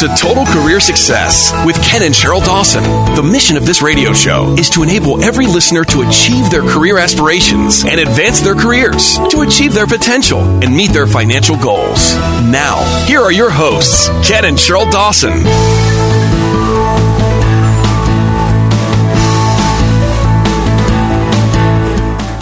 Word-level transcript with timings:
to 0.00 0.08
Total 0.16 0.46
Career 0.46 0.80
Success 0.80 1.52
with 1.66 1.76
Ken 1.84 2.02
and 2.02 2.14
Sheryl 2.14 2.42
Dawson. 2.42 2.82
The 3.14 3.22
mission 3.22 3.58
of 3.58 3.66
this 3.66 3.82
radio 3.82 4.14
show 4.14 4.54
is 4.58 4.70
to 4.70 4.82
enable 4.82 5.22
every 5.22 5.46
listener 5.46 5.84
to 5.84 6.00
achieve 6.08 6.48
their 6.48 6.62
career 6.62 6.96
aspirations 6.96 7.84
and 7.84 8.00
advance 8.00 8.40
their 8.40 8.54
careers, 8.54 9.18
to 9.28 9.42
achieve 9.42 9.74
their 9.74 9.86
potential 9.86 10.40
and 10.40 10.74
meet 10.74 10.92
their 10.92 11.06
financial 11.06 11.54
goals. 11.54 12.14
Now, 12.48 12.82
here 13.04 13.20
are 13.20 13.30
your 13.30 13.50
hosts, 13.50 14.08
Ken 14.26 14.46
and 14.46 14.56
Sheryl 14.56 14.90
Dawson. 14.90 15.44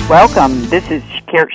Welcome. 0.08 0.70
This 0.70 0.88
is 0.92 1.02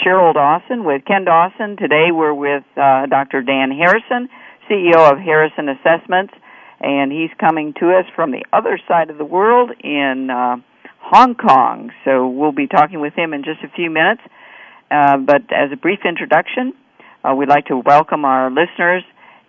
Sheryl 0.03 0.33
Dawson 0.33 0.83
with 0.83 1.05
Ken 1.05 1.23
Dawson. 1.23 1.77
Today 1.77 2.11
we're 2.11 2.33
with 2.33 2.63
uh, 2.75 3.05
Dr. 3.07 3.41
Dan 3.41 3.71
Harrison, 3.71 4.27
CEO 4.69 5.11
of 5.11 5.19
Harrison 5.19 5.69
Assessments, 5.69 6.33
and 6.79 7.11
he's 7.11 7.29
coming 7.39 7.73
to 7.79 7.91
us 7.91 8.05
from 8.15 8.31
the 8.31 8.43
other 8.51 8.79
side 8.87 9.09
of 9.09 9.17
the 9.17 9.25
world 9.25 9.71
in 9.83 10.29
uh, 10.29 10.57
Hong 10.99 11.35
Kong. 11.35 11.91
So 12.05 12.27
we'll 12.27 12.51
be 12.51 12.67
talking 12.67 12.99
with 12.99 13.13
him 13.13 13.33
in 13.33 13.43
just 13.43 13.63
a 13.63 13.69
few 13.69 13.89
minutes. 13.89 14.21
Uh, 14.89 15.17
but 15.17 15.41
as 15.51 15.71
a 15.71 15.75
brief 15.75 15.99
introduction, 16.05 16.73
uh, 17.23 17.33
we'd 17.35 17.49
like 17.49 17.65
to 17.67 17.77
welcome 17.77 18.25
our 18.25 18.49
listeners 18.49 19.03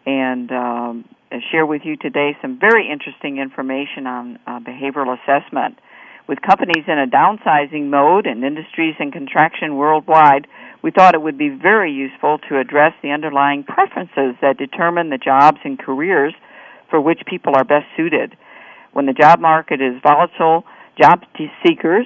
and 0.06 0.50
um, 0.52 1.04
share 1.50 1.66
with 1.66 1.82
you 1.84 1.96
today 1.96 2.36
some 2.40 2.58
very 2.58 2.90
interesting 2.90 3.38
information 3.38 4.06
on 4.06 4.38
uh, 4.46 4.60
behavioral 4.60 5.16
assessment. 5.18 5.78
With 6.26 6.40
companies 6.40 6.84
in 6.86 6.98
a 6.98 7.06
downsizing 7.06 7.90
mode 7.90 8.26
and 8.26 8.44
industries 8.44 8.94
in 8.98 9.10
contraction 9.10 9.76
worldwide, 9.76 10.46
we 10.84 10.90
thought 10.90 11.14
it 11.14 11.22
would 11.22 11.38
be 11.38 11.48
very 11.48 11.90
useful 11.90 12.36
to 12.46 12.60
address 12.60 12.92
the 13.02 13.08
underlying 13.10 13.64
preferences 13.64 14.36
that 14.42 14.58
determine 14.58 15.08
the 15.08 15.16
jobs 15.16 15.56
and 15.64 15.78
careers 15.78 16.34
for 16.90 17.00
which 17.00 17.20
people 17.26 17.54
are 17.56 17.64
best 17.64 17.86
suited. 17.96 18.36
When 18.92 19.06
the 19.06 19.14
job 19.14 19.40
market 19.40 19.80
is 19.80 19.94
volatile, 20.02 20.64
job 21.00 21.22
seekers 21.64 22.04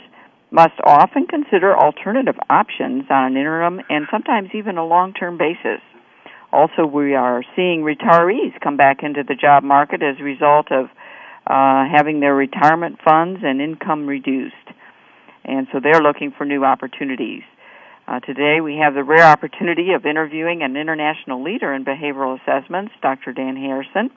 must 0.52 0.78
often 0.84 1.26
consider 1.26 1.76
alternative 1.76 2.36
options 2.48 3.02
on 3.10 3.32
an 3.32 3.36
interim 3.36 3.80
and 3.90 4.06
sometimes 4.12 4.50
even 4.54 4.78
a 4.78 4.86
long 4.86 5.12
term 5.12 5.38
basis. 5.38 5.82
Also, 6.52 6.86
we 6.86 7.16
are 7.16 7.42
seeing 7.56 7.82
retirees 7.82 8.58
come 8.62 8.76
back 8.76 9.02
into 9.02 9.24
the 9.26 9.34
job 9.34 9.64
market 9.64 10.04
as 10.04 10.20
a 10.20 10.22
result 10.22 10.70
of 10.70 10.86
uh, 11.48 11.84
having 11.90 12.20
their 12.20 12.34
retirement 12.34 13.00
funds 13.04 13.40
and 13.42 13.60
income 13.60 14.06
reduced. 14.06 14.54
And 15.44 15.66
so 15.72 15.80
they're 15.82 16.00
looking 16.00 16.30
for 16.30 16.44
new 16.44 16.64
opportunities. 16.64 17.42
Uh, 18.08 18.20
today 18.20 18.62
we 18.62 18.80
have 18.82 18.94
the 18.94 19.04
rare 19.04 19.26
opportunity 19.26 19.92
of 19.92 20.06
interviewing 20.06 20.62
an 20.62 20.78
international 20.78 21.44
leader 21.44 21.74
in 21.74 21.84
behavioral 21.84 22.40
assessments, 22.40 22.90
Dr. 23.02 23.34
Dan 23.34 23.54
Harrison, 23.54 24.08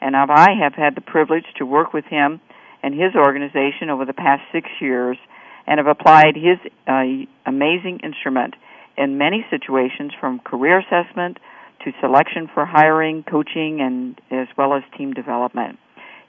and 0.00 0.16
I 0.16 0.56
have 0.62 0.72
had 0.72 0.94
the 0.94 1.02
privilege 1.02 1.44
to 1.58 1.66
work 1.66 1.92
with 1.92 2.06
him 2.06 2.40
and 2.82 2.94
his 2.94 3.14
organization 3.14 3.90
over 3.90 4.06
the 4.06 4.14
past 4.14 4.40
six 4.50 4.70
years 4.80 5.18
and 5.66 5.76
have 5.76 5.86
applied 5.86 6.36
his 6.36 6.56
uh, 6.88 7.04
amazing 7.44 8.00
instrument 8.02 8.54
in 8.96 9.18
many 9.18 9.44
situations 9.50 10.12
from 10.18 10.38
career 10.38 10.80
assessment 10.80 11.36
to 11.84 11.92
selection 12.00 12.48
for 12.54 12.64
hiring, 12.64 13.24
coaching, 13.24 13.82
and 13.82 14.18
as 14.30 14.48
well 14.56 14.72
as 14.72 14.82
team 14.96 15.12
development. 15.12 15.78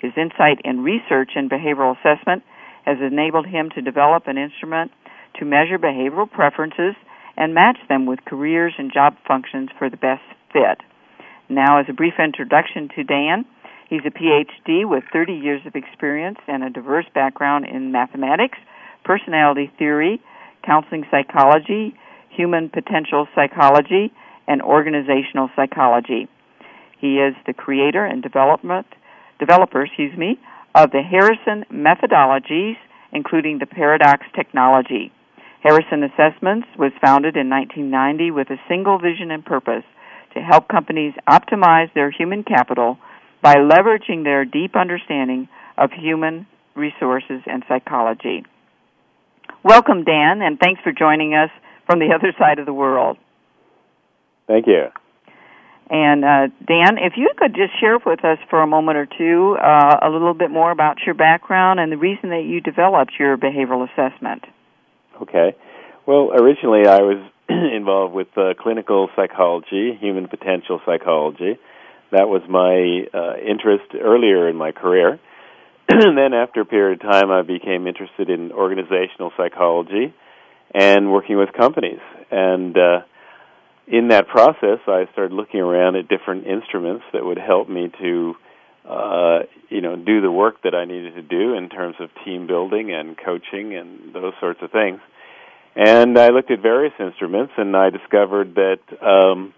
His 0.01 0.11
insight 0.17 0.59
and 0.65 0.83
research 0.83 1.31
in 1.37 1.47
behavioral 1.47 1.95
assessment 1.95 2.43
has 2.83 2.97
enabled 2.99 3.47
him 3.47 3.69
to 3.75 3.81
develop 3.81 4.27
an 4.27 4.37
instrument 4.37 4.91
to 5.39 5.45
measure 5.45 5.77
behavioral 5.77 6.29
preferences 6.29 6.95
and 7.37 7.53
match 7.53 7.77
them 7.89 8.05
with 8.05 8.23
careers 8.25 8.73
and 8.77 8.91
job 8.93 9.15
functions 9.27 9.69
for 9.77 9.89
the 9.89 9.97
best 9.97 10.23
fit. 10.53 10.79
Now, 11.49 11.79
as 11.79 11.85
a 11.89 11.93
brief 11.93 12.13
introduction 12.17 12.89
to 12.95 13.03
Dan, 13.03 13.45
he's 13.89 14.01
a 14.05 14.11
PhD 14.11 14.87
with 14.87 15.03
30 15.11 15.33
years 15.33 15.61
of 15.65 15.75
experience 15.75 16.39
and 16.47 16.63
a 16.63 16.69
diverse 16.69 17.05
background 17.13 17.65
in 17.65 17.91
mathematics, 17.91 18.57
personality 19.03 19.71
theory, 19.77 20.21
counseling 20.65 21.05
psychology, 21.11 21.95
human 22.29 22.69
potential 22.69 23.27
psychology, 23.35 24.11
and 24.47 24.61
organizational 24.61 25.49
psychology. 25.55 26.27
He 26.99 27.17
is 27.17 27.35
the 27.45 27.53
creator 27.53 28.05
and 28.05 28.23
development 28.23 28.87
developer, 29.39 29.83
excuse 29.83 30.17
me, 30.17 30.39
of 30.73 30.91
the 30.91 31.01
Harrison 31.01 31.65
methodologies, 31.71 32.77
including 33.11 33.59
the 33.59 33.65
Paradox 33.65 34.25
technology. 34.35 35.11
Harrison 35.65 36.03
Assessments 36.03 36.67
was 36.77 36.91
founded 37.01 37.35
in 37.35 37.49
1990 37.49 38.29
with 38.29 38.51
a 38.51 38.61
single 38.69 38.99
vision 38.99 39.31
and 39.31 39.43
purpose 39.43 39.83
to 40.35 40.39
help 40.39 40.67
companies 40.67 41.13
optimize 41.27 41.91
their 41.95 42.11
human 42.11 42.43
capital 42.43 42.99
by 43.41 43.55
leveraging 43.55 44.23
their 44.23 44.45
deep 44.45 44.75
understanding 44.75 45.49
of 45.75 45.89
human 45.91 46.45
resources 46.75 47.41
and 47.47 47.63
psychology. 47.67 48.45
Welcome, 49.63 50.03
Dan, 50.03 50.43
and 50.43 50.59
thanks 50.59 50.81
for 50.83 50.91
joining 50.91 51.33
us 51.33 51.49
from 51.87 51.97
the 51.97 52.13
other 52.13 52.31
side 52.37 52.59
of 52.59 52.67
the 52.67 52.73
world. 52.73 53.17
Thank 54.45 54.67
you. 54.67 54.89
And 55.89 56.23
uh, 56.23 56.53
Dan, 56.67 56.99
if 57.01 57.13
you 57.17 57.31
could 57.37 57.55
just 57.55 57.79
share 57.79 57.97
with 58.05 58.23
us 58.23 58.37
for 58.51 58.61
a 58.61 58.67
moment 58.67 58.99
or 58.99 59.07
two 59.07 59.57
uh, 59.59 59.97
a 60.03 60.09
little 60.11 60.35
bit 60.35 60.51
more 60.51 60.69
about 60.69 60.97
your 61.07 61.15
background 61.15 61.79
and 61.79 61.91
the 61.91 61.97
reason 61.97 62.29
that 62.29 62.43
you 62.45 62.61
developed 62.61 63.13
your 63.17 63.35
behavioral 63.35 63.89
assessment. 63.89 64.43
Okay. 65.21 65.55
Well, 66.05 66.31
originally 66.33 66.87
I 66.87 67.01
was 67.01 67.23
involved 67.49 68.13
with 68.13 68.27
uh, 68.37 68.53
clinical 68.59 69.09
psychology, 69.15 69.97
human 69.99 70.27
potential 70.27 70.81
psychology. 70.85 71.57
That 72.11 72.27
was 72.29 72.41
my 72.47 73.07
uh, 73.17 73.37
interest 73.37 73.95
earlier 73.99 74.47
in 74.47 74.55
my 74.55 74.71
career. 74.71 75.19
and 75.89 76.17
then 76.17 76.33
after 76.33 76.61
a 76.61 76.65
period 76.65 77.01
of 77.01 77.11
time, 77.11 77.31
I 77.31 77.41
became 77.41 77.87
interested 77.87 78.29
in 78.29 78.51
organizational 78.51 79.31
psychology 79.37 80.13
and 80.73 81.11
working 81.11 81.37
with 81.37 81.53
companies. 81.53 81.99
And 82.31 82.77
uh, 82.77 82.99
in 83.87 84.09
that 84.09 84.27
process, 84.27 84.79
I 84.87 85.05
started 85.13 85.33
looking 85.33 85.59
around 85.59 85.95
at 85.95 86.07
different 86.07 86.47
instruments 86.47 87.03
that 87.13 87.23
would 87.23 87.37
help 87.37 87.69
me 87.69 87.91
to, 88.01 88.35
uh, 88.87 89.39
you 89.69 89.81
know, 89.81 89.95
do 89.95 90.21
the 90.21 90.31
work 90.31 90.61
that 90.63 90.75
I 90.75 90.85
needed 90.85 91.15
to 91.15 91.21
do 91.21 91.55
in 91.55 91.69
terms 91.69 91.95
of 91.99 92.09
team 92.23 92.47
building 92.47 92.93
and 92.93 93.17
coaching 93.17 93.75
and 93.75 94.13
those 94.13 94.33
sorts 94.39 94.59
of 94.61 94.71
things. 94.71 94.99
And 95.75 96.17
I 96.17 96.29
looked 96.29 96.51
at 96.51 96.61
various 96.61 96.93
instruments, 96.99 97.53
and 97.57 97.75
I 97.75 97.89
discovered 97.89 98.55
that 98.55 98.79
um, 99.01 99.53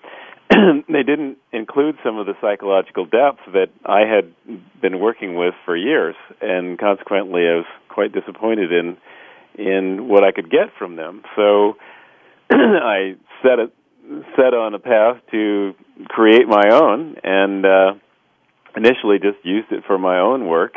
they 0.90 1.04
didn't 1.04 1.38
include 1.52 1.98
some 2.04 2.18
of 2.18 2.26
the 2.26 2.34
psychological 2.42 3.06
depth 3.06 3.42
that 3.54 3.70
I 3.86 4.02
had 4.02 4.34
been 4.82 5.00
working 5.00 5.36
with 5.36 5.54
for 5.66 5.76
years, 5.76 6.16
and 6.42 6.80
consequently, 6.80 7.42
I 7.42 7.58
was 7.58 7.66
quite 7.90 8.14
disappointed 8.14 8.72
in 8.72 8.98
in 9.58 10.08
what 10.08 10.24
I 10.24 10.32
could 10.32 10.52
get 10.52 10.70
from 10.78 10.96
them. 10.96 11.24
So 11.36 11.78
I 12.52 13.16
set 13.44 13.60
it 13.60 13.74
set 14.36 14.54
on 14.54 14.74
a 14.74 14.80
path 14.80 15.18
to 15.32 15.74
create 16.08 16.48
my 16.48 16.70
own, 16.72 17.18
and 17.24 17.66
uh, 17.66 17.94
initially 18.78 19.18
just 19.20 19.44
used 19.44 19.72
it 19.72 19.84
for 19.86 19.98
my 19.98 20.20
own 20.20 20.48
work, 20.48 20.76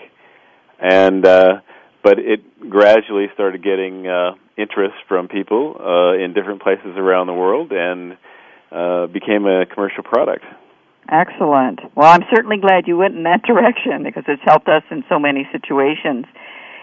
and 0.80 1.24
uh, 1.24 1.60
but 2.02 2.18
it 2.18 2.40
gradually 2.68 3.26
started 3.34 3.62
getting 3.62 4.06
uh, 4.06 4.32
interest 4.56 4.96
from 5.06 5.28
people 5.28 5.76
uh, 5.78 6.22
in 6.22 6.32
different 6.32 6.62
places 6.62 6.96
around 6.96 7.26
the 7.26 7.34
world, 7.34 7.70
and 7.72 8.16
uh, 8.72 9.06
became 9.06 9.46
a 9.46 9.66
commercial 9.66 10.02
product. 10.02 10.44
Excellent. 11.10 11.80
Well, 11.96 12.08
I'm 12.08 12.24
certainly 12.34 12.58
glad 12.58 12.86
you 12.86 12.96
went 12.96 13.16
in 13.16 13.24
that 13.24 13.42
direction 13.46 14.02
because 14.02 14.24
it's 14.28 14.42
helped 14.44 14.68
us 14.68 14.82
in 14.90 15.04
so 15.08 15.18
many 15.18 15.48
situations. 15.52 16.26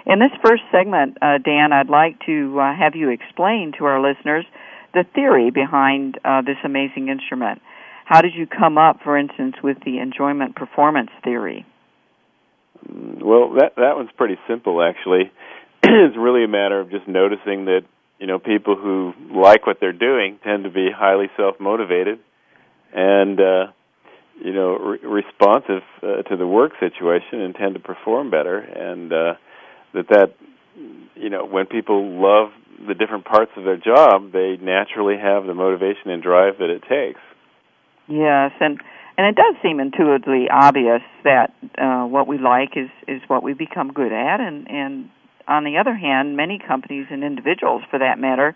In 0.05 0.19
this 0.19 0.31
first 0.43 0.63
segment, 0.71 1.17
uh, 1.21 1.37
Dan, 1.39 1.73
I'd 1.73 1.89
like 1.89 2.19
to 2.27 2.59
uh, 2.59 2.75
have 2.75 2.95
you 2.95 3.09
explain 3.09 3.73
to 3.77 3.85
our 3.85 4.01
listeners 4.01 4.45
the 4.93 5.05
theory 5.13 5.51
behind 5.51 6.17
uh, 6.23 6.41
this 6.41 6.57
amazing 6.63 7.09
instrument. 7.09 7.61
How 8.07 8.21
did 8.21 8.35
you 8.35 8.47
come 8.47 8.77
up, 8.77 9.01
for 9.03 9.17
instance, 9.17 9.55
with 9.61 9.79
the 9.83 9.99
enjoyment 9.99 10.55
performance 10.55 11.09
theory? 11.25 11.65
Well, 12.89 13.55
that 13.59 13.75
that 13.75 13.97
one's 13.97 14.11
pretty 14.15 14.37
simple, 14.47 14.81
actually. 14.81 15.29
it's 15.83 16.15
really 16.15 16.45
a 16.45 16.47
matter 16.47 16.79
of 16.79 16.89
just 16.89 17.05
noticing 17.05 17.65
that 17.65 17.81
you 18.17 18.25
know 18.25 18.39
people 18.39 18.77
who 18.77 19.11
like 19.35 19.67
what 19.67 19.81
they're 19.81 19.91
doing 19.91 20.39
tend 20.41 20.63
to 20.63 20.69
be 20.69 20.87
highly 20.89 21.25
self 21.35 21.59
motivated 21.59 22.19
and 22.93 23.41
uh, 23.41 23.65
you 24.41 24.53
know 24.53 24.77
re- 24.77 24.99
responsive 25.03 25.83
uh, 26.01 26.21
to 26.29 26.37
the 26.37 26.47
work 26.47 26.71
situation 26.79 27.41
and 27.41 27.55
tend 27.55 27.73
to 27.73 27.81
perform 27.81 28.31
better, 28.31 28.57
and 28.57 29.11
uh, 29.11 29.33
that 29.93 30.07
that 30.11 30.33
you 31.15 31.29
know 31.29 31.45
when 31.45 31.65
people 31.65 32.21
love 32.21 32.51
the 32.87 32.93
different 32.93 33.25
parts 33.25 33.51
of 33.57 33.65
their 33.65 33.75
job, 33.75 34.31
they 34.31 34.55
naturally 34.61 35.17
have 35.17 35.45
the 35.45 35.53
motivation 35.53 36.09
and 36.09 36.23
drive 36.23 36.59
that 36.59 36.69
it 36.69 36.83
takes. 36.83 37.19
Yes, 38.07 38.51
and 38.59 38.79
and 39.17 39.25
it 39.27 39.35
does 39.35 39.55
seem 39.63 39.79
intuitively 39.79 40.47
obvious 40.49 41.01
that 41.23 41.53
uh, 41.77 42.05
what 42.05 42.27
we 42.27 42.37
like 42.37 42.77
is 42.77 42.89
is 43.07 43.21
what 43.27 43.43
we 43.43 43.53
become 43.53 43.91
good 43.91 44.13
at, 44.13 44.39
and 44.39 44.69
and 44.69 45.09
on 45.47 45.63
the 45.63 45.77
other 45.77 45.95
hand, 45.95 46.35
many 46.35 46.59
companies 46.59 47.07
and 47.09 47.23
individuals, 47.23 47.81
for 47.89 47.99
that 47.99 48.19
matter, 48.19 48.55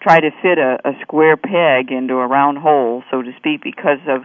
try 0.00 0.18
to 0.18 0.30
fit 0.42 0.58
a, 0.58 0.78
a 0.84 0.92
square 1.02 1.36
peg 1.36 1.92
into 1.92 2.14
a 2.14 2.26
round 2.26 2.58
hole, 2.58 3.02
so 3.10 3.22
to 3.22 3.32
speak, 3.36 3.62
because 3.62 4.00
of 4.08 4.22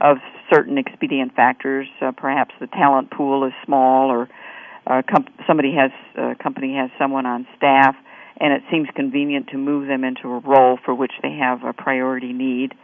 of 0.00 0.18
certain 0.52 0.78
expedient 0.78 1.34
factors. 1.34 1.88
Uh, 2.00 2.12
perhaps 2.12 2.54
the 2.60 2.66
talent 2.68 3.10
pool 3.10 3.44
is 3.44 3.52
small, 3.64 4.10
or 4.10 4.28
uh, 4.86 5.02
com- 5.10 5.26
somebody 5.46 5.72
has 5.74 5.90
a 6.16 6.34
company 6.42 6.74
has 6.76 6.90
someone 6.98 7.26
on 7.26 7.46
staff, 7.56 7.96
and 8.40 8.52
it 8.52 8.62
seems 8.70 8.88
convenient 8.94 9.48
to 9.48 9.58
move 9.58 9.88
them 9.88 10.04
into 10.04 10.28
a 10.28 10.38
role 10.38 10.78
for 10.84 10.94
which 10.94 11.12
they 11.22 11.32
have 11.32 11.64
a 11.64 11.72
priority 11.72 12.32
need. 12.32 12.72
Uh, 12.72 12.76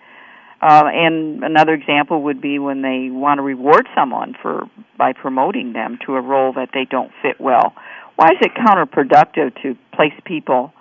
and 0.62 1.42
another 1.42 1.72
example 1.74 2.22
would 2.22 2.40
be 2.40 2.58
when 2.58 2.82
they 2.82 3.08
want 3.10 3.38
to 3.38 3.42
reward 3.42 3.86
someone 3.96 4.34
for 4.40 4.70
by 4.96 5.12
promoting 5.12 5.72
them 5.72 5.98
to 6.06 6.14
a 6.14 6.20
role 6.20 6.52
that 6.52 6.68
they 6.72 6.84
don't 6.88 7.10
fit 7.20 7.40
well. 7.40 7.74
Why 8.16 8.28
is 8.28 8.38
it 8.40 8.52
counterproductive 8.54 9.60
to 9.62 9.76
place 9.94 10.12
people 10.24 10.72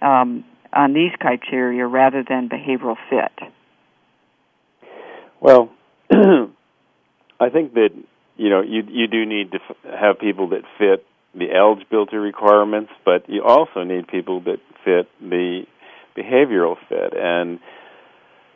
um, 0.00 0.44
on 0.72 0.92
these 0.92 1.12
criteria 1.20 1.86
rather 1.86 2.24
than 2.28 2.48
behavioral 2.48 2.96
fit? 3.08 3.48
Well, 5.40 5.70
I 6.10 7.48
think 7.50 7.74
that 7.74 7.90
you 8.36 8.50
know 8.50 8.62
you 8.62 8.82
you 8.88 9.06
do 9.06 9.24
need 9.24 9.52
to 9.52 9.58
f- 9.68 10.00
have 10.00 10.18
people 10.18 10.48
that 10.50 10.62
fit 10.78 11.06
the 11.34 11.50
eligibility 11.52 12.16
requirements, 12.16 12.90
but 13.04 13.28
you 13.28 13.42
also 13.42 13.84
need 13.84 14.08
people 14.08 14.40
that 14.42 14.58
fit 14.84 15.08
the 15.20 15.62
behavioral 16.16 16.76
fit 16.88 17.14
and 17.16 17.60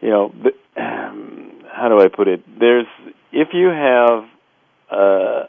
you 0.01 0.11
know, 0.11 0.33
the, 0.43 0.81
um, 0.81 1.63
how 1.73 1.89
do 1.89 2.01
I 2.01 2.09
put 2.09 2.29
it? 2.29 2.43
There's 2.59 2.87
if 3.33 3.49
you 3.53 3.69
have 3.69 4.25
uh, 4.91 5.47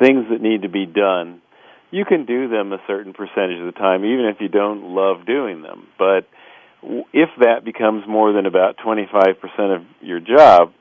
things 0.00 0.26
that 0.30 0.40
need 0.40 0.62
to 0.62 0.68
be 0.68 0.86
done, 0.86 1.42
you 1.90 2.04
can 2.04 2.24
do 2.24 2.48
them 2.48 2.72
a 2.72 2.78
certain 2.86 3.12
percentage 3.12 3.60
of 3.60 3.66
the 3.66 3.78
time, 3.78 4.04
even 4.04 4.26
if 4.26 4.36
you 4.40 4.48
don't 4.48 4.94
love 4.94 5.26
doing 5.26 5.62
them. 5.62 5.86
But 5.98 6.26
if 7.12 7.30
that 7.40 7.64
becomes 7.64 8.04
more 8.08 8.32
than 8.32 8.46
about 8.46 8.76
25% 8.78 9.76
of 9.76 9.82
your 10.00 10.20
job, 10.20 10.72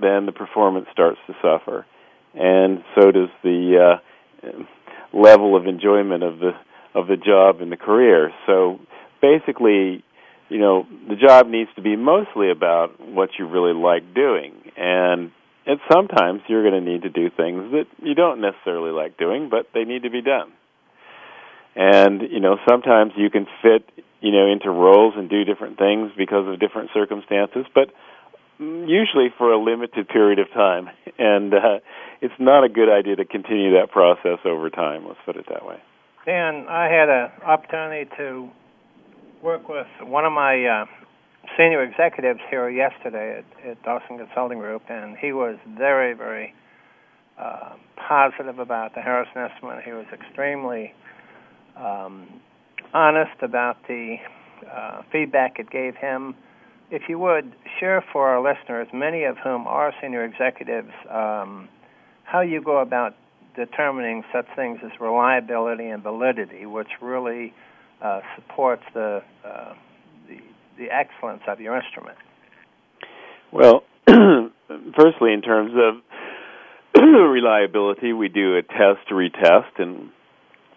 then 0.00 0.26
the 0.26 0.32
performance 0.32 0.86
starts 0.92 1.18
to 1.26 1.34
suffer, 1.40 1.86
and 2.34 2.82
so 2.94 3.10
does 3.12 3.28
the 3.42 3.98
uh, 4.42 4.48
level 5.12 5.56
of 5.56 5.66
enjoyment 5.66 6.22
of 6.22 6.38
the 6.38 6.50
of 6.94 7.08
the 7.08 7.16
job 7.16 7.60
and 7.60 7.72
the 7.72 7.76
career. 7.76 8.32
So 8.46 8.78
basically, 9.20 10.04
you 10.54 10.60
know, 10.60 10.86
the 11.08 11.16
job 11.16 11.48
needs 11.48 11.68
to 11.74 11.82
be 11.82 11.96
mostly 11.96 12.48
about 12.48 13.00
what 13.00 13.30
you 13.36 13.48
really 13.48 13.74
like 13.74 14.14
doing. 14.14 14.54
And 14.76 15.32
and 15.66 15.80
sometimes 15.90 16.42
you're 16.46 16.62
going 16.62 16.78
to 16.84 16.92
need 16.92 17.02
to 17.02 17.08
do 17.08 17.28
things 17.28 17.72
that 17.72 17.86
you 18.00 18.14
don't 18.14 18.40
necessarily 18.40 18.92
like 18.92 19.18
doing, 19.18 19.48
but 19.50 19.66
they 19.74 19.82
need 19.82 20.04
to 20.04 20.10
be 20.10 20.22
done. 20.22 20.52
And 21.74 22.22
you 22.30 22.38
know, 22.38 22.58
sometimes 22.70 23.14
you 23.16 23.30
can 23.30 23.48
fit, 23.62 23.82
you 24.20 24.30
know, 24.30 24.46
into 24.46 24.70
roles 24.70 25.14
and 25.16 25.28
do 25.28 25.42
different 25.42 25.76
things 25.76 26.12
because 26.16 26.46
of 26.46 26.60
different 26.60 26.90
circumstances, 26.94 27.66
but 27.74 27.90
usually 28.60 29.34
for 29.36 29.50
a 29.50 29.58
limited 29.58 30.06
period 30.08 30.38
of 30.38 30.48
time. 30.52 30.88
And 31.16 31.54
uh, 31.54 31.78
it's 32.20 32.34
not 32.40 32.64
a 32.64 32.68
good 32.68 32.90
idea 32.90 33.14
to 33.16 33.24
continue 33.24 33.78
that 33.78 33.92
process 33.92 34.38
over 34.44 34.68
time. 34.68 35.06
Let's 35.06 35.20
put 35.24 35.36
it 35.36 35.46
that 35.48 35.64
way. 35.64 35.80
Dan, 36.26 36.66
I 36.68 36.86
had 36.86 37.08
an 37.08 37.30
opportunity 37.44 38.10
to 38.16 38.50
work 39.44 39.68
with 39.68 39.86
one 40.00 40.24
of 40.24 40.32
my 40.32 40.64
uh, 40.64 40.86
senior 41.58 41.82
executives 41.82 42.40
here 42.48 42.70
yesterday 42.70 43.40
at, 43.40 43.68
at 43.70 43.82
Dawson 43.82 44.16
Consulting 44.16 44.58
Group, 44.58 44.82
and 44.88 45.18
he 45.18 45.32
was 45.32 45.58
very, 45.76 46.14
very 46.14 46.54
uh, 47.38 47.74
positive 48.08 48.58
about 48.58 48.94
the 48.94 49.02
Harrison 49.02 49.36
estimate. 49.36 49.84
He 49.84 49.92
was 49.92 50.06
extremely 50.14 50.94
um, 51.76 52.26
honest 52.94 53.36
about 53.42 53.76
the 53.86 54.16
uh, 54.72 55.02
feedback 55.12 55.58
it 55.58 55.68
gave 55.68 55.94
him. 55.94 56.34
If 56.90 57.02
you 57.10 57.18
would 57.18 57.52
share 57.78 58.02
for 58.14 58.28
our 58.28 58.42
listeners, 58.42 58.88
many 58.94 59.24
of 59.24 59.36
whom 59.36 59.66
are 59.66 59.92
senior 60.00 60.24
executives, 60.24 60.92
um, 61.10 61.68
how 62.22 62.40
you 62.40 62.62
go 62.62 62.78
about 62.78 63.14
determining 63.56 64.24
such 64.32 64.46
things 64.56 64.78
as 64.82 64.92
reliability 64.98 65.88
and 65.88 66.02
validity, 66.02 66.64
which 66.64 66.88
really 67.02 67.52
uh, 68.04 68.20
supports 68.36 68.82
the, 68.92 69.22
uh, 69.44 69.74
the 70.28 70.38
the 70.78 70.90
excellence 70.90 71.42
of 71.48 71.60
your 71.60 71.76
instrument? 71.76 72.18
Well, 73.52 73.84
firstly, 74.06 75.32
in 75.32 75.40
terms 75.42 75.72
of 75.74 76.02
reliability, 77.02 78.12
we 78.12 78.28
do 78.28 78.56
a 78.56 78.62
test 78.62 79.08
retest, 79.10 79.78
and 79.78 80.10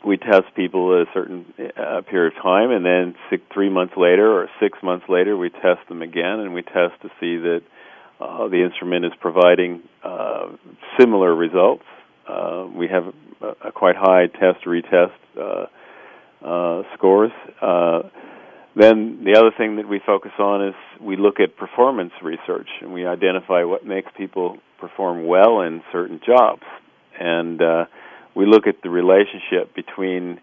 we 0.06 0.18
test 0.18 0.46
people 0.56 0.94
a 1.02 1.06
certain 1.14 1.46
uh, 1.60 2.02
period 2.10 2.34
of 2.38 2.44
time, 2.44 2.72
and 2.72 2.86
then 2.86 3.16
six, 3.30 3.44
three 3.54 3.70
months 3.70 3.94
later 3.98 4.32
or 4.32 4.48
six 4.62 4.78
months 4.84 5.06
later, 5.10 5.36
we 5.36 5.50
test 5.50 5.88
them 5.90 6.02
again, 6.02 6.40
and 6.40 6.54
we 6.54 6.62
test 6.62 7.02
to 7.02 7.10
see 7.20 7.38
that 7.38 7.62
uh, 8.20 8.48
the 8.48 8.64
instrument 8.64 9.06
is 9.06 9.12
providing 9.20 9.82
uh, 10.04 10.48
similar 11.00 11.36
results. 11.36 11.84
Uh, 12.28 12.68
we 12.74 12.88
have 12.88 13.14
a, 13.42 13.70
a, 13.70 13.72
quite 13.72 13.96
high 13.96 14.28
test 14.28 14.66
retest 14.66 15.14
uh, 16.44 16.84
scores. 16.96 17.32
Uh, 17.62 18.04
then 18.76 19.24
the 19.24 19.38
other 19.38 19.52
thing 19.58 19.78
that 19.78 19.88
we 19.88 20.00
focus 20.06 20.32
on 20.38 20.68
is 20.68 20.76
we 21.02 21.18
look 21.18 21.40
at 21.40 21.58
performance 21.58 22.12
research 22.22 22.68
and 22.82 22.94
we 22.94 23.08
identify 23.08 23.64
what 23.64 23.86
makes 23.86 24.12
people 24.16 24.58
perform 24.80 25.26
well 25.26 25.62
in 25.62 25.82
certain 25.92 26.20
jobs. 26.26 26.62
And 27.20 27.62
uh, 27.62 27.86
we 28.36 28.46
look 28.46 28.68
at 28.68 28.76
the 28.84 28.90
relationship 28.90 29.74
between 29.76 30.40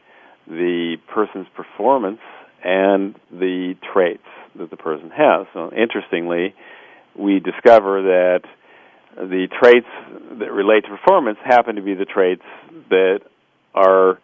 the 0.49 0.97
person's 1.13 1.47
performance 1.55 2.21
and 2.65 3.15
the 3.31 3.75
traits 3.93 4.25
that 4.57 4.71
the 4.71 4.77
person 4.77 5.11
has. 5.11 5.47
So 5.53 5.71
interestingly, 5.73 6.55
we 7.17 7.39
discover 7.39 8.03
that 8.03 8.41
the 9.17 9.47
traits 9.61 9.87
that 10.41 10.51
relate 10.51 10.85
to 10.85 10.89
performance 10.89 11.39
happen 11.45 11.77
to 11.77 11.83
be 11.83 11.95
the 11.95 12.05
traits 12.05 12.43
that 12.91 13.21
are 13.75 14.19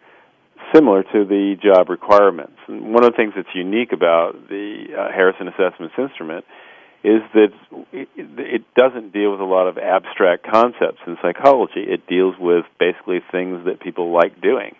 similar 0.73 1.03
to 1.03 1.25
the 1.25 1.55
job 1.61 1.89
requirements. 1.89 2.57
And 2.67 2.93
one 2.93 3.03
of 3.03 3.11
the 3.11 3.17
things 3.17 3.33
that's 3.35 3.53
unique 3.53 3.91
about 3.91 4.47
the 4.49 4.85
uh, 4.97 5.11
Harrison 5.11 5.47
Assessments 5.47 5.95
instrument 5.97 6.45
is 7.03 7.21
that 7.33 7.51
it, 7.91 8.09
it 8.15 8.63
doesn't 8.75 9.11
deal 9.11 9.31
with 9.31 9.39
a 9.39 9.45
lot 9.45 9.67
of 9.67 9.77
abstract 9.77 10.45
concepts 10.49 10.99
in 11.07 11.17
psychology. 11.21 11.81
It 11.81 12.05
deals 12.07 12.35
with 12.39 12.65
basically 12.79 13.21
things 13.31 13.65
that 13.65 13.79
people 13.79 14.13
like 14.13 14.39
doing 14.39 14.75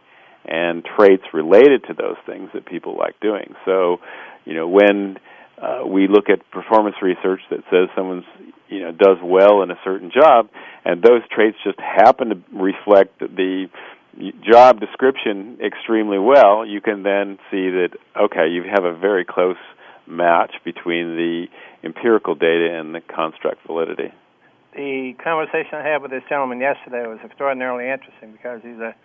and 0.45 0.83
traits 0.83 1.23
related 1.33 1.83
to 1.85 1.93
those 1.93 2.17
things 2.25 2.49
that 2.53 2.65
people 2.65 2.97
like 2.97 3.19
doing. 3.19 3.55
So, 3.65 3.99
you 4.45 4.53
know, 4.53 4.67
when 4.67 5.17
uh, 5.61 5.85
we 5.85 6.07
look 6.07 6.29
at 6.29 6.49
performance 6.51 6.95
research 7.01 7.41
that 7.49 7.59
says 7.69 7.89
someone's 7.95 8.25
you 8.67 8.79
know 8.79 8.91
does 8.91 9.17
well 9.23 9.61
in 9.61 9.69
a 9.69 9.79
certain 9.83 10.11
job, 10.11 10.49
and 10.83 11.01
those 11.03 11.21
traits 11.29 11.57
just 11.63 11.79
happen 11.79 12.29
to 12.29 12.37
reflect 12.53 13.19
the 13.19 13.67
job 14.43 14.79
description 14.79 15.57
extremely 15.63 16.19
well, 16.19 16.65
you 16.65 16.81
can 16.81 17.03
then 17.03 17.37
see 17.49 17.69
that 17.69 17.89
okay, 18.19 18.47
you 18.49 18.63
have 18.63 18.83
a 18.83 18.93
very 18.93 19.25
close 19.25 19.57
match 20.07 20.53
between 20.65 21.15
the 21.15 21.45
empirical 21.83 22.35
data 22.35 22.77
and 22.77 22.93
the 22.93 23.01
construct 23.01 23.65
validity. 23.65 24.13
The 24.75 25.13
conversation 25.21 25.75
I 25.75 25.87
had 25.87 26.01
with 26.01 26.11
this 26.11 26.23
gentleman 26.29 26.59
yesterday 26.59 27.05
was 27.07 27.19
extraordinarily 27.23 27.89
interesting 27.89 28.31
because 28.31 28.61
he's 28.63 28.79
a 28.79 28.95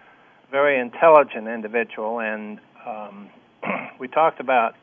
very 0.50 0.78
intelligent 0.78 1.48
individual, 1.48 2.20
and 2.20 2.60
um, 2.86 3.30
we 3.98 4.08
talked 4.08 4.40
about 4.40 4.74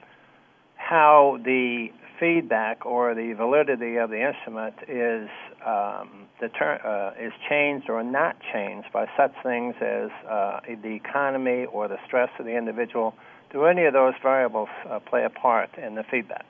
how 0.75 1.39
the 1.43 1.87
feedback 2.19 2.85
or 2.85 3.15
the 3.15 3.33
validity 3.33 3.97
of 3.97 4.09
the 4.09 4.27
instrument 4.27 4.75
is 4.87 5.29
um, 5.65 6.27
deter- 6.39 6.79
uh, 6.83 7.23
is 7.23 7.33
changed 7.49 7.89
or 7.89 8.03
not 8.03 8.35
changed 8.53 8.87
by 8.93 9.05
such 9.17 9.33
things 9.43 9.75
as 9.81 10.09
uh, 10.29 10.59
the 10.81 10.93
economy 10.93 11.65
or 11.65 11.87
the 11.87 11.97
stress 12.05 12.29
of 12.39 12.45
the 12.45 12.57
individual. 12.57 13.13
Do 13.51 13.65
any 13.65 13.85
of 13.85 13.93
those 13.93 14.13
variables 14.21 14.69
uh, 14.89 14.99
play 14.99 15.23
a 15.25 15.29
part 15.29 15.69
in 15.77 15.95
the 15.95 16.03
feedback? 16.09 16.45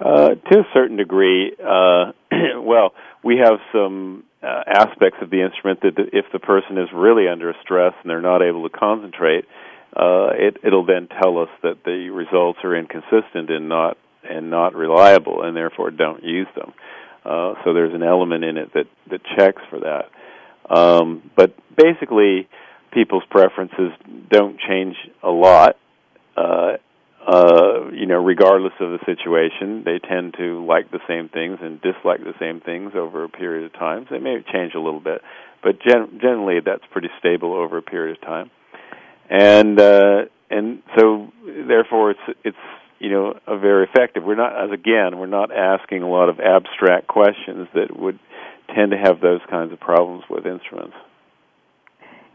Uh, 0.00 0.34
to 0.50 0.58
a 0.58 0.64
certain 0.74 0.96
degree, 0.96 1.54
uh, 1.58 2.12
well, 2.60 2.92
we 3.24 3.38
have 3.38 3.58
some 3.72 4.24
uh, 4.42 4.62
aspects 4.66 5.18
of 5.22 5.30
the 5.30 5.42
instrument 5.42 5.80
that 5.82 5.94
if 6.12 6.26
the 6.32 6.38
person 6.38 6.78
is 6.78 6.88
really 6.94 7.28
under 7.28 7.54
stress 7.62 7.94
and 8.02 8.10
they're 8.10 8.20
not 8.20 8.42
able 8.42 8.68
to 8.68 8.78
concentrate, 8.78 9.44
it, 9.98 10.58
it'll 10.62 10.84
then 10.84 11.08
tell 11.22 11.38
us 11.38 11.48
that 11.62 11.84
the 11.84 12.10
results 12.10 12.58
are 12.62 12.76
inconsistent 12.76 13.50
and 13.50 13.68
not 13.68 13.96
and 14.28 14.50
not 14.50 14.74
reliable, 14.74 15.42
and 15.42 15.56
therefore 15.56 15.90
don't 15.90 16.22
use 16.24 16.48
them. 16.54 16.72
Uh, 17.24 17.54
so 17.64 17.72
there's 17.72 17.94
an 17.94 18.02
element 18.02 18.44
in 18.44 18.56
it 18.56 18.72
that 18.74 18.86
that 19.10 19.20
checks 19.36 19.62
for 19.70 19.80
that. 19.80 20.10
Um, 20.68 21.30
but 21.36 21.54
basically, 21.76 22.48
people's 22.92 23.24
preferences 23.30 23.92
don't 24.30 24.58
change 24.60 24.96
a 25.22 25.30
lot. 25.30 25.76
Uh, 26.36 26.76
uh, 27.26 27.90
you 27.92 28.06
know, 28.06 28.22
regardless 28.22 28.72
of 28.78 28.90
the 28.90 28.98
situation, 29.04 29.82
they 29.84 29.98
tend 29.98 30.34
to 30.38 30.64
like 30.64 30.90
the 30.92 31.00
same 31.08 31.28
things 31.28 31.58
and 31.60 31.80
dislike 31.82 32.20
the 32.20 32.34
same 32.38 32.60
things 32.60 32.92
over 32.94 33.24
a 33.24 33.28
period 33.28 33.64
of 33.64 33.72
time. 33.72 34.06
So 34.08 34.14
they 34.14 34.20
may 34.20 34.36
change 34.52 34.74
a 34.74 34.80
little 34.80 35.00
bit, 35.00 35.22
but 35.62 35.80
gen- 35.82 36.20
generally 36.20 36.60
that's 36.64 36.84
pretty 36.92 37.08
stable 37.18 37.52
over 37.52 37.78
a 37.78 37.82
period 37.82 38.16
of 38.16 38.22
time. 38.22 38.50
And 39.28 39.80
uh, 39.80 40.26
and 40.50 40.82
so 40.96 41.32
therefore, 41.44 42.12
it's 42.12 42.38
it's 42.44 42.56
you 42.98 43.10
know, 43.10 43.34
very 43.46 43.84
effective. 43.84 44.24
We're 44.24 44.36
not, 44.36 44.52
as 44.64 44.70
again, 44.70 45.18
we're 45.18 45.26
not 45.26 45.50
asking 45.52 46.02
a 46.02 46.08
lot 46.08 46.28
of 46.28 46.40
abstract 46.40 47.06
questions 47.06 47.68
that 47.74 47.96
would 47.98 48.18
tend 48.74 48.92
to 48.92 48.98
have 48.98 49.20
those 49.20 49.40
kinds 49.50 49.72
of 49.72 49.80
problems 49.80 50.24
with 50.28 50.46
instruments. 50.46 50.94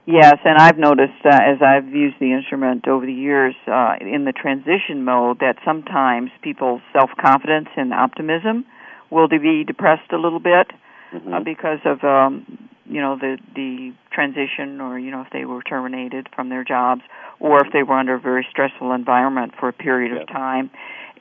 Yes, 0.05 0.37
and 0.43 0.57
I've 0.57 0.79
noticed 0.79 1.23
uh, 1.23 1.29
as 1.29 1.61
I've 1.61 1.87
used 1.87 2.15
the 2.19 2.33
instrument 2.33 2.87
over 2.87 3.05
the 3.05 3.13
years 3.13 3.53
uh, 3.67 3.95
in 4.01 4.25
the 4.25 4.33
transition 4.33 5.05
mode 5.05 5.39
that 5.39 5.57
sometimes 5.63 6.31
people's 6.41 6.81
self 6.91 7.11
confidence 7.21 7.69
and 7.77 7.93
optimism 7.93 8.65
will 9.11 9.27
be 9.27 9.63
depressed 9.63 10.11
a 10.11 10.17
little 10.17 10.39
bit 10.39 10.71
uh, 10.71 11.15
mm-hmm. 11.15 11.33
uh, 11.33 11.39
because 11.41 11.79
of 11.85 12.03
um, 12.03 12.69
you 12.85 13.01
know 13.01 13.17
the 13.17 13.37
the 13.55 13.93
transition, 14.11 14.81
or 14.81 14.99
you 14.99 15.11
know 15.11 15.21
if 15.21 15.27
they 15.31 15.45
were 15.45 15.61
terminated 15.61 16.27
from 16.35 16.49
their 16.49 16.63
jobs, 16.63 17.01
or 17.39 17.65
if 17.65 17.71
they 17.73 17.83
were 17.83 17.97
under 17.97 18.15
a 18.15 18.19
very 18.19 18.45
stressful 18.49 18.91
environment 18.91 19.53
for 19.59 19.69
a 19.69 19.73
period 19.73 20.19
of 20.19 20.27
time. 20.27 20.69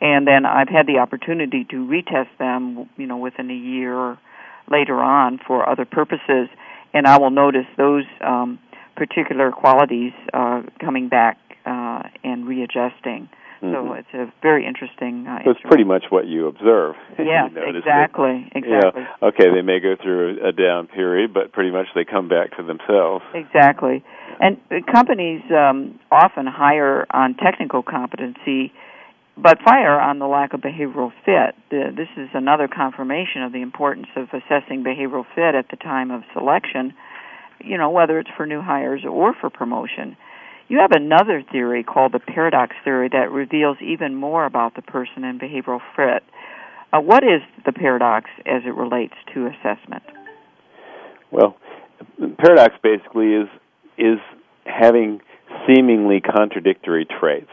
And 0.03 0.27
then 0.27 0.47
I've 0.47 0.69
had 0.69 0.87
the 0.87 0.99
opportunity 0.99 1.65
to 1.65 1.77
retest 1.77 2.31
them, 2.39 2.89
you 2.97 3.07
know, 3.07 3.19
within 3.19 3.51
a 3.51 3.55
year 3.55 4.17
later 4.71 4.99
on 4.99 5.39
for 5.47 5.69
other 5.69 5.85
purposes, 5.85 6.49
and 6.95 7.07
I 7.07 7.19
will 7.19 7.31
notice 7.31 7.67
those. 7.77 8.05
Um, 8.21 8.59
particular 8.97 9.51
qualities 9.51 10.13
uh, 10.35 10.61
coming 10.79 11.09
back 11.09 11.39
uh, 11.65 12.03
and 12.23 12.47
readjusting. 12.47 13.31
Mm-hmm. 13.63 13.73
So 13.73 13.93
it's 13.95 14.15
a 14.15 14.33
very 14.43 14.67
interesting. 14.67 15.27
Uh, 15.29 15.45
so 15.45 15.51
it's 15.51 15.61
pretty 15.65 15.85
much 15.85 16.05
what 16.11 16.27
you 16.27 16.47
observe. 16.47 16.95
Yes, 17.21 17.51
you 17.55 17.77
exactly, 17.77 18.49
that, 18.55 18.57
exactly. 18.57 19.03
Know, 19.03 19.29
okay, 19.29 19.53
they 19.55 19.63
may 19.63 19.79
go 19.79 19.95
through 20.03 20.41
a, 20.43 20.49
a 20.49 20.53
down 20.53 20.87
period, 20.87 21.35
but 21.35 21.53
pretty 21.53 21.71
much 21.71 21.87
they 21.95 22.05
come 22.05 22.29
back 22.29 22.57
to 22.57 22.63
themselves. 22.63 23.25
Exactly, 23.35 24.03
and 24.41 24.57
companies 24.91 25.43
um, 25.51 26.01
often 26.11 26.47
hire 26.47 27.07
on 27.11 27.35
technical 27.35 27.83
competency, 27.83 28.73
but 29.37 29.61
fire 29.63 30.01
on 30.01 30.19
the 30.19 30.27
lack 30.27 30.55
of 30.55 30.61
behavioral 30.61 31.13
fit. 31.25 31.55
This 31.71 32.09
is 32.17 32.31
another 32.33 32.69
confirmation 32.69 33.43
of 33.43 33.53
the 33.53 33.61
importance 33.61 34.09
of 34.17 34.29
assessing 34.33 34.83
behavioral 34.83 35.27
fit 35.35 35.55
at 35.55 35.69
the 35.71 35.77
time 35.77 36.11
of 36.11 36.23
selection 36.33 36.95
you 37.65 37.79
know, 37.79 37.91
whether 37.91 38.19
it's 38.19 38.31
for 38.37 38.47
new 38.47 38.61
hires 38.61 39.05
or 39.09 39.35
for 39.35 39.51
promotion. 39.51 40.17
You 40.71 40.79
have 40.79 40.93
another 40.93 41.43
theory 41.51 41.83
called 41.83 42.13
the 42.13 42.21
paradox 42.21 42.77
theory 42.85 43.09
that 43.09 43.33
reveals 43.33 43.79
even 43.83 44.15
more 44.15 44.47
about 44.47 44.77
the 44.77 44.83
person 44.83 45.25
and 45.25 45.41
behavioral 45.41 45.81
fit. 45.97 46.23
Uh, 46.93 47.01
what 47.01 47.25
is 47.25 47.43
the 47.67 47.73
paradox 47.73 48.31
as 48.47 48.63
it 48.65 48.77
relates 48.77 49.15
to 49.35 49.47
assessment? 49.49 50.05
Well, 51.33 51.57
paradox 52.39 52.77
basically 52.85 53.35
is 53.35 53.49
is 53.99 54.19
having 54.65 55.21
seemingly 55.67 56.21
contradictory 56.21 57.05
traits. 57.19 57.51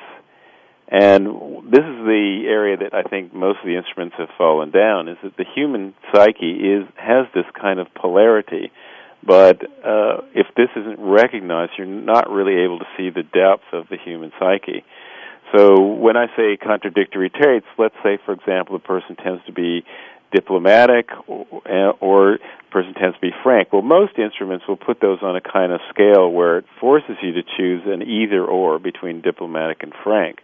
And 0.88 1.26
this 1.72 1.84
is 1.84 2.06
the 2.06 2.44
area 2.48 2.78
that 2.78 2.94
I 2.94 3.02
think 3.02 3.34
most 3.34 3.58
of 3.60 3.66
the 3.66 3.78
instruments 3.78 4.16
have 4.20 4.30
fallen 4.38 4.70
down 4.70 5.08
is 5.08 5.18
that 5.24 5.36
the 5.38 5.46
human 5.56 5.96
psyche 6.14 6.54
is 6.54 6.88
has 6.96 7.26
this 7.34 7.46
kind 7.60 7.80
of 7.80 7.88
polarity 7.96 8.72
but 9.24 9.62
uh, 9.84 10.22
if 10.34 10.48
this 10.56 10.70
isn't 10.76 11.00
recognized, 11.00 11.74
you're 11.78 11.88
not 11.88 12.30
really 12.30 12.64
able 12.64 12.80
to 12.80 12.86
see 12.98 13.10
the 13.10 13.24
depth 13.24 13.66
of 13.74 13.88
the 13.90 13.98
human 13.98 14.32
psyche. 14.40 14.84
So 15.56 15.82
when 15.82 16.18
I 16.18 16.28
say 16.36 16.58
contradictory 16.58 17.30
traits, 17.30 17.66
let's 17.78 17.96
say, 18.04 18.18
for 18.26 18.34
example, 18.34 18.78
the 18.78 18.84
person 18.84 19.16
tends 19.16 19.46
to 19.46 19.54
be 19.54 19.86
diplomatic 20.32 21.10
or, 21.28 21.64
or 22.02 22.38
person 22.70 22.94
tends 22.94 23.16
to 23.16 23.22
be 23.22 23.32
frank. 23.44 23.72
Well, 23.72 23.82
most 23.82 24.18
instruments 24.18 24.66
will 24.68 24.78
put 24.78 25.00
those 25.00 25.20
on 25.22 25.36
a 25.36 25.42
kind 25.42 25.72
of 25.72 25.80
scale 25.90 26.30
where 26.30 26.60
it 26.60 26.66
forces 26.82 27.16
you 27.22 27.32
to 27.34 27.44
choose 27.58 27.84
an 27.86 28.02
either 28.02 28.44
or 28.44 28.78
between 28.78 29.22
diplomatic 29.22 29.84
and 29.84 29.94
frank. 30.04 30.40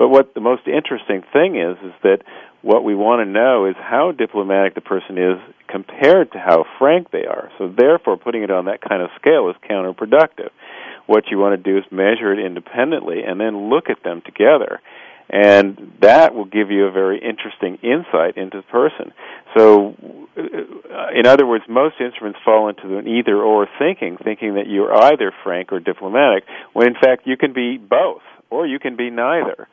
But 0.00 0.08
what 0.08 0.32
the 0.32 0.40
most 0.40 0.62
interesting 0.66 1.22
thing 1.30 1.60
is 1.60 1.76
is 1.84 1.92
that 2.02 2.22
what 2.62 2.84
we 2.84 2.94
want 2.94 3.20
to 3.20 3.30
know 3.30 3.66
is 3.66 3.76
how 3.76 4.12
diplomatic 4.12 4.74
the 4.74 4.80
person 4.80 5.18
is 5.18 5.36
compared 5.68 6.32
to 6.32 6.38
how 6.38 6.64
frank 6.78 7.10
they 7.10 7.26
are. 7.26 7.52
So 7.58 7.68
therefore 7.68 8.16
putting 8.16 8.42
it 8.42 8.50
on 8.50 8.64
that 8.64 8.80
kind 8.80 9.02
of 9.02 9.10
scale 9.20 9.50
is 9.50 9.56
counterproductive. 9.68 10.48
What 11.04 11.24
you 11.30 11.36
want 11.36 11.62
to 11.62 11.62
do 11.62 11.76
is 11.76 11.84
measure 11.90 12.32
it 12.32 12.38
independently 12.38 13.24
and 13.28 13.38
then 13.38 13.68
look 13.68 13.90
at 13.90 14.02
them 14.02 14.22
together. 14.24 14.80
And 15.28 15.92
that 16.00 16.34
will 16.34 16.46
give 16.46 16.70
you 16.70 16.86
a 16.86 16.90
very 16.90 17.20
interesting 17.20 17.76
insight 17.82 18.38
into 18.38 18.56
the 18.56 18.68
person. 18.72 19.12
So, 19.54 19.94
uh, 20.34 21.12
in 21.14 21.26
other 21.26 21.46
words, 21.46 21.64
most 21.68 21.96
instruments 22.00 22.38
fall 22.42 22.70
into 22.70 22.96
an 22.96 23.06
either 23.06 23.36
or 23.36 23.68
thinking, 23.78 24.16
thinking 24.16 24.54
that 24.54 24.66
you're 24.66 24.96
either 24.96 25.30
frank 25.44 25.72
or 25.72 25.78
diplomatic, 25.78 26.44
when 26.72 26.86
in 26.88 26.94
fact 26.94 27.26
you 27.26 27.36
can 27.36 27.52
be 27.52 27.76
both, 27.76 28.22
or 28.48 28.66
you 28.66 28.78
can 28.78 28.96
be 28.96 29.10
neither. 29.10 29.68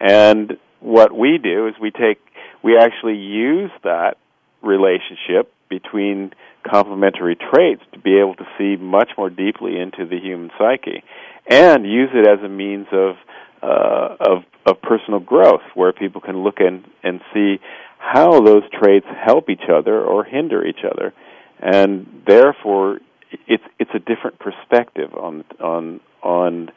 And 0.00 0.56
what 0.80 1.14
we 1.16 1.38
do 1.38 1.68
is 1.68 1.74
we 1.80 1.90
take 1.90 2.18
we 2.62 2.76
actually 2.76 3.16
use 3.16 3.70
that 3.84 4.16
relationship 4.62 5.52
between 5.68 6.32
complementary 6.68 7.36
traits 7.36 7.82
to 7.92 7.98
be 7.98 8.18
able 8.18 8.34
to 8.34 8.46
see 8.58 8.76
much 8.76 9.10
more 9.16 9.30
deeply 9.30 9.78
into 9.78 10.04
the 10.06 10.18
human 10.18 10.50
psyche 10.58 11.02
and 11.48 11.84
use 11.86 12.10
it 12.12 12.28
as 12.28 12.42
a 12.44 12.48
means 12.48 12.86
of 12.92 13.16
uh, 13.62 14.16
of 14.20 14.44
of 14.66 14.80
personal 14.82 15.20
growth 15.20 15.62
where 15.74 15.92
people 15.92 16.20
can 16.20 16.42
look 16.42 16.60
and 16.60 16.84
and 17.02 17.20
see 17.32 17.60
how 17.98 18.40
those 18.40 18.62
traits 18.72 19.06
help 19.24 19.50
each 19.50 19.68
other 19.72 20.00
or 20.00 20.24
hinder 20.24 20.64
each 20.64 20.84
other. 20.84 21.12
And 21.60 22.22
therefore 22.26 23.00
it's 23.46 23.64
it's 23.78 23.90
a 23.94 23.98
different 23.98 24.38
perspective 24.38 25.14
on 25.14 25.44
on 25.60 26.00
on 26.22 26.70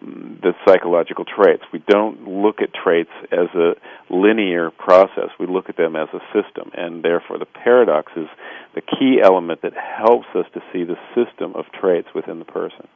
the 0.00 0.52
psychological 0.66 1.24
traits. 1.24 1.62
We 1.72 1.82
don't 1.88 2.28
look 2.28 2.60
at 2.60 2.70
traits 2.72 3.10
as 3.32 3.48
a 3.54 3.74
linear 4.10 4.70
process. 4.70 5.30
We 5.38 5.46
look 5.46 5.68
at 5.68 5.76
them 5.76 5.96
as 5.96 6.08
a 6.12 6.20
system, 6.32 6.70
and 6.74 7.02
therefore 7.02 7.38
the 7.38 7.46
paradox 7.46 8.12
is 8.16 8.28
the 8.74 8.80
key 8.80 9.20
element 9.22 9.62
that 9.62 9.72
helps 9.74 10.28
us 10.34 10.46
to 10.54 10.60
see 10.72 10.84
the 10.84 10.96
system 11.14 11.54
of 11.54 11.64
traits 11.72 12.08
within 12.14 12.38
the 12.38 12.44
person. 12.44 12.86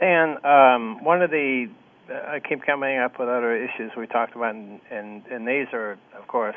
And 0.00 0.44
um, 0.44 1.04
one 1.04 1.22
of 1.22 1.30
the 1.30 1.68
I 2.10 2.40
keep 2.40 2.64
coming 2.64 2.98
up 2.98 3.20
with 3.20 3.28
other 3.28 3.54
issues 3.54 3.92
we 3.96 4.06
talked 4.06 4.34
about, 4.34 4.54
and, 4.54 4.80
and, 4.90 5.24
and 5.26 5.46
these 5.46 5.66
are, 5.72 5.92
of 6.18 6.26
course, 6.26 6.56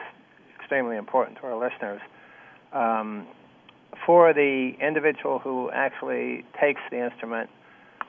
extremely 0.60 0.98
important 0.98 1.38
to 1.38 1.44
our 1.44 1.56
listeners. 1.56 2.02
Um, 2.72 3.28
for 4.06 4.34
the 4.34 4.72
individual 4.82 5.38
who 5.38 5.70
actually 5.72 6.44
takes 6.60 6.82
the 6.90 7.06
instrument 7.06 7.50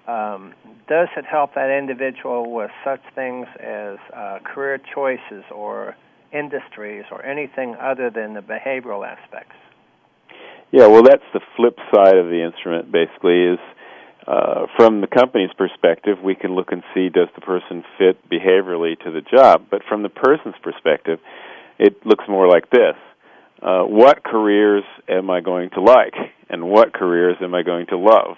um, 0.07 0.53
does 0.89 1.09
it 1.17 1.25
help 1.25 1.55
that 1.55 1.71
individual 1.71 2.53
with 2.53 2.71
such 2.85 3.01
things 3.15 3.47
as 3.59 3.97
uh, 4.15 4.39
career 4.45 4.79
choices 4.95 5.45
or 5.51 5.97
industries 6.33 7.05
or 7.11 7.25
anything 7.25 7.75
other 7.81 8.11
than 8.11 8.35
the 8.35 8.41
behavioral 8.41 9.07
aspects? 9.07 9.55
Yeah, 10.73 10.89
well, 10.89 11.03
that's 11.03 11.25
the 11.33 11.41
flip 11.57 11.77
side 11.95 12.17
of 12.17 12.27
the 12.27 12.43
instrument. 12.45 12.91
Basically, 12.91 13.55
is 13.55 13.59
uh, 14.27 14.67
from 14.77 15.01
the 15.01 15.07
company's 15.07 15.53
perspective, 15.57 16.19
we 16.23 16.35
can 16.35 16.55
look 16.55 16.73
and 16.73 16.83
see 16.93 17.09
does 17.09 17.29
the 17.35 17.41
person 17.41 17.85
fit 17.97 18.19
behaviorally 18.29 18.99
to 19.05 19.11
the 19.11 19.21
job. 19.21 19.67
But 19.71 19.83
from 19.89 20.03
the 20.03 20.09
person's 20.09 20.57
perspective, 20.63 21.21
it 21.79 22.05
looks 22.05 22.25
more 22.29 22.49
like 22.49 22.71
this: 22.71 22.97
uh, 23.63 23.85
What 23.85 24.25
careers 24.25 24.85
am 25.09 25.31
I 25.31 25.41
going 25.41 25.71
to 25.71 25.81
like, 25.81 26.15
and 26.51 26.69
what 26.69 26.93
careers 26.93 27.37
am 27.41 27.55
I 27.55 27.63
going 27.63 27.87
to 27.87 27.97
love? 27.97 28.37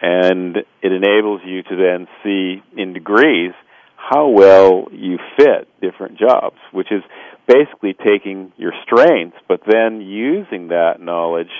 And 0.00 0.56
it 0.56 0.92
enables 0.92 1.42
you 1.44 1.62
to 1.62 1.76
then 1.76 2.08
see 2.22 2.62
in 2.76 2.92
degrees 2.92 3.52
how 3.96 4.28
well 4.28 4.86
you 4.92 5.18
fit 5.36 5.68
different 5.80 6.18
jobs, 6.18 6.56
which 6.72 6.90
is 6.90 7.02
basically 7.46 7.94
taking 7.94 8.52
your 8.56 8.72
strengths, 8.82 9.36
but 9.48 9.60
then 9.66 10.00
using 10.00 10.68
that 10.68 11.00
knowledge 11.00 11.50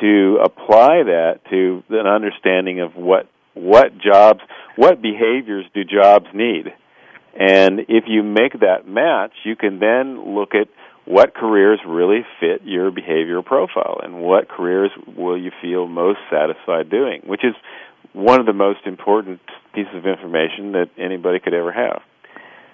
to 0.00 0.38
apply 0.42 1.04
that 1.04 1.40
to 1.50 1.82
an 1.90 2.06
understanding 2.06 2.80
of 2.80 2.96
what 2.96 3.28
what 3.54 3.96
jobs, 3.98 4.40
what 4.74 5.00
behaviors 5.00 5.64
do 5.74 5.84
jobs 5.84 6.26
need. 6.34 6.72
And 7.38 7.80
if 7.88 8.04
you 8.08 8.24
make 8.24 8.60
that 8.60 8.86
match, 8.88 9.32
you 9.44 9.54
can 9.54 9.78
then 9.78 10.34
look 10.34 10.54
at 10.54 10.68
what 11.04 11.34
careers 11.34 11.80
really 11.86 12.24
fit 12.40 12.62
your 12.64 12.90
behavioral 12.90 13.44
profile 13.44 14.00
and 14.02 14.20
what 14.20 14.48
careers 14.48 14.90
will 15.16 15.36
you 15.36 15.50
feel 15.60 15.86
most 15.86 16.18
satisfied 16.30 16.90
doing, 16.90 17.22
which 17.26 17.44
is 17.44 17.54
one 18.12 18.40
of 18.40 18.46
the 18.46 18.52
most 18.52 18.80
important 18.86 19.40
pieces 19.74 19.94
of 19.94 20.06
information 20.06 20.72
that 20.72 20.88
anybody 20.96 21.40
could 21.40 21.52
ever 21.52 21.72
have. 21.72 22.02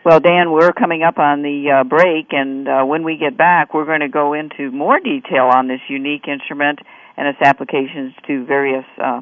Well, 0.05 0.21
Dan, 0.21 0.51
we're 0.51 0.73
coming 0.73 1.03
up 1.03 1.19
on 1.19 1.43
the 1.43 1.81
uh, 1.81 1.85
break, 1.85 2.29
and 2.31 2.67
uh, 2.67 2.85
when 2.85 3.05
we 3.05 3.19
get 3.19 3.37
back, 3.37 3.75
we're 3.75 3.85
going 3.85 4.01
to 4.01 4.09
go 4.09 4.33
into 4.33 4.71
more 4.71 4.99
detail 4.99 5.51
on 5.55 5.69
this 5.69 5.81
unique 5.89 6.27
instrument 6.27 6.79
and 7.17 7.29
its 7.29 7.39
applications 7.43 8.15
to 8.27 8.45
various 8.47 8.85
uh, 9.03 9.21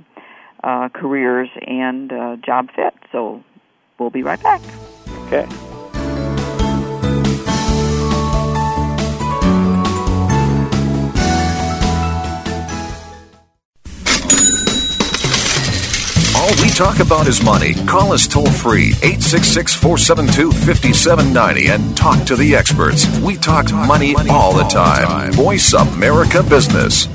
uh 0.63 0.89
careers 0.89 1.49
and 1.67 2.13
uh, 2.13 2.37
job 2.45 2.69
fit. 2.75 2.95
So 3.11 3.43
we'll 3.99 4.11
be 4.11 4.23
right 4.23 4.43
back. 4.43 4.61
Okay. 5.27 5.68
Talk 16.67 16.99
about 16.99 17.25
his 17.25 17.41
money, 17.41 17.75
call 17.87 18.13
us 18.13 18.27
toll 18.27 18.51
free 18.51 18.89
866 19.03 19.75
472 19.77 20.51
5790 20.51 21.69
and 21.71 21.97
talk 21.97 22.27
to 22.27 22.35
the 22.35 22.57
experts. 22.57 23.07
We 23.21 23.37
talk 23.37 23.73
money 23.73 24.17
all 24.29 24.53
the 24.53 24.65
time. 24.65 25.33
Voice 25.33 25.73
America 25.73 26.43
Business. 26.43 27.07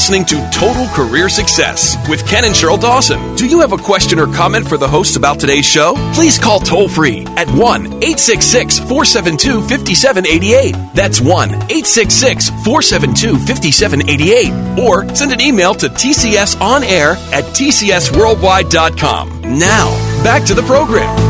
Listening 0.00 0.24
to 0.24 0.50
Total 0.50 0.86
Career 0.94 1.28
Success 1.28 1.94
with 2.08 2.26
Ken 2.26 2.46
and 2.46 2.54
Sheryl 2.54 2.80
Dawson. 2.80 3.36
Do 3.36 3.46
you 3.46 3.60
have 3.60 3.72
a 3.72 3.76
question 3.76 4.18
or 4.18 4.26
comment 4.32 4.66
for 4.66 4.78
the 4.78 4.88
hosts 4.88 5.16
about 5.16 5.38
today's 5.38 5.66
show? 5.66 5.92
Please 6.14 6.38
call 6.38 6.58
toll 6.58 6.88
free 6.88 7.26
at 7.36 7.48
1 7.48 7.58
866 7.58 8.78
472 8.78 9.60
5788. 9.60 10.74
That's 10.94 11.20
1 11.20 11.50
866 11.50 12.48
472 12.64 13.36
5788. 13.44 14.78
Or 14.88 15.14
send 15.14 15.32
an 15.32 15.42
email 15.42 15.74
to 15.74 15.90
tcsonair 15.90 17.16
at 17.30 17.44
tcsworldwide.com. 17.44 19.42
Now, 19.58 20.24
back 20.24 20.46
to 20.46 20.54
the 20.54 20.62
program. 20.62 21.29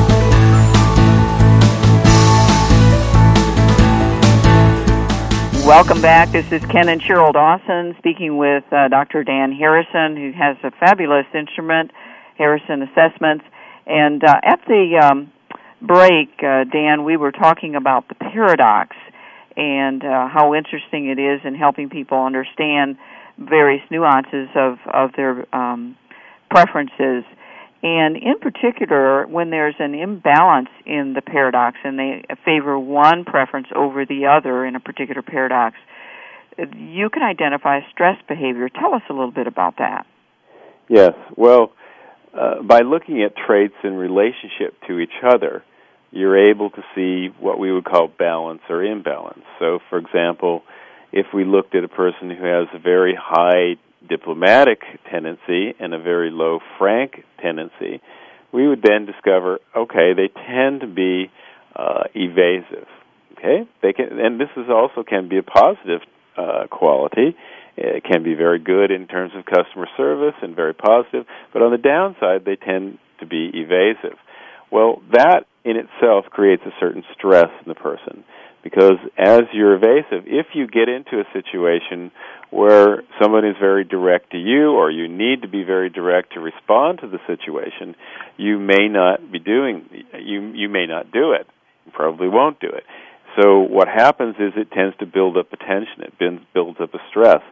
Welcome 5.70 6.02
back. 6.02 6.32
This 6.32 6.50
is 6.50 6.66
Ken 6.66 6.88
and 6.88 7.00
Sheryl 7.00 7.32
Dawson 7.32 7.94
speaking 7.98 8.36
with 8.36 8.64
uh, 8.72 8.88
Dr. 8.88 9.22
Dan 9.22 9.52
Harrison, 9.52 10.16
who 10.16 10.32
has 10.32 10.56
a 10.64 10.72
fabulous 10.72 11.26
instrument, 11.32 11.92
Harrison 12.36 12.82
Assessments. 12.82 13.44
And 13.86 14.24
uh, 14.24 14.40
at 14.42 14.58
the 14.66 14.98
um, 15.00 15.32
break, 15.80 16.30
uh, 16.42 16.64
Dan, 16.64 17.04
we 17.04 17.16
were 17.16 17.30
talking 17.30 17.76
about 17.76 18.08
the 18.08 18.16
paradox 18.16 18.96
and 19.56 20.04
uh, 20.04 20.26
how 20.26 20.54
interesting 20.56 21.08
it 21.08 21.20
is 21.20 21.40
in 21.44 21.54
helping 21.54 21.88
people 21.88 22.18
understand 22.18 22.98
various 23.38 23.88
nuances 23.92 24.48
of, 24.56 24.78
of 24.92 25.12
their 25.16 25.46
um, 25.54 25.96
preferences. 26.50 27.22
And 27.82 28.16
in 28.16 28.38
particular, 28.40 29.26
when 29.26 29.50
there's 29.50 29.74
an 29.78 29.94
imbalance 29.94 30.68
in 30.84 31.14
the 31.14 31.22
paradox 31.22 31.78
and 31.82 31.98
they 31.98 32.24
favor 32.44 32.78
one 32.78 33.24
preference 33.24 33.68
over 33.74 34.04
the 34.04 34.26
other 34.26 34.66
in 34.66 34.76
a 34.76 34.80
particular 34.80 35.22
paradox, 35.22 35.76
you 36.58 37.08
can 37.08 37.22
identify 37.22 37.80
stress 37.90 38.16
behavior. 38.28 38.68
Tell 38.68 38.94
us 38.94 39.02
a 39.08 39.14
little 39.14 39.30
bit 39.30 39.46
about 39.46 39.78
that. 39.78 40.06
Yes. 40.88 41.12
Well, 41.36 41.72
uh, 42.34 42.62
by 42.62 42.80
looking 42.80 43.22
at 43.22 43.34
traits 43.34 43.74
in 43.82 43.94
relationship 43.94 44.74
to 44.86 44.98
each 44.98 45.16
other, 45.26 45.64
you're 46.10 46.50
able 46.50 46.70
to 46.70 46.82
see 46.94 47.28
what 47.38 47.58
we 47.58 47.72
would 47.72 47.84
call 47.84 48.08
balance 48.08 48.60
or 48.68 48.84
imbalance. 48.84 49.44
So, 49.58 49.78
for 49.88 49.98
example, 49.98 50.62
if 51.12 51.26
we 51.32 51.44
looked 51.44 51.74
at 51.74 51.84
a 51.84 51.88
person 51.88 52.30
who 52.30 52.44
has 52.44 52.68
a 52.74 52.78
very 52.78 53.16
high 53.18 53.76
diplomatic 54.08 54.80
tendency 55.10 55.74
and 55.78 55.94
a 55.94 55.98
very 55.98 56.30
low 56.30 56.60
frank 56.78 57.24
tendency, 57.40 58.00
we 58.52 58.66
would 58.66 58.82
then 58.82 59.06
discover 59.06 59.58
okay, 59.76 60.12
they 60.14 60.28
tend 60.46 60.80
to 60.80 60.86
be 60.86 61.30
uh, 61.76 62.04
evasive. 62.14 62.88
Okay, 63.38 63.68
they 63.82 63.92
can, 63.92 64.18
and 64.18 64.40
this 64.40 64.50
is 64.56 64.66
also 64.68 65.02
can 65.02 65.28
be 65.28 65.38
a 65.38 65.42
positive 65.42 66.00
uh, 66.36 66.66
quality. 66.70 67.36
It 67.76 68.04
can 68.04 68.22
be 68.22 68.34
very 68.34 68.58
good 68.58 68.90
in 68.90 69.06
terms 69.06 69.32
of 69.34 69.46
customer 69.46 69.88
service 69.96 70.34
and 70.42 70.54
very 70.54 70.74
positive, 70.74 71.24
but 71.52 71.62
on 71.62 71.70
the 71.70 71.78
downside, 71.78 72.44
they 72.44 72.56
tend 72.56 72.98
to 73.20 73.26
be 73.26 73.50
evasive. 73.54 74.18
Well, 74.70 75.00
that 75.12 75.46
in 75.64 75.76
itself 75.76 76.26
creates 76.30 76.62
a 76.66 76.72
certain 76.78 77.04
stress 77.14 77.48
in 77.64 77.68
the 77.68 77.74
person 77.74 78.24
because 78.62 78.98
as 79.16 79.42
you're 79.52 79.74
evasive, 79.74 80.24
if 80.26 80.46
you 80.54 80.66
get 80.66 80.88
into 80.88 81.20
a 81.20 81.24
situation 81.32 82.10
where 82.50 83.02
someone 83.20 83.46
is 83.46 83.56
very 83.58 83.84
direct 83.84 84.32
to 84.32 84.38
you 84.38 84.72
or 84.72 84.90
you 84.90 85.08
need 85.08 85.42
to 85.42 85.48
be 85.48 85.62
very 85.62 85.88
direct 85.88 86.34
to 86.34 86.40
respond 86.40 87.00
to 87.00 87.08
the 87.08 87.18
situation, 87.26 87.94
you 88.36 88.58
may 88.58 88.88
not 88.88 89.30
be 89.30 89.38
doing 89.38 89.88
you 90.18 90.52
you 90.52 90.68
may 90.68 90.86
not 90.86 91.10
do 91.10 91.32
it. 91.32 91.46
You 91.86 91.92
probably 91.92 92.28
won't 92.28 92.60
do 92.60 92.68
it. 92.68 92.84
So 93.38 93.60
what 93.60 93.88
happens 93.88 94.36
is 94.38 94.52
it 94.56 94.70
tends 94.72 94.96
to 94.98 95.06
build 95.06 95.36
up 95.36 95.52
a 95.52 95.56
tension, 95.56 96.02
it 96.02 96.18
builds 96.54 96.80
up 96.80 96.94
a 96.94 96.98
stress. 97.10 97.42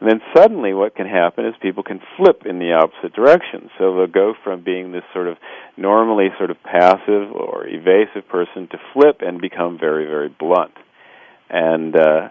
And 0.00 0.08
then 0.08 0.20
suddenly 0.34 0.74
what 0.74 0.94
can 0.94 1.06
happen 1.06 1.44
is 1.44 1.54
people 1.60 1.82
can 1.82 2.00
flip 2.16 2.42
in 2.46 2.58
the 2.58 2.72
opposite 2.72 3.14
direction. 3.14 3.68
So 3.78 3.96
they'll 3.96 4.06
go 4.06 4.34
from 4.44 4.62
being 4.62 4.92
this 4.92 5.02
sort 5.12 5.28
of 5.28 5.36
normally 5.76 6.28
sort 6.38 6.50
of 6.50 6.62
passive 6.62 7.32
or 7.32 7.66
evasive 7.66 8.28
person 8.28 8.68
to 8.68 8.78
flip 8.92 9.18
and 9.20 9.40
become 9.40 9.76
very, 9.78 10.06
very 10.06 10.28
blunt. 10.28 10.74
And 11.50 11.96
uh, 11.96 12.28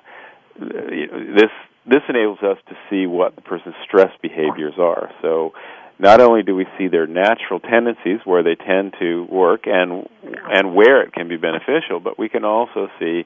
this 0.59 1.51
this 1.89 2.03
enables 2.09 2.39
us 2.39 2.57
to 2.67 2.75
see 2.89 3.07
what 3.07 3.35
the 3.35 3.41
person's 3.41 3.75
stress 3.85 4.11
behaviors 4.21 4.73
are. 4.77 5.09
So 5.21 5.53
not 5.99 6.21
only 6.21 6.43
do 6.43 6.55
we 6.55 6.65
see 6.77 6.87
their 6.87 7.07
natural 7.07 7.59
tendencies 7.59 8.19
where 8.23 8.43
they 8.43 8.55
tend 8.55 8.93
to 8.99 9.25
work 9.29 9.61
and 9.65 10.07
and 10.49 10.75
where 10.75 11.01
it 11.01 11.13
can 11.13 11.27
be 11.27 11.37
beneficial, 11.37 11.99
but 11.99 12.19
we 12.19 12.29
can 12.29 12.45
also 12.45 12.87
see 12.99 13.25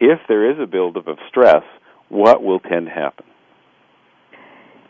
if 0.00 0.20
there 0.28 0.50
is 0.50 0.58
a 0.60 0.66
buildup 0.66 1.08
of 1.08 1.18
stress, 1.28 1.62
what 2.08 2.42
will 2.42 2.60
tend 2.60 2.86
to 2.86 2.92
happen. 2.92 3.26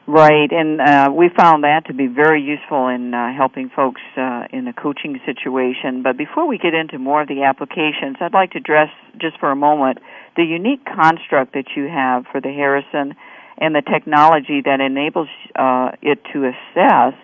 Right, 0.07 0.51
and 0.51 0.81
uh, 0.81 1.13
we 1.15 1.31
found 1.37 1.63
that 1.63 1.87
to 1.87 1.95
be 1.95 2.09
very 2.09 2.43
useful 2.43 2.89
in 2.89 3.15
uh, 3.15 3.33
helping 3.37 3.71
folks 3.71 4.01
uh, 4.17 4.47
in 4.53 4.67
a 4.67 4.73
coaching 4.73 5.21
situation. 5.25 6.03
But 6.03 6.19
before 6.19 6.49
we 6.49 6.59
get 6.59 6.75
into 6.75 6.99
more 6.99 7.23
of 7.23 7.29
the 7.29 7.45
applications, 7.45 8.17
I'd 8.21 8.35
like 8.35 8.51
to 8.53 8.59
address 8.59 8.89
just 9.21 9.39
for 9.39 9.53
a 9.53 9.57
moment 9.57 9.99
the 10.35 10.43
unique 10.43 10.85
construct 10.85 11.55
that 11.55 11.77
you 11.77 11.87
have 11.87 12.25
for 12.33 12.41
the 12.41 12.49
Harrison 12.49 13.15
and 13.59 13.75
the 13.75 13.83
technology 13.83 14.63
that 14.65 14.81
enables 14.81 15.29
uh, 15.57 15.91
it 16.03 16.19
to 16.33 16.49
assess 16.49 17.15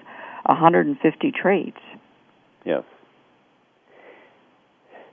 150 0.46 1.32
traits. 1.32 1.78
Yes. 2.64 2.82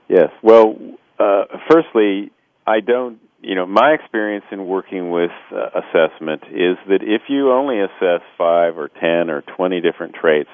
Yes. 0.08 0.30
Well, 0.42 0.76
uh, 1.18 1.44
firstly, 1.70 2.30
I 2.66 2.80
don't. 2.80 3.18
You 3.42 3.54
know, 3.54 3.66
my 3.66 3.92
experience 3.92 4.44
in 4.50 4.66
working 4.66 5.10
with 5.10 5.30
uh, 5.52 5.68
assessment 5.78 6.42
is 6.50 6.76
that 6.88 7.00
if 7.02 7.22
you 7.28 7.52
only 7.52 7.78
assess 7.80 8.22
five 8.36 8.76
or 8.76 8.88
ten 8.88 9.30
or 9.30 9.42
twenty 9.56 9.80
different 9.80 10.14
traits, 10.14 10.48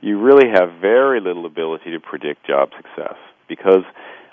you 0.00 0.18
really 0.20 0.48
have 0.48 0.80
very 0.80 1.20
little 1.20 1.44
ability 1.44 1.90
to 1.90 2.00
predict 2.00 2.46
job 2.46 2.70
success 2.76 3.16
because 3.48 3.84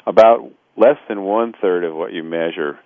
about 0.06 0.50
less 0.78 0.98
than 1.10 1.24
one 1.24 1.54
third 1.60 1.84
of 1.84 1.96
what 1.96 2.14
you 2.14 2.24
measure 2.24 2.80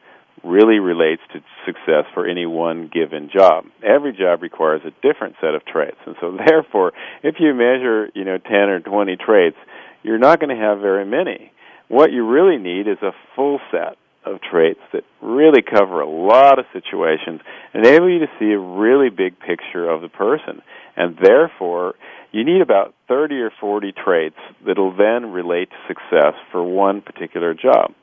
really 0.44 0.80
relates 0.80 1.22
to 1.34 1.40
success 1.66 2.06
for 2.14 2.26
any 2.26 2.46
one 2.46 2.90
given 2.92 3.30
job. 3.34 3.66
Every 3.84 4.14
job 4.14 4.42
requires 4.42 4.82
a 4.86 4.92
different 5.02 5.36
set 5.40 5.54
of 5.54 5.66
traits. 5.66 5.98
And 6.06 6.16
so 6.20 6.38
therefore, 6.48 6.94
if 7.24 7.36
you 7.40 7.54
measure, 7.54 8.10
you 8.16 8.26
know, 8.26 8.38
10 8.38 8.54
or 8.54 8.80
20 8.80 9.18
traits, 9.18 9.58
you're 10.04 10.18
not 10.18 10.40
going 10.40 10.56
to 10.56 10.62
have 10.62 10.80
very 10.80 11.06
many. 11.06 11.52
What 11.88 12.12
you 12.12 12.28
really 12.28 12.58
need 12.58 12.88
is 12.88 12.98
a 13.02 13.12
full 13.36 13.60
set 13.70 13.98
of 14.26 14.40
traits 14.42 14.80
that 14.94 15.04
really 15.22 15.62
cover 15.62 16.02
a 16.02 16.10
lot 16.10 16.60
of 16.60 16.66
situations, 16.74 17.42
enable 17.74 18.10
you 18.10 18.20
to 18.20 18.30
see 18.40 18.52
a 18.52 18.60
really 18.60 19.10
big 19.10 19.40
picture 19.40 19.90
of 19.90 20.02
the 20.02 20.10
person. 20.10 20.62
And 20.96 21.18
therefore, 21.22 21.96
you 22.32 22.44
need 22.44 22.62
about 22.62 22.94
30 23.08 23.36
or 23.42 23.52
40 23.60 23.92
traits 23.92 24.38
that'll 24.66 24.96
then 24.96 25.32
relate 25.32 25.70
to 25.70 25.76
success 25.88 26.34
for 26.52 26.64
one 26.64 27.02
particular 27.02 27.54
job. 27.54 27.94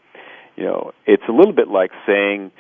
You 0.59 0.65
know, 0.65 0.93
it's 1.07 1.23
a 1.29 1.33
little 1.33 1.53
bit 1.53 1.69
like 1.69 1.93
saying, 2.05 2.51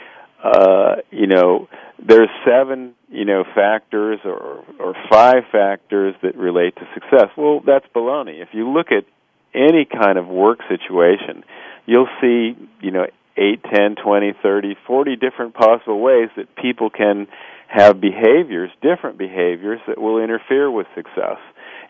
uh, 0.42 0.96
you 1.11 1.26
know, 1.26 1.68
there's 1.98 2.28
seven, 2.46 2.94
you 3.11 3.24
know, 3.24 3.42
factors 3.56 4.20
or 4.24 4.64
or 4.78 4.94
five 5.11 5.42
factors 5.50 6.14
that 6.22 6.37
relate 6.37 6.76
to 6.76 6.87
success. 6.94 7.30
Well, 7.37 7.58
that's 7.66 7.87
baloney. 7.92 8.40
If 8.40 8.50
you 8.52 8.70
look 8.70 8.92
at 8.92 9.04
any 9.52 9.84
kind 9.84 10.16
of 10.16 10.28
work 10.28 10.61
situation, 10.68 11.42
you'll 11.87 12.06
see, 12.20 12.54
you 12.80 12.92
know, 12.92 13.06
eight, 13.37 13.64
ten, 13.64 13.96
twenty, 13.96 14.32
thirty, 14.44 14.76
forty 14.87 15.16
different 15.16 15.54
possible 15.54 15.98
ways 16.00 16.28
that 16.37 16.54
people 16.54 16.90
can 16.90 17.26
have 17.66 18.00
behaviors, 18.00 18.70
different 18.80 19.18
behaviors 19.18 19.80
that 19.88 20.00
will 20.00 20.22
interfere 20.22 20.70
with 20.70 20.87
success 20.94 21.38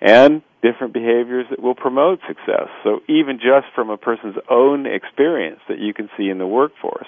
and 0.00 0.42
different 0.62 0.92
behaviors 0.92 1.46
that 1.50 1.60
will 1.60 1.74
promote 1.74 2.20
success. 2.26 2.68
So 2.82 3.00
even 3.08 3.38
just 3.38 3.66
from 3.74 3.90
a 3.90 3.96
person's 3.96 4.36
own 4.50 4.86
experience 4.86 5.60
that 5.68 5.78
you 5.78 5.94
can 5.94 6.08
see 6.16 6.28
in 6.28 6.38
the 6.38 6.46
workforce, 6.46 7.06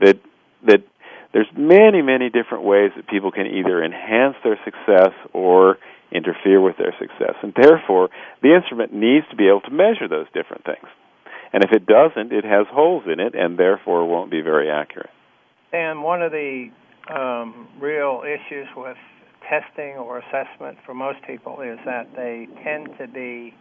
that 0.00 0.18
that 0.66 0.82
there's 1.32 1.48
many, 1.56 2.02
many 2.02 2.28
different 2.28 2.64
ways 2.64 2.90
that 2.96 3.06
people 3.06 3.30
can 3.30 3.46
either 3.46 3.82
enhance 3.82 4.36
their 4.42 4.58
success 4.64 5.14
or 5.32 5.78
interfere 6.10 6.60
with 6.60 6.76
their 6.76 6.92
success. 6.98 7.36
And 7.42 7.54
therefore, 7.54 8.08
the 8.42 8.54
instrument 8.54 8.92
needs 8.92 9.26
to 9.30 9.36
be 9.36 9.46
able 9.46 9.60
to 9.62 9.70
measure 9.70 10.08
those 10.08 10.26
different 10.34 10.64
things. 10.64 10.86
And 11.52 11.62
if 11.64 11.70
it 11.72 11.86
doesn't, 11.86 12.32
it 12.32 12.44
has 12.44 12.66
holes 12.70 13.04
in 13.06 13.20
it 13.20 13.34
and 13.34 13.58
therefore 13.58 14.06
won't 14.06 14.30
be 14.30 14.40
very 14.40 14.70
accurate. 14.70 15.10
And 15.72 16.02
one 16.02 16.22
of 16.22 16.32
the 16.32 16.70
um, 17.08 17.68
real 17.80 18.22
issues 18.26 18.66
with 18.76 18.96
testing 19.50 19.96
or 19.98 20.18
assessment 20.18 20.78
for 20.86 20.94
most 20.94 21.18
people 21.26 21.60
is 21.60 21.78
that 21.84 22.06
they 22.14 22.46
tend 22.62 22.88
to 22.98 23.08
be 23.08 23.52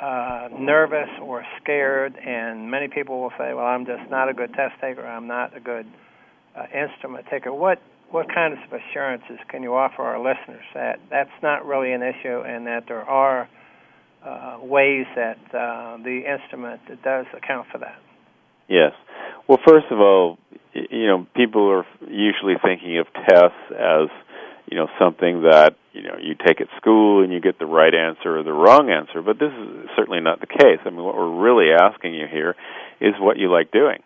uh, 0.00 0.48
nervous 0.58 1.10
or 1.20 1.44
scared, 1.60 2.16
and 2.16 2.70
many 2.70 2.88
people 2.88 3.20
will 3.20 3.32
say, 3.38 3.52
"Well, 3.52 3.66
I'm 3.66 3.84
just 3.84 4.10
not 4.10 4.28
a 4.28 4.34
good 4.34 4.54
test 4.54 4.74
taker. 4.80 5.06
I'm 5.06 5.26
not 5.26 5.56
a 5.56 5.60
good 5.60 5.86
uh, 6.56 6.64
instrument 6.72 7.26
taker." 7.30 7.52
What 7.52 7.80
what 8.10 8.26
kinds 8.32 8.58
of 8.66 8.72
assurances 8.72 9.38
can 9.48 9.62
you 9.62 9.74
offer 9.74 10.02
our 10.02 10.18
listeners 10.18 10.64
that 10.74 10.98
that's 11.10 11.36
not 11.42 11.66
really 11.66 11.92
an 11.92 12.02
issue, 12.02 12.40
and 12.40 12.66
that 12.66 12.84
there 12.88 13.02
are 13.02 13.48
uh, 14.24 14.58
ways 14.62 15.06
that 15.16 15.38
uh, 15.54 15.96
the 15.98 16.22
instrument 16.26 16.80
does 17.02 17.26
account 17.36 17.66
for 17.70 17.78
that? 17.78 17.98
Yes. 18.68 18.92
Well, 19.48 19.58
first 19.66 19.86
of 19.90 19.98
all, 19.98 20.38
you 20.72 21.06
know, 21.06 21.26
people 21.36 21.68
are 21.70 21.86
usually 22.08 22.54
thinking 22.64 22.98
of 22.98 23.06
tests 23.28 23.58
as 23.70 24.08
you 24.66 24.76
know 24.76 24.88
something 24.98 25.42
that 25.42 25.76
you 25.92 26.02
know 26.02 26.16
you 26.20 26.34
take 26.34 26.60
at 26.60 26.68
school 26.76 27.22
and 27.22 27.32
you 27.32 27.40
get 27.40 27.58
the 27.58 27.66
right 27.66 27.94
answer 27.94 28.38
or 28.38 28.42
the 28.42 28.52
wrong 28.52 28.90
answer. 28.90 29.22
But 29.22 29.38
this 29.38 29.52
is 29.52 29.90
certainly 29.96 30.20
not 30.20 30.40
the 30.40 30.46
case. 30.46 30.78
I 30.84 30.90
mean 30.90 31.02
what 31.02 31.14
we're 31.14 31.42
really 31.42 31.72
asking 31.72 32.14
you 32.14 32.26
here 32.30 32.54
is 33.00 33.14
what 33.18 33.38
you 33.38 33.50
like 33.50 33.70
doing. 33.70 34.02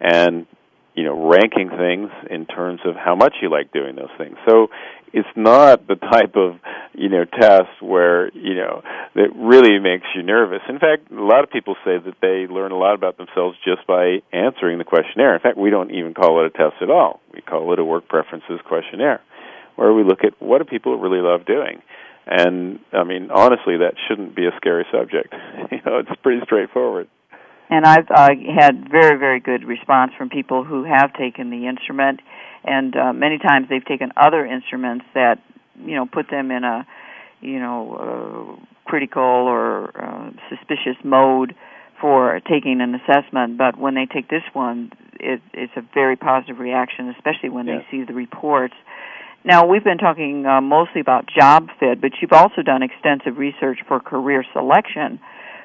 And 0.00 0.46
you 0.94 1.04
know 1.04 1.28
ranking 1.28 1.70
things 1.70 2.10
in 2.30 2.46
terms 2.46 2.80
of 2.84 2.94
how 2.94 3.14
much 3.14 3.34
you 3.42 3.50
like 3.50 3.72
doing 3.72 3.96
those 3.96 4.12
things. 4.18 4.36
So 4.48 4.68
it's 5.12 5.28
not 5.34 5.86
the 5.86 5.96
type 5.96 6.36
of 6.36 6.58
you 6.94 7.08
know 7.08 7.24
test 7.24 7.80
where 7.80 8.30
you 8.32 8.54
know 8.54 8.82
that 9.14 9.28
really 9.34 9.78
makes 9.78 10.06
you 10.14 10.22
nervous. 10.22 10.60
In 10.68 10.78
fact 10.78 11.10
a 11.10 11.22
lot 11.22 11.42
of 11.42 11.50
people 11.50 11.74
say 11.84 11.98
that 11.98 12.14
they 12.20 12.52
learn 12.52 12.72
a 12.72 12.78
lot 12.78 12.94
about 12.94 13.16
themselves 13.16 13.56
just 13.64 13.86
by 13.86 14.18
answering 14.32 14.78
the 14.78 14.84
questionnaire. 14.84 15.34
In 15.34 15.40
fact 15.40 15.56
we 15.56 15.70
don't 15.70 15.90
even 15.90 16.14
call 16.14 16.44
it 16.44 16.46
a 16.46 16.50
test 16.50 16.82
at 16.82 16.90
all. 16.90 17.20
We 17.32 17.40
call 17.40 17.72
it 17.72 17.78
a 17.78 17.84
work 17.84 18.08
preferences 18.08 18.60
questionnaire 18.66 19.20
where 19.80 19.94
we 19.94 20.04
look 20.04 20.24
at 20.24 20.34
what 20.42 20.58
do 20.58 20.64
people 20.64 20.98
really 20.98 21.22
love 21.22 21.46
doing. 21.46 21.80
And 22.26 22.80
I 22.92 23.02
mean, 23.04 23.30
honestly, 23.30 23.78
that 23.78 23.94
shouldn't 24.06 24.36
be 24.36 24.44
a 24.44 24.50
scary 24.58 24.84
subject. 24.92 25.32
you 25.72 25.80
know, 25.86 26.00
it's 26.00 26.20
pretty 26.22 26.42
straightforward. 26.44 27.08
And 27.70 27.86
I've 27.86 28.10
uh, 28.14 28.28
had 28.54 28.90
very, 28.90 29.18
very 29.18 29.40
good 29.40 29.64
response 29.64 30.12
from 30.18 30.28
people 30.28 30.64
who 30.64 30.84
have 30.84 31.14
taken 31.14 31.50
the 31.50 31.66
instrument, 31.66 32.20
and 32.62 32.94
uh, 32.94 33.12
many 33.14 33.38
times 33.38 33.68
they've 33.70 33.84
taken 33.84 34.10
other 34.16 34.44
instruments 34.44 35.06
that 35.14 35.38
you 35.82 35.94
know 35.94 36.04
put 36.04 36.28
them 36.30 36.50
in 36.50 36.62
a 36.64 36.86
you 37.40 37.58
know 37.58 38.58
uh, 38.58 38.64
critical 38.84 39.22
or 39.22 39.96
uh, 39.96 40.30
suspicious 40.50 40.96
mode 41.04 41.54
for 42.00 42.40
taking 42.40 42.80
an 42.82 42.94
assessment. 42.96 43.56
But 43.56 43.78
when 43.78 43.94
they 43.94 44.06
take 44.12 44.28
this 44.28 44.42
one, 44.52 44.90
it, 45.18 45.40
it's 45.54 45.72
a 45.76 45.82
very 45.94 46.16
positive 46.16 46.58
reaction, 46.58 47.08
especially 47.16 47.48
when 47.48 47.66
yes. 47.66 47.84
they 47.90 47.98
see 47.98 48.04
the 48.04 48.14
reports 48.14 48.74
now, 49.42 49.66
we've 49.66 49.84
been 49.84 49.98
talking 49.98 50.44
uh, 50.44 50.60
mostly 50.60 51.00
about 51.00 51.26
job 51.26 51.68
fit, 51.78 52.00
but 52.00 52.12
you've 52.20 52.32
also 52.32 52.62
done 52.62 52.82
extensive 52.82 53.38
research 53.38 53.78
for 53.88 53.98
career 53.98 54.44
selection. 54.52 55.18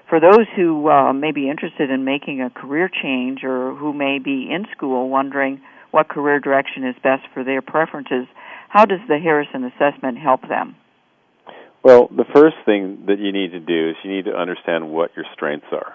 For 0.09 0.19
those 0.19 0.45
who 0.55 0.89
uh, 0.89 1.11
may 1.11 1.31
be 1.31 1.49
interested 1.49 1.89
in 1.89 2.05
making 2.05 2.41
a 2.41 2.49
career 2.49 2.89
change 2.89 3.43
or 3.43 3.75
who 3.75 3.91
may 3.91 4.19
be 4.19 4.49
in 4.49 4.65
school 4.75 5.09
wondering 5.09 5.61
what 5.91 6.07
career 6.07 6.39
direction 6.39 6.87
is 6.87 6.95
best 7.03 7.23
for 7.33 7.43
their 7.43 7.61
preferences, 7.61 8.27
how 8.69 8.85
does 8.85 8.99
the 9.09 9.17
Harrison 9.17 9.65
assessment 9.65 10.19
help 10.19 10.41
them? 10.47 10.75
Well, 11.83 12.07
the 12.07 12.25
first 12.33 12.55
thing 12.65 13.05
that 13.07 13.19
you 13.19 13.31
need 13.31 13.51
to 13.51 13.59
do 13.59 13.89
is 13.89 13.95
you 14.03 14.11
need 14.11 14.25
to 14.25 14.35
understand 14.35 14.89
what 14.89 15.11
your 15.15 15.25
strengths 15.33 15.67
are. 15.71 15.93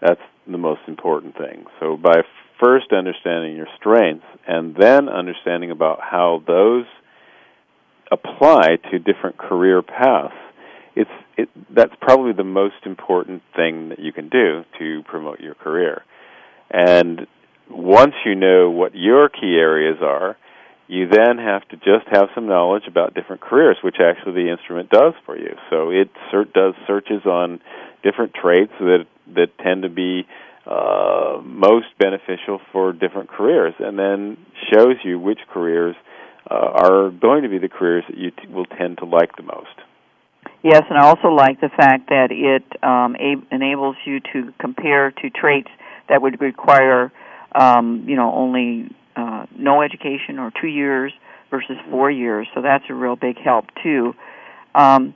That's 0.00 0.20
the 0.50 0.58
most 0.58 0.80
important 0.88 1.36
thing. 1.36 1.66
So, 1.78 1.96
by 1.96 2.22
first 2.62 2.92
understanding 2.92 3.56
your 3.56 3.68
strengths 3.76 4.26
and 4.46 4.74
then 4.76 5.08
understanding 5.08 5.70
about 5.70 6.00
how 6.00 6.42
those 6.46 6.86
apply 8.12 8.76
to 8.90 8.98
different 8.98 9.38
career 9.38 9.82
paths, 9.82 10.34
it's 10.94 11.10
it, 11.36 11.48
that's 11.74 11.94
probably 12.00 12.32
the 12.32 12.44
most 12.44 12.84
important 12.84 13.42
thing 13.56 13.88
that 13.88 13.98
you 13.98 14.12
can 14.12 14.28
do 14.28 14.64
to 14.78 15.02
promote 15.04 15.40
your 15.40 15.54
career. 15.54 16.02
And 16.70 17.26
once 17.70 18.14
you 18.26 18.34
know 18.34 18.70
what 18.70 18.94
your 18.94 19.30
key 19.30 19.56
areas 19.58 19.96
are, 20.02 20.36
you 20.88 21.08
then 21.08 21.38
have 21.38 21.66
to 21.68 21.76
just 21.76 22.06
have 22.10 22.28
some 22.34 22.46
knowledge 22.46 22.82
about 22.86 23.14
different 23.14 23.40
careers, 23.40 23.78
which 23.82 23.96
actually 23.98 24.44
the 24.44 24.50
instrument 24.50 24.90
does 24.90 25.14
for 25.24 25.38
you. 25.38 25.56
So 25.70 25.88
it 25.88 26.10
cert- 26.30 26.52
does 26.52 26.74
searches 26.86 27.24
on 27.24 27.60
different 28.02 28.34
traits 28.34 28.72
that 28.78 29.06
that 29.34 29.56
tend 29.64 29.84
to 29.84 29.88
be 29.88 30.26
uh, 30.66 31.40
most 31.42 31.86
beneficial 31.98 32.60
for 32.72 32.92
different 32.92 33.30
careers, 33.30 33.74
and 33.78 33.98
then 33.98 34.36
shows 34.72 34.96
you 35.02 35.18
which 35.18 35.38
careers 35.52 35.96
uh, 36.52 36.84
are 36.84 37.10
going 37.10 37.42
to 37.42 37.48
be 37.48 37.58
the 37.58 37.68
careers 37.68 38.04
that 38.08 38.18
you 38.18 38.30
t- 38.30 38.48
will 38.48 38.66
tend 38.66 38.98
to 38.98 39.06
like 39.06 39.36
the 39.36 39.42
most. 39.42 39.74
Yes, 40.62 40.82
and 40.88 40.98
I 40.98 41.04
also 41.04 41.28
like 41.28 41.60
the 41.60 41.70
fact 41.70 42.08
that 42.10 42.28
it 42.30 42.64
um, 42.84 43.16
enables 43.50 43.96
you 44.04 44.20
to 44.32 44.52
compare 44.60 45.10
to 45.10 45.30
traits 45.30 45.70
that 46.08 46.20
would 46.20 46.40
require, 46.40 47.10
um, 47.54 48.04
you 48.06 48.16
know, 48.16 48.32
only 48.32 48.94
uh, 49.16 49.46
no 49.56 49.82
education 49.82 50.38
or 50.38 50.52
two 50.60 50.68
years 50.68 51.12
versus 51.50 51.76
four 51.90 52.10
years. 52.10 52.46
So 52.54 52.62
that's 52.62 52.84
a 52.88 52.94
real 52.94 53.16
big 53.16 53.38
help 53.38 53.66
too. 53.82 54.14
Um, 54.74 55.14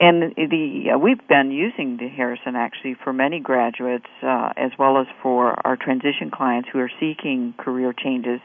and 0.00 0.34
the 0.36 0.92
uh, 0.94 0.98
we've 0.98 1.26
been 1.28 1.50
using 1.50 1.96
the 1.98 2.08
Harrison 2.08 2.56
actually 2.56 2.94
for 3.02 3.12
many 3.12 3.40
graduates 3.40 4.06
uh, 4.22 4.52
as 4.56 4.72
well 4.78 4.98
as 4.98 5.06
for 5.22 5.54
our 5.66 5.76
transition 5.76 6.30
clients 6.32 6.68
who 6.72 6.78
are 6.80 6.90
seeking 7.00 7.54
career 7.58 7.92
changes 7.92 8.40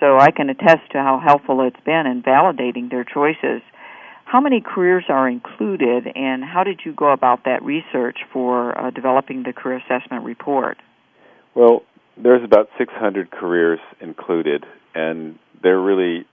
so 0.00 0.18
I 0.18 0.30
can 0.30 0.48
attest 0.48 0.90
to 0.92 0.98
how 0.98 1.20
helpful 1.24 1.60
it's 1.66 1.84
been 1.84 2.06
in 2.06 2.22
validating 2.22 2.90
their 2.90 3.04
choices. 3.04 3.62
How 4.24 4.40
many 4.40 4.60
careers 4.60 5.04
are 5.08 5.28
included, 5.28 6.06
and 6.14 6.42
how 6.42 6.64
did 6.64 6.80
you 6.84 6.92
go 6.92 7.12
about 7.12 7.44
that 7.44 7.62
research 7.62 8.18
for 8.32 8.76
uh, 8.78 8.90
developing 8.90 9.42
the 9.42 9.52
career 9.52 9.78
assessment 9.84 10.24
report? 10.24 10.78
Well, 11.54 11.82
there's 12.16 12.44
about 12.44 12.68
600 12.78 13.30
careers 13.30 13.80
included, 14.00 14.64
and 14.94 15.38
they're 15.62 15.80
really 15.80 16.26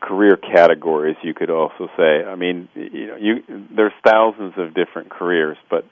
career 0.00 0.36
categories. 0.36 1.16
You 1.22 1.32
could 1.32 1.50
also 1.50 1.88
say. 1.96 2.24
I 2.24 2.34
mean, 2.34 2.68
you 2.74 3.06
know, 3.06 3.16
you 3.16 3.44
there's 3.74 3.92
thousands 4.04 4.54
of 4.56 4.74
different 4.74 5.10
careers, 5.10 5.56
but 5.70 5.84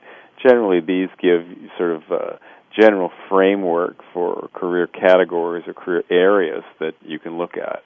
generally 0.42 0.80
these 0.80 1.08
give 1.20 1.42
sort 1.78 1.92
of 1.92 2.02
a 2.10 2.40
general 2.78 3.10
framework 3.28 3.96
for 4.12 4.48
career 4.54 4.86
categories 4.86 5.64
or 5.66 5.74
career 5.74 6.04
areas 6.10 6.62
that 6.78 6.94
you 7.02 7.18
can 7.18 7.38
look 7.38 7.56
at. 7.56 7.82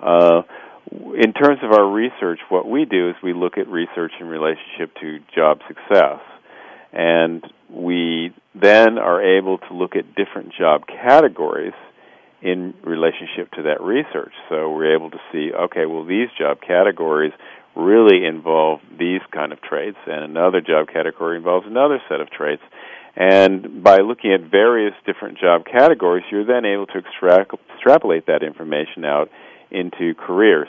Uh, 0.00 0.42
in 0.90 1.32
terms 1.32 1.60
of 1.62 1.72
our 1.72 1.86
research, 1.86 2.40
what 2.48 2.68
we 2.68 2.84
do 2.84 3.10
is 3.10 3.16
we 3.22 3.32
look 3.32 3.56
at 3.58 3.68
research 3.68 4.12
in 4.20 4.26
relationship 4.26 4.94
to 5.00 5.18
job 5.34 5.60
success. 5.66 6.20
And 6.92 7.44
we 7.68 8.32
then 8.54 8.98
are 8.98 9.38
able 9.38 9.58
to 9.58 9.74
look 9.74 9.96
at 9.96 10.14
different 10.14 10.52
job 10.56 10.86
categories 10.86 11.72
in 12.40 12.74
relationship 12.84 13.50
to 13.52 13.62
that 13.62 13.80
research. 13.80 14.32
So 14.48 14.70
we're 14.70 14.94
able 14.94 15.10
to 15.10 15.18
see, 15.32 15.50
okay, 15.52 15.86
well, 15.86 16.04
these 16.04 16.28
job 16.38 16.58
categories 16.60 17.32
really 17.74 18.24
involve 18.24 18.80
these 18.96 19.22
kind 19.32 19.52
of 19.52 19.60
traits, 19.60 19.96
and 20.06 20.22
another 20.22 20.60
job 20.60 20.86
category 20.86 21.36
involves 21.36 21.66
another 21.66 22.00
set 22.08 22.20
of 22.20 22.30
traits. 22.30 22.62
And 23.16 23.82
by 23.82 23.98
looking 23.98 24.32
at 24.32 24.50
various 24.50 24.94
different 25.06 25.38
job 25.38 25.64
categories, 25.64 26.24
you're 26.30 26.44
then 26.44 26.64
able 26.64 26.86
to 26.86 26.98
extrapolate 26.98 28.26
that 28.26 28.42
information 28.42 29.04
out 29.04 29.30
into 29.70 30.14
careers. 30.14 30.68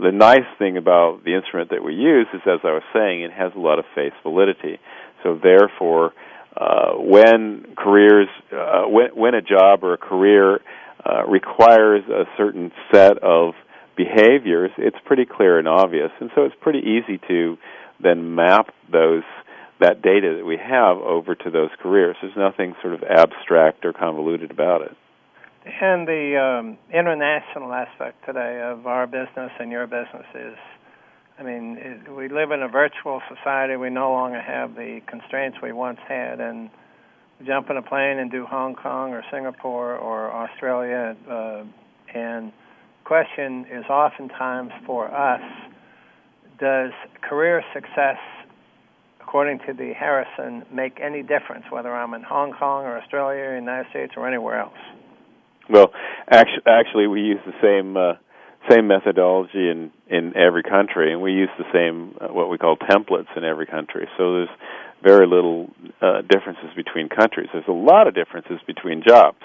The 0.00 0.12
nice 0.12 0.48
thing 0.58 0.76
about 0.76 1.24
the 1.24 1.34
instrument 1.34 1.70
that 1.70 1.82
we 1.82 1.94
use 1.94 2.26
is, 2.32 2.40
as 2.46 2.60
I 2.64 2.72
was 2.72 2.82
saying, 2.92 3.22
it 3.22 3.32
has 3.32 3.52
a 3.54 3.58
lot 3.58 3.78
of 3.78 3.84
face 3.94 4.12
validity. 4.22 4.78
So 5.22 5.38
therefore, 5.42 6.12
uh, 6.56 6.92
when 6.96 7.74
careers, 7.76 8.28
uh, 8.52 8.84
when, 8.88 9.08
when 9.14 9.34
a 9.34 9.42
job 9.42 9.84
or 9.84 9.94
a 9.94 9.98
career 9.98 10.60
uh, 11.04 11.26
requires 11.26 12.04
a 12.08 12.24
certain 12.36 12.72
set 12.92 13.18
of 13.22 13.54
behaviors, 13.96 14.70
it's 14.78 14.96
pretty 15.04 15.24
clear 15.24 15.58
and 15.58 15.68
obvious, 15.68 16.10
and 16.20 16.30
so 16.34 16.44
it's 16.44 16.54
pretty 16.60 16.80
easy 16.80 17.18
to 17.28 17.56
then 18.02 18.34
map 18.34 18.74
those 18.90 19.22
that 19.80 20.02
data 20.02 20.36
that 20.38 20.44
we 20.44 20.56
have 20.56 20.96
over 20.98 21.34
to 21.34 21.50
those 21.50 21.70
careers. 21.80 22.16
There's 22.20 22.36
nothing 22.36 22.74
sort 22.80 22.94
of 22.94 23.02
abstract 23.02 23.84
or 23.84 23.92
convoluted 23.92 24.50
about 24.50 24.82
it. 24.82 24.96
And 25.66 26.06
the 26.06 26.36
um, 26.38 26.78
international 26.94 27.72
aspect 27.72 28.24
today 28.24 28.62
of 28.62 28.86
our 28.86 29.06
business 29.06 29.50
and 29.58 29.70
your 29.72 29.86
business 29.86 30.26
is, 30.34 30.56
I 31.38 31.42
mean, 31.42 31.76
it, 31.78 32.14
we 32.14 32.28
live 32.28 32.52
in 32.52 32.62
a 32.62 32.68
virtual 32.68 33.20
society. 33.28 33.76
We 33.76 33.90
no 33.90 34.12
longer 34.12 34.40
have 34.40 34.76
the 34.76 35.00
constraints 35.08 35.58
we 35.60 35.72
once 35.72 35.98
had, 36.08 36.40
and 36.40 36.70
jump 37.44 37.68
in 37.68 37.76
a 37.76 37.82
plane 37.82 38.18
and 38.18 38.30
do 38.30 38.46
Hong 38.46 38.76
Kong 38.76 39.12
or 39.12 39.24
Singapore 39.30 39.96
or 39.96 40.32
Australia. 40.32 41.16
Uh, 41.28 41.64
and 42.14 42.52
question 43.04 43.66
is 43.70 43.84
oftentimes 43.90 44.70
for 44.86 45.12
us: 45.12 45.42
Does 46.60 46.92
career 47.22 47.64
success 47.74 48.18
according 49.26 49.58
to 49.66 49.72
the 49.72 49.92
Harrison, 49.92 50.64
make 50.72 51.00
any 51.02 51.22
difference 51.22 51.64
whether 51.70 51.92
I'm 51.92 52.14
in 52.14 52.22
Hong 52.22 52.52
Kong 52.52 52.84
or 52.84 52.96
Australia 52.98 53.42
or 53.42 53.54
United 53.56 53.90
States 53.90 54.12
or 54.16 54.28
anywhere 54.28 54.60
else? 54.60 54.78
Well, 55.68 55.90
actually, 56.30 56.62
actually, 56.66 57.06
we 57.08 57.22
use 57.22 57.40
the 57.44 57.58
same 57.60 57.96
uh, 57.96 58.14
same 58.70 58.86
methodology 58.86 59.68
in 59.68 59.90
in 60.08 60.36
every 60.36 60.62
country, 60.62 61.12
and 61.12 61.20
we 61.20 61.32
use 61.32 61.50
the 61.58 61.66
same 61.72 62.14
uh, 62.20 62.32
what 62.32 62.48
we 62.48 62.56
call 62.56 62.76
templates 62.76 63.36
in 63.36 63.42
every 63.42 63.66
country. 63.66 64.06
So 64.16 64.34
there's 64.34 64.54
very 65.02 65.26
little 65.26 65.70
uh, 66.00 66.22
differences 66.22 66.70
between 66.76 67.08
countries. 67.08 67.48
There's 67.52 67.68
a 67.68 67.72
lot 67.72 68.06
of 68.06 68.14
differences 68.14 68.60
between 68.64 69.02
jobs. 69.06 69.42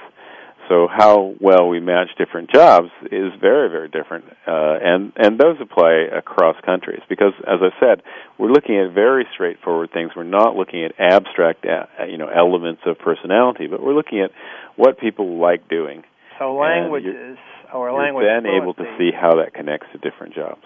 So 0.70 0.88
how 0.88 1.36
well 1.40 1.68
we 1.68 1.80
match 1.80 2.10
different 2.18 2.52
jobs 2.52 2.90
is 3.12 3.32
very, 3.40 3.70
very 3.70 3.90
different, 3.90 4.26
uh, 4.48 4.78
and 4.82 5.12
and 5.16 5.38
those 5.38 5.58
apply 5.60 6.08
across 6.16 6.56
countries 6.66 7.02
because, 7.10 7.34
as 7.48 7.60
I 7.62 7.70
said, 7.80 8.04
we're 8.38 8.52
looking 8.52 8.78
at 8.80 8.94
very 8.94 9.26
straightforward 9.34 9.92
things. 9.92 10.12
We're 10.16 10.24
not 10.24 10.56
looking 10.56 10.86
at 10.86 10.94
abstract, 10.98 11.66
uh, 11.66 12.06
you 12.06 12.18
know, 12.18 12.28
elements 12.28 12.82
of 12.86 13.00
personality, 13.00 13.68
but 13.68 13.84
we're 13.84 13.96
looking 13.96 14.22
at 14.22 14.32
what 14.76 15.00
people 15.00 15.40
like 15.40 15.68
doing. 15.68 16.04
So 16.40 16.56
languages 16.56 17.38
or 17.74 17.92
language. 17.92 18.26
You're 18.26 18.42
then 18.42 18.52
able 18.52 18.74
to 18.76 18.86
see 18.98 19.12
how 19.12 19.36
that 19.36 19.54
connects 19.54 19.88
to 19.94 19.98
different 19.98 20.36
jobs. 20.36 20.62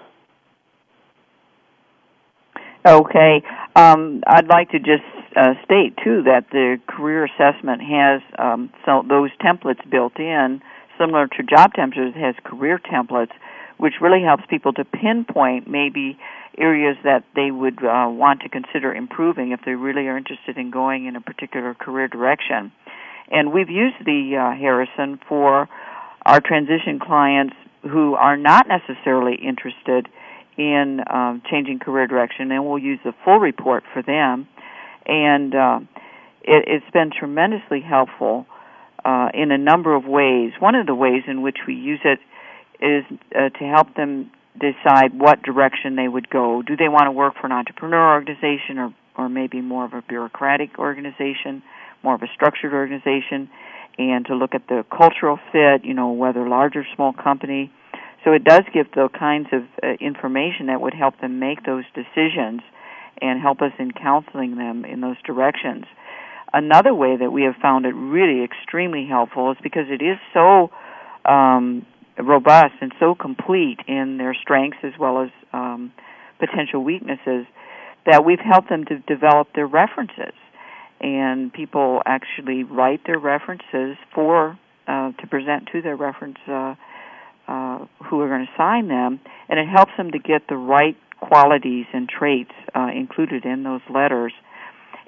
Okay. 2.86 3.42
Um, 3.76 4.22
I'd 4.28 4.48
like 4.48 4.70
to 4.70 4.80
just 4.80 5.04
uh, 5.36 5.54
state 5.64 5.96
too 6.04 6.24
that 6.24 6.46
the 6.52 6.80
career 6.88 7.26
assessment 7.26 7.82
has 7.82 8.22
um, 8.40 8.72
those 8.86 9.32
templates 9.42 9.88
built 9.90 10.18
in, 10.20 10.62
similar 10.98 11.28
to 11.28 11.44
job 11.44 11.74
templates. 11.74 12.16
Has 12.16 12.36
career 12.44 12.80
templates, 12.80 13.34
which 13.78 13.96
really 14.02 14.22
helps 14.24 14.44
people 14.50 14.74
to 14.74 14.86
pinpoint 14.86 15.68
maybe 15.68 16.18
areas 16.58 16.96
that 17.04 17.24
they 17.36 17.52
would 17.52 17.84
uh, 17.84 18.08
want 18.10 18.42
to 18.42 18.50
consider 18.50 18.94
improving 18.94 19.52
if 19.52 19.60
they 19.66 19.76
really 19.76 20.08
are 20.08 20.18
interested 20.18 20.58
in 20.58 20.72
going 20.72 21.06
in 21.06 21.16
a 21.16 21.22
particular 21.22 21.74
career 21.74 22.08
direction. 22.08 22.72
And 23.30 23.52
we've 23.52 23.70
used 23.70 24.06
the 24.06 24.38
uh, 24.38 24.58
Harrison 24.58 25.20
for 25.28 25.68
our 26.26 26.40
transition 26.40 27.00
clients 27.00 27.56
who 27.82 28.16
are 28.16 28.38
not 28.38 28.68
necessarily 28.68 29.36
interested 29.36 30.08
in 30.58 31.02
um, 31.12 31.42
changing 31.50 31.80
career 31.80 32.08
direction, 32.08 32.52
and 32.52 32.66
we'll 32.66 32.80
use 32.80 33.00
the 33.04 33.14
full 33.24 33.40
report 33.40 33.84
for 33.94 34.02
them. 34.02 34.48
And 35.06 35.54
uh, 35.54 35.80
it, 36.44 36.66
it's 36.68 36.92
been 36.94 37.12
tremendously 37.18 37.82
helpful 37.82 38.46
uh, 39.04 39.30
in 39.34 39.52
a 39.52 39.58
number 39.58 39.96
of 39.96 40.06
ways. 40.06 40.54
One 40.60 40.76
of 40.76 40.86
the 40.88 40.96
ways 40.96 41.24
in 41.28 41.42
which 41.42 41.58
we 41.68 41.76
use 41.76 42.02
it 42.04 42.20
is 42.82 43.04
uh, 43.36 43.50
to 43.50 43.64
help 43.66 43.96
them 43.96 44.32
decide 44.60 45.18
what 45.18 45.44
direction 45.44 45.96
they 45.96 46.08
would 46.08 46.30
go. 46.30 46.62
Do 46.62 46.76
they 46.76 46.90
want 46.90 47.06
to 47.06 47.12
work 47.12 47.36
for 47.40 47.46
an 47.46 47.52
entrepreneur 47.52 48.14
organization 48.14 48.80
or, 48.80 48.94
or 49.18 49.30
maybe 49.30 49.62
more 49.62 49.86
of 49.86 49.94
a 49.94 50.02
bureaucratic 50.02 50.80
organization? 50.80 51.62
more 52.06 52.16
of 52.16 52.22
a 52.22 52.28
structured 52.34 52.72
organization, 52.72 53.50
and 53.98 54.26
to 54.28 54.36
look 54.36 54.54
at 54.54 54.68
the 54.70 54.86
cultural 54.96 55.40
fit, 55.52 55.84
you 55.84 55.94
know, 55.94 56.12
whether 56.12 56.48
large 56.48 56.76
or 56.78 56.86
small 56.96 57.12
company. 57.12 57.72
So 58.24 58.32
it 58.32 58.44
does 58.44 58.64
give 58.74 58.92
the 58.92 59.10
kinds 59.10 59.48
of 59.52 59.64
uh, 59.84 59.94
information 60.00 60.68
that 60.68 60.80
would 60.80 60.94
help 60.94 61.20
them 61.20 61.40
make 61.40 61.66
those 61.66 61.84
decisions 61.94 62.62
and 63.22 63.42
help 63.42 63.62
us 63.62 63.72
in 63.80 63.92
counseling 63.92 64.58
them 64.58 64.86
in 64.86 65.02
those 65.02 65.18
directions. 65.26 65.86
Another 66.54 66.94
way 66.94 67.18
that 67.18 67.32
we 67.32 67.44
have 67.44 67.56
found 67.62 67.86
it 67.86 67.94
really 67.94 68.44
extremely 68.44 69.06
helpful 69.08 69.52
is 69.52 69.58
because 69.62 69.86
it 69.90 70.04
is 70.04 70.18
so 70.34 70.70
um, 71.30 71.86
robust 72.18 72.76
and 72.82 72.94
so 73.00 73.16
complete 73.16 73.80
in 73.88 74.18
their 74.18 74.34
strengths 74.34 74.78
as 74.84 74.94
well 75.00 75.22
as 75.22 75.30
um, 75.54 75.92
potential 76.40 76.84
weaknesses 76.84 77.46
that 78.06 78.24
we've 78.24 78.40
helped 78.40 78.70
them 78.70 78.86
to 78.86 79.00
develop 79.00 79.48
their 79.56 79.68
references 79.68 80.34
and 81.02 81.52
people 81.52 82.02
actually 82.06 82.64
write 82.64 83.02
their 83.06 83.20
references 83.20 83.98
for 84.14 84.58
uh, 84.88 85.12
to 85.14 85.28
present 85.28 85.70
to 85.72 85.82
their 85.82 85.96
reference 85.96 86.38
uh, 86.48 86.76
uh, 87.48 87.86
who 88.06 88.20
are 88.22 88.28
going 88.28 88.46
to 88.46 88.52
sign 88.58 88.88
them, 88.88 89.20
and 89.50 89.60
it 89.60 89.68
helps 89.68 89.92
them 89.98 90.12
to 90.12 90.20
get 90.20 90.48
the 90.48 90.56
right 90.56 90.98
qualities 91.20 91.86
and 91.94 92.08
traits 92.08 92.52
uh, 92.76 92.88
included 92.96 93.46
in 93.46 93.64
those 93.64 93.82
letters. 93.94 94.34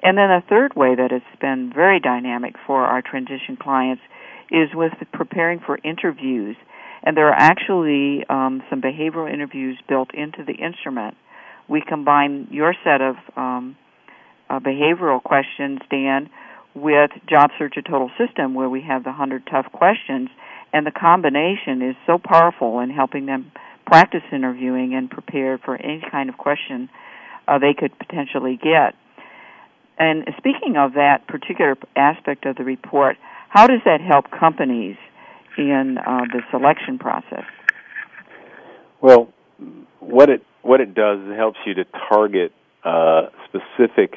And 0.02 0.16
then 0.16 0.30
a 0.30 0.42
third 0.48 0.74
way 0.76 0.94
that 0.94 1.10
it's 1.12 1.40
been 1.40 1.72
very 1.74 2.00
dynamic 2.00 2.54
for 2.66 2.84
our 2.84 3.02
transition 3.02 3.56
clients 3.60 4.02
is 4.50 4.68
with 4.74 4.92
preparing 5.12 5.60
for 5.60 5.78
interviews. 5.82 6.56
And 7.02 7.16
there 7.16 7.28
are 7.28 7.36
actually 7.36 8.24
um, 8.28 8.62
some 8.70 8.80
behavioral 8.80 9.32
interviews 9.32 9.78
built 9.88 10.14
into 10.14 10.44
the 10.44 10.54
instrument. 10.54 11.16
We 11.68 11.82
combine 11.86 12.48
your 12.50 12.74
set 12.84 13.00
of 13.00 13.16
um, 13.36 13.76
uh, 14.48 14.60
behavioral 14.60 15.22
questions, 15.22 15.80
Dan, 15.90 16.30
with 16.74 17.10
Job 17.28 17.50
Search 17.58 17.76
a 17.76 17.82
Total 17.82 18.10
System, 18.18 18.54
where 18.54 18.68
we 18.68 18.82
have 18.82 19.04
the 19.04 19.10
100 19.10 19.46
tough 19.50 19.66
questions. 19.72 20.28
And 20.72 20.86
the 20.86 20.90
combination 20.90 21.82
is 21.82 21.96
so 22.06 22.18
powerful 22.18 22.80
in 22.80 22.90
helping 22.90 23.26
them 23.26 23.52
practice 23.88 24.22
interviewing 24.30 24.94
and 24.94 25.10
prepare 25.10 25.56
for 25.58 25.74
any 25.76 26.02
kind 26.10 26.28
of 26.28 26.36
question 26.36 26.90
uh, 27.48 27.58
they 27.58 27.72
could 27.76 27.98
potentially 27.98 28.56
get. 28.62 28.94
And 29.98 30.24
speaking 30.36 30.76
of 30.76 30.92
that 30.92 31.26
particular 31.26 31.76
aspect 31.96 32.44
of 32.46 32.56
the 32.56 32.64
report, 32.64 33.16
how 33.48 33.66
does 33.66 33.80
that 33.86 34.00
help 34.00 34.26
companies 34.30 34.96
in 35.56 35.96
uh, 35.98 36.20
the 36.32 36.42
selection 36.50 36.98
process? 36.98 37.44
Well, 39.00 39.32
what 40.00 40.28
it 40.28 40.44
what 40.62 40.80
it 40.80 40.94
does 40.94 41.20
is 41.20 41.30
it 41.30 41.36
helps 41.36 41.58
you 41.66 41.74
to 41.74 41.84
target 42.10 42.52
uh, 42.84 43.28
specific 43.48 44.14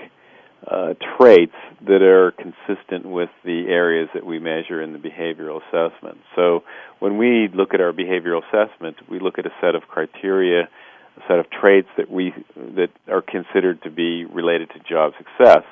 uh, 0.69 0.93
traits 1.17 1.55
that 1.87 2.01
are 2.01 2.31
consistent 2.31 3.05
with 3.05 3.29
the 3.43 3.65
areas 3.67 4.09
that 4.13 4.25
we 4.25 4.39
measure 4.39 4.81
in 4.81 4.93
the 4.93 4.99
behavioral 4.99 5.59
assessment. 5.67 6.19
So 6.35 6.63
when 6.99 7.17
we 7.17 7.49
look 7.53 7.73
at 7.73 7.81
our 7.81 7.91
behavioral 7.91 8.41
assessment, 8.43 8.97
we 9.09 9.19
look 9.19 9.39
at 9.39 9.45
a 9.45 9.51
set 9.59 9.75
of 9.75 9.83
criteria, 9.87 10.69
a 11.17 11.21
set 11.27 11.39
of 11.39 11.49
traits 11.49 11.89
that 11.97 12.11
we 12.11 12.33
that 12.55 12.89
are 13.07 13.21
considered 13.21 13.81
to 13.83 13.89
be 13.89 14.25
related 14.25 14.69
to 14.71 14.79
job 14.79 15.13
success. 15.17 15.63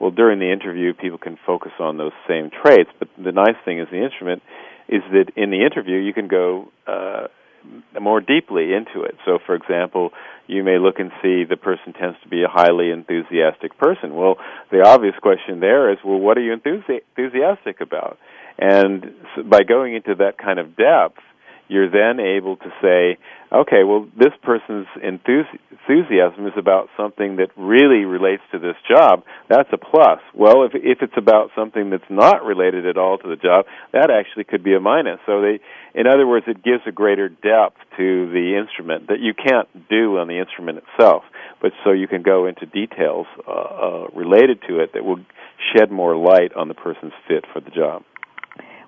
Well, 0.00 0.10
during 0.10 0.38
the 0.38 0.50
interview, 0.50 0.94
people 0.94 1.18
can 1.18 1.38
focus 1.44 1.72
on 1.80 1.96
those 1.98 2.12
same 2.26 2.50
traits, 2.50 2.90
but 2.98 3.08
the 3.22 3.32
nice 3.32 3.56
thing 3.64 3.80
is 3.80 3.88
the 3.90 4.02
instrument 4.02 4.42
is 4.88 5.02
that 5.12 5.30
in 5.36 5.50
the 5.50 5.66
interview 5.66 5.98
you 5.98 6.14
can 6.14 6.28
go 6.28 6.68
uh, 6.86 7.26
more 8.00 8.20
deeply 8.20 8.72
into 8.72 9.02
it. 9.02 9.16
So, 9.24 9.38
for 9.44 9.54
example, 9.54 10.10
you 10.46 10.64
may 10.64 10.78
look 10.78 10.98
and 10.98 11.10
see 11.22 11.44
the 11.44 11.56
person 11.56 11.92
tends 11.92 12.16
to 12.22 12.28
be 12.28 12.42
a 12.42 12.48
highly 12.48 12.90
enthusiastic 12.90 13.76
person. 13.78 14.14
Well, 14.14 14.36
the 14.70 14.82
obvious 14.86 15.14
question 15.20 15.60
there 15.60 15.92
is, 15.92 15.98
well, 16.04 16.18
what 16.18 16.38
are 16.38 16.42
you 16.42 16.56
enthusi- 16.56 17.02
enthusiastic 17.16 17.80
about? 17.80 18.18
And 18.58 19.14
so 19.36 19.42
by 19.42 19.62
going 19.62 19.94
into 19.94 20.16
that 20.16 20.38
kind 20.38 20.58
of 20.58 20.76
depth, 20.76 21.20
you're 21.68 21.90
then 21.90 22.18
able 22.18 22.56
to 22.56 22.70
say, 22.82 23.18
okay, 23.52 23.84
well, 23.84 24.06
this 24.18 24.32
person's 24.42 24.86
enthusiasm 25.02 26.46
is 26.46 26.52
about 26.56 26.88
something 26.96 27.36
that 27.36 27.48
really 27.56 28.04
relates 28.04 28.42
to 28.52 28.58
this 28.58 28.76
job. 28.88 29.22
That's 29.48 29.68
a 29.72 29.78
plus. 29.78 30.20
Well, 30.34 30.64
if 30.64 30.72
if 30.74 30.98
it's 31.02 31.16
about 31.16 31.50
something 31.54 31.90
that's 31.90 32.10
not 32.10 32.44
related 32.44 32.86
at 32.86 32.96
all 32.96 33.18
to 33.18 33.28
the 33.28 33.36
job, 33.36 33.66
that 33.92 34.10
actually 34.10 34.44
could 34.44 34.64
be 34.64 34.74
a 34.74 34.80
minus. 34.80 35.20
So 35.26 35.40
they, 35.40 35.60
in 35.94 36.06
other 36.06 36.26
words, 36.26 36.46
it 36.48 36.62
gives 36.62 36.82
a 36.86 36.92
greater 36.92 37.28
depth 37.28 37.78
to 37.96 38.30
the 38.30 38.56
instrument 38.58 39.08
that 39.08 39.20
you 39.20 39.34
can't 39.34 39.68
do 39.88 40.18
on 40.18 40.28
the 40.28 40.38
instrument 40.38 40.78
itself. 40.78 41.24
But 41.60 41.72
so 41.84 41.92
you 41.92 42.08
can 42.08 42.22
go 42.22 42.46
into 42.46 42.66
details 42.66 43.26
uh, 43.46 43.50
uh, 43.50 44.06
related 44.14 44.60
to 44.68 44.80
it 44.80 44.92
that 44.94 45.04
will 45.04 45.20
shed 45.74 45.90
more 45.90 46.16
light 46.16 46.54
on 46.54 46.68
the 46.68 46.74
person's 46.74 47.12
fit 47.26 47.44
for 47.52 47.60
the 47.60 47.70
job. 47.70 48.02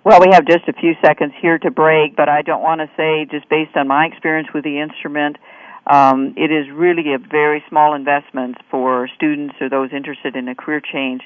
Well, 0.02 0.18
we 0.20 0.28
have 0.32 0.46
just 0.46 0.66
a 0.66 0.72
few 0.72 0.94
seconds 1.04 1.34
here 1.42 1.58
to 1.58 1.70
break, 1.70 2.16
but 2.16 2.28
I 2.28 2.40
don't 2.40 2.62
want 2.62 2.80
to 2.80 2.88
say, 2.96 3.26
just 3.30 3.48
based 3.50 3.76
on 3.76 3.86
my 3.86 4.06
experience 4.06 4.48
with 4.54 4.64
the 4.64 4.80
instrument, 4.80 5.36
um, 5.86 6.34
it 6.38 6.50
is 6.50 6.70
really 6.72 7.12
a 7.12 7.18
very 7.18 7.62
small 7.68 7.94
investment 7.94 8.56
for 8.70 9.08
students 9.14 9.56
or 9.60 9.68
those 9.68 9.90
interested 9.92 10.36
in 10.36 10.48
a 10.48 10.54
career 10.54 10.80
change 10.80 11.20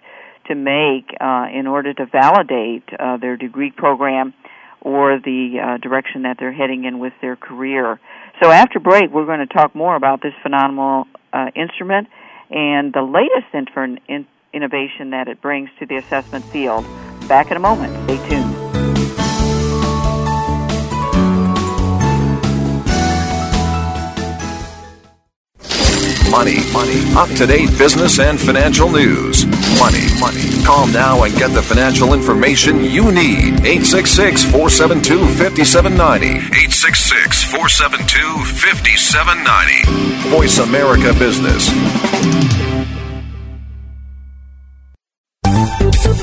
to 0.47 0.57
make 0.57 1.15
uh, 1.21 1.47
in 1.55 1.69
order 1.69 1.95
to 1.95 2.07
validate 2.07 2.83
uh, 2.99 3.17
their 3.17 3.37
degree 3.37 3.71
program 3.71 4.35
or 4.81 5.21
the 5.21 5.59
uh, 5.63 5.77
direction 5.79 6.23
that 6.23 6.37
they're 6.41 6.53
heading 6.53 6.85
in 6.85 6.99
with 6.99 7.13
their 7.21 7.37
career. 7.37 8.01
So 8.43 8.51
after 8.51 8.81
break, 8.81 9.11
we're 9.11 9.27
going 9.27 9.47
to 9.47 9.55
talk 9.55 9.77
more 9.77 9.95
about 9.95 10.21
this 10.21 10.35
phenomenal 10.43 11.07
uh, 11.33 11.47
instrument 11.55 12.09
and 12.51 12.93
the 12.93 13.03
latest 13.03 13.55
in- 13.55 14.27
innovation 14.53 15.11
that 15.11 15.29
it 15.29 15.41
brings 15.41 15.71
to 15.79 15.87
the 15.87 15.97
assessment 15.97 16.45
field. 16.47 16.85
Back 17.29 17.51
in 17.51 17.57
a 17.57 17.61
moment. 17.61 17.95
Stay 18.05 18.29
tuned. 18.29 18.54
Money, 26.35 26.59
money. 26.73 27.01
Up 27.15 27.29
to 27.37 27.47
date 27.47 27.71
business 27.79 28.19
and 28.19 28.41
financial 28.41 28.91
news. 28.91 29.47
Money, 29.79 30.03
money. 30.19 30.65
Call 30.65 30.89
now 30.89 31.23
and 31.23 31.33
get 31.37 31.53
the 31.53 31.63
financial 31.63 32.13
information 32.13 32.83
you 32.83 33.13
need. 33.13 33.65
866 33.65 34.43
472 34.51 35.21
5790. 35.39 36.27
866 36.27 37.45
472 37.45 38.19
5790. 38.51 40.29
Voice 40.29 40.59
America 40.59 41.17
Business. 41.21 41.71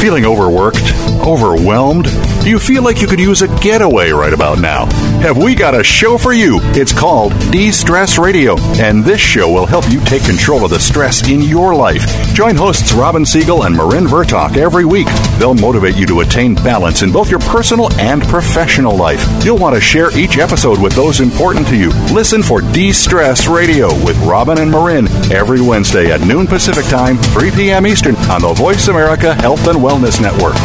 Feeling 0.00 0.24
overworked? 0.26 0.92
Overwhelmed? 1.26 2.06
Do 2.44 2.50
you 2.50 2.58
feel 2.58 2.82
like 2.82 3.00
you 3.00 3.06
could 3.06 3.20
use 3.20 3.40
a 3.40 3.48
getaway 3.62 4.10
right 4.10 4.34
about 4.34 4.58
now? 4.58 4.84
Have 5.22 5.38
we 5.38 5.54
got 5.54 5.74
a 5.74 5.82
show 5.82 6.18
for 6.18 6.34
you? 6.34 6.58
It's 6.74 6.92
called 6.92 7.32
De 7.50 7.70
Stress 7.70 8.18
Radio, 8.18 8.58
and 8.76 9.02
this 9.02 9.18
show 9.18 9.50
will 9.50 9.64
help 9.64 9.90
you 9.90 9.98
take 10.04 10.24
control 10.24 10.62
of 10.62 10.70
the 10.70 10.78
stress 10.78 11.26
in 11.26 11.40
your 11.40 11.74
life. 11.74 12.04
Join 12.34 12.54
hosts 12.54 12.92
Robin 12.92 13.24
Siegel 13.24 13.62
and 13.62 13.74
Marin 13.74 14.04
Vertok 14.04 14.58
every 14.58 14.84
week. 14.84 15.06
They'll 15.38 15.54
motivate 15.54 15.96
you 15.96 16.04
to 16.04 16.20
attain 16.20 16.54
balance 16.54 17.00
in 17.00 17.10
both 17.10 17.30
your 17.30 17.40
personal 17.40 17.90
and 17.94 18.22
professional 18.24 18.94
life. 18.94 19.24
You'll 19.42 19.56
want 19.56 19.74
to 19.74 19.80
share 19.80 20.14
each 20.14 20.36
episode 20.36 20.78
with 20.78 20.92
those 20.92 21.20
important 21.20 21.66
to 21.68 21.76
you. 21.76 21.88
Listen 22.12 22.42
for 22.42 22.60
De 22.60 22.92
Stress 22.92 23.46
Radio 23.46 23.86
with 24.04 24.18
Robin 24.18 24.58
and 24.58 24.70
Marin 24.70 25.08
every 25.32 25.62
Wednesday 25.62 26.12
at 26.12 26.20
noon 26.20 26.46
Pacific 26.46 26.84
Time, 26.90 27.16
3 27.16 27.52
p.m. 27.52 27.86
Eastern 27.86 28.16
on 28.30 28.42
the 28.42 28.52
Voice 28.52 28.88
America 28.88 29.32
Health 29.32 29.66
and 29.66 29.78
Wellness 29.78 30.20
Network. 30.20 30.56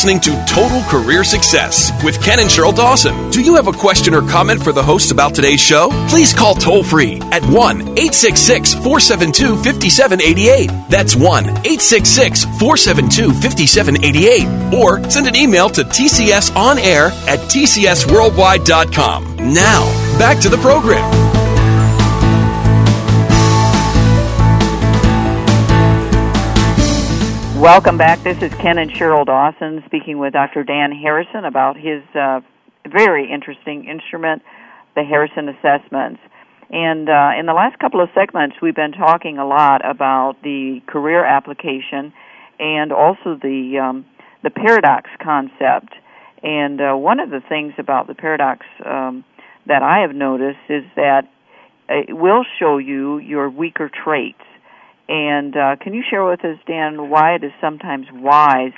Listening 0.00 0.18
to 0.18 0.30
Total 0.46 0.80
Career 0.84 1.22
Success 1.22 1.92
with 2.02 2.22
Ken 2.22 2.40
and 2.40 2.48
Sheryl 2.48 2.74
Dawson. 2.74 3.30
Do 3.30 3.42
you 3.42 3.54
have 3.56 3.66
a 3.66 3.72
question 3.72 4.14
or 4.14 4.22
comment 4.22 4.64
for 4.64 4.72
the 4.72 4.82
hosts 4.82 5.10
about 5.10 5.34
today's 5.34 5.60
show? 5.60 5.90
Please 6.08 6.32
call 6.32 6.54
toll 6.54 6.82
free 6.82 7.20
at 7.32 7.44
1 7.44 7.80
866 7.80 8.72
472 8.76 9.56
5788. 9.56 10.70
That's 10.88 11.14
1 11.14 11.44
866 11.44 12.44
472 12.44 13.34
5788. 13.42 14.72
Or 14.72 15.04
send 15.10 15.26
an 15.26 15.36
email 15.36 15.68
to 15.68 15.82
tcsonair 15.82 17.10
at 17.28 17.40
tcsworldwide.com. 17.50 19.36
Now, 19.52 20.18
back 20.18 20.40
to 20.40 20.48
the 20.48 20.56
program. 20.56 21.39
Welcome 27.60 27.98
back. 27.98 28.22
This 28.22 28.40
is 28.40 28.54
Ken 28.54 28.78
and 28.78 28.90
Sheryl 28.90 29.26
Dawson 29.26 29.82
speaking 29.84 30.18
with 30.18 30.32
Dr. 30.32 30.64
Dan 30.64 30.92
Harrison 30.92 31.44
about 31.44 31.76
his 31.76 32.02
uh, 32.14 32.40
very 32.90 33.30
interesting 33.30 33.84
instrument, 33.84 34.40
the 34.94 35.04
Harrison 35.04 35.46
Assessments. 35.50 36.20
And 36.70 37.10
uh, 37.10 37.32
in 37.38 37.44
the 37.44 37.52
last 37.52 37.78
couple 37.78 38.00
of 38.00 38.08
segments, 38.14 38.56
we've 38.62 38.74
been 38.74 38.92
talking 38.92 39.36
a 39.36 39.46
lot 39.46 39.84
about 39.84 40.36
the 40.42 40.80
career 40.86 41.22
application 41.22 42.14
and 42.58 42.92
also 42.92 43.38
the 43.42 43.78
um, 43.78 44.06
the 44.42 44.48
paradox 44.48 45.10
concept. 45.22 45.92
And 46.42 46.80
uh, 46.80 46.94
one 46.94 47.20
of 47.20 47.28
the 47.28 47.42
things 47.46 47.74
about 47.76 48.06
the 48.06 48.14
paradox 48.14 48.64
um, 48.86 49.22
that 49.66 49.82
I 49.82 49.98
have 49.98 50.14
noticed 50.14 50.64
is 50.70 50.84
that 50.96 51.28
it 51.90 52.16
will 52.16 52.46
show 52.58 52.78
you 52.78 53.18
your 53.18 53.50
weaker 53.50 53.90
traits. 53.90 54.40
And 55.10 55.56
uh, 55.56 55.74
can 55.82 55.92
you 55.92 56.04
share 56.08 56.24
with 56.24 56.44
us, 56.44 56.56
Dan, 56.68 57.10
why 57.10 57.34
it 57.34 57.42
is 57.42 57.50
sometimes 57.60 58.06
wise 58.12 58.72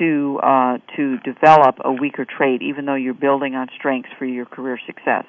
to 0.00 0.40
uh, 0.42 0.78
to 0.96 1.18
develop 1.18 1.76
a 1.84 1.92
weaker 1.92 2.26
trait, 2.26 2.60
even 2.60 2.86
though 2.86 2.96
you're 2.96 3.14
building 3.14 3.54
on 3.54 3.68
strengths 3.78 4.10
for 4.18 4.24
your 4.24 4.46
career 4.46 4.80
success? 4.84 5.26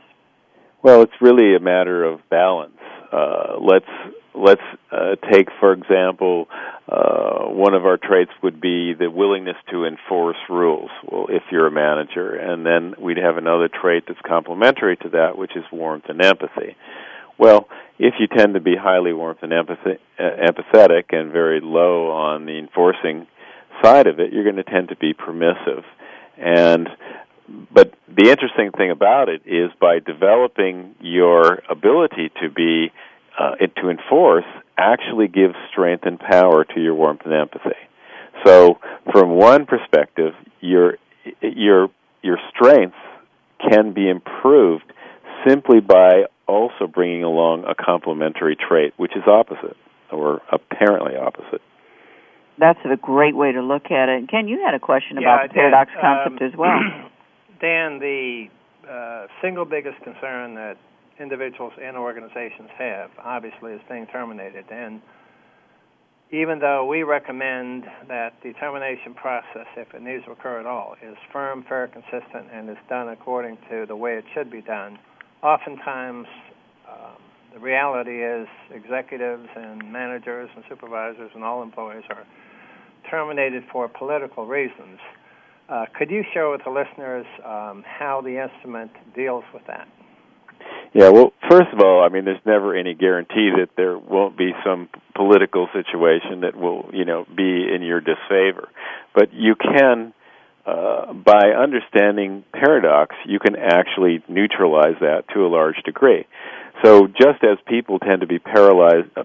Well, 0.82 1.04
it's 1.04 1.14
really 1.22 1.56
a 1.56 1.60
matter 1.60 2.04
of 2.04 2.28
balance. 2.32 2.74
Uh, 3.14 3.60
let's 3.62 3.86
let's 4.34 4.62
uh, 4.92 5.16
take, 5.32 5.50
for 5.60 5.74
example, 5.74 6.48
uh, 6.90 7.46
one 7.46 7.76
of 7.76 7.86
our 7.86 7.98
traits 7.98 8.32
would 8.42 8.60
be 8.60 8.96
the 8.98 9.12
willingness 9.12 9.58
to 9.70 9.86
enforce 9.86 10.38
rules. 10.50 10.90
Well, 11.08 11.28
if 11.30 11.44
you're 11.52 11.68
a 11.68 11.72
manager, 11.72 12.34
and 12.34 12.66
then 12.66 12.96
we'd 13.00 13.18
have 13.18 13.38
another 13.38 13.70
trait 13.70 14.06
that's 14.08 14.20
complementary 14.28 14.98
to 14.98 15.10
that, 15.10 15.38
which 15.38 15.56
is 15.56 15.64
warmth 15.72 16.06
and 16.08 16.20
empathy. 16.20 16.76
Well, 17.42 17.68
if 17.98 18.14
you 18.20 18.28
tend 18.28 18.54
to 18.54 18.60
be 18.60 18.76
highly 18.80 19.14
warmth 19.14 19.40
and 19.42 19.52
uh, 19.52 19.64
empathetic 20.20 21.06
and 21.10 21.32
very 21.32 21.60
low 21.60 22.12
on 22.12 22.46
the 22.46 22.60
enforcing 22.60 23.26
side 23.82 24.06
of 24.06 24.20
it, 24.20 24.32
you're 24.32 24.44
going 24.44 24.58
to 24.58 24.64
tend 24.64 24.90
to 24.90 24.96
be 24.96 25.14
permissive. 25.14 25.84
And 26.38 26.88
but 27.74 27.96
the 28.08 28.30
interesting 28.30 28.70
thing 28.78 28.92
about 28.92 29.28
it 29.28 29.42
is 29.48 29.72
by 29.82 29.98
developing 29.98 30.94
your 31.02 31.64
ability 31.68 32.30
to 32.44 32.50
be 32.52 32.92
uh, 33.40 33.56
to 33.56 33.90
enforce 33.90 34.46
actually 34.78 35.28
gives 35.28 35.56
strength 35.72 36.06
and 36.06 36.20
power 36.20 36.64
to 36.64 36.80
your 36.80 36.94
warmth 36.94 37.22
and 37.26 37.34
empathy. 37.34 37.82
So, 38.46 38.78
from 39.12 39.32
one 39.32 39.66
perspective, 39.66 40.34
your 40.60 41.00
your 41.42 41.90
your 42.22 42.38
strengths 42.54 42.96
can 43.68 43.94
be 43.94 44.08
improved 44.08 44.86
simply 45.48 45.80
by 45.80 46.26
also 46.48 46.88
bringing 46.88 47.24
along 47.24 47.66
a 47.66 47.76
complementary 47.76 48.56
trait, 48.56 48.94
which 48.98 49.16
is 49.16 49.24
opposite 49.28 49.78
or 50.12 50.42
apparently 50.52 51.16
opposite. 51.16 51.62
That's 52.58 52.80
a 52.86 52.98
great 52.98 53.36
way 53.36 53.52
to 53.54 53.62
look 53.62 53.92
at 53.92 54.10
it. 54.10 54.30
Ken, 54.30 54.48
you 54.48 54.62
had 54.64 54.74
a 54.74 54.80
question 54.80 55.18
yeah, 55.20 55.36
about 55.36 55.50
the 55.50 55.54
paradox 55.54 55.92
um, 55.96 56.02
concept 56.02 56.42
as 56.42 56.58
well. 56.58 56.80
Dan, 57.62 58.00
the 58.00 58.48
uh, 58.90 59.28
single 59.42 59.66
biggest 59.66 60.02
concern 60.04 60.56
that 60.56 60.78
individuals 61.20 61.74
and 61.82 61.96
organizations 61.96 62.70
have, 62.78 63.12
obviously, 63.24 63.74
is 63.74 63.82
being 63.90 64.08
terminated. 64.08 64.66
And 64.70 65.02
even 66.32 66.60
though 66.60 66.86
we 66.86 67.04
recommend 67.04 67.86
that 68.08 68.34
the 68.44 68.54
termination 68.54 69.14
process, 69.14 69.68
if 69.76 69.94
it 69.94 70.02
needs 70.02 70.26
to 70.26 70.32
occur 70.32 70.60
at 70.60 70.66
all, 70.66 70.96
is 71.02 71.16
firm, 71.32 71.64
fair, 71.68 71.88
consistent, 71.88 72.48
and 72.54 72.70
is 72.70 72.78
done 72.90 73.10
according 73.10 73.58
to 73.70 73.86
the 73.86 73.96
way 73.96 74.16
it 74.18 74.26
should 74.34 74.50
be 74.50 74.62
done, 74.62 74.98
oftentimes 75.44 76.28
um, 76.90 77.18
the 77.54 77.60
reality 77.60 78.24
is 78.24 78.48
executives 78.74 79.48
and 79.56 79.92
managers 79.92 80.50
and 80.56 80.64
supervisors 80.70 81.32
and 81.34 81.44
all 81.44 81.64
employees 81.64 82.04
are 82.10 82.26
terminated 83.10 83.64
for 83.72 83.88
political 83.88 84.46
reasons. 84.46 85.00
Uh, 85.68 85.86
could 85.98 86.12
you 86.12 86.24
share 86.34 86.50
with 86.50 86.62
the 86.66 86.70
listeners 86.70 87.26
um, 87.46 87.84
how 87.88 88.22
the 88.24 88.42
instrument 88.42 88.92
deals 89.16 89.44
with 89.54 89.66
that? 89.68 89.88
Yeah, 90.94 91.10
well, 91.10 91.32
first 91.50 91.70
of 91.72 91.80
all, 91.80 92.04
I 92.04 92.10
mean, 92.10 92.26
there's 92.26 92.46
never 92.46 92.76
any 92.76 92.94
guarantee 92.94 93.50
that 93.58 93.70
there 93.78 93.98
won't 93.98 94.38
be 94.38 94.52
some 94.66 94.90
political 95.16 95.68
situation 95.74 96.42
that 96.42 96.56
will, 96.56 96.90
you 96.92 97.06
know, 97.06 97.26
be 97.36 97.68
in 97.74 97.82
your 97.82 98.02
disfavor. 98.02 98.68
But 99.16 99.34
you 99.34 99.56
can, 99.56 100.14
uh, 100.66 101.14
by 101.14 101.50
understanding 101.58 102.44
paradox, 102.54 103.16
you 103.26 103.40
can 103.40 103.56
actually 103.56 104.24
neutralize 104.28 104.96
that 105.00 105.24
to 105.34 105.46
a 105.46 105.50
large 105.50 105.78
degree. 105.84 106.26
So 106.84 107.08
just 107.08 107.44
as 107.44 107.58
people 107.68 108.00
tend 108.00 108.22
to 108.22 108.28
be 108.28 108.40
paralyzed, 108.40 109.10
uh, 109.16 109.24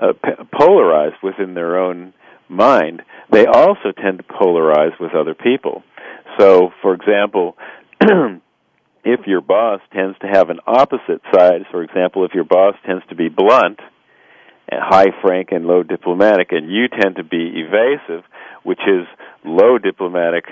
uh, 0.00 0.12
polarized 0.52 1.22
within 1.22 1.54
their 1.54 1.78
own 1.78 2.12
mind, 2.48 3.02
they 3.30 3.46
also 3.46 3.92
tend 3.92 4.18
to 4.18 4.24
polarize 4.24 4.98
with 5.00 5.14
other 5.14 5.34
people. 5.34 5.82
So, 6.38 6.70
for 6.82 6.94
example, 6.94 7.56
if 9.04 9.26
your 9.26 9.40
boss 9.40 9.80
tends 9.92 10.18
to 10.20 10.26
have 10.26 10.50
an 10.50 10.60
opposite 10.66 11.20
side, 11.34 11.62
for 11.70 11.82
example, 11.82 12.24
if 12.24 12.32
your 12.34 12.44
boss 12.44 12.74
tends 12.86 13.04
to 13.08 13.14
be 13.14 13.28
blunt, 13.28 13.80
and 14.68 14.80
high 14.82 15.12
frank 15.20 15.48
and 15.52 15.66
low 15.66 15.82
diplomatic, 15.82 16.52
and 16.52 16.70
you 16.70 16.88
tend 16.88 17.16
to 17.16 17.24
be 17.24 17.52
evasive, 17.56 18.24
which 18.62 18.80
is 18.86 19.06
low 19.44 19.78
diplomatic, 19.78 20.46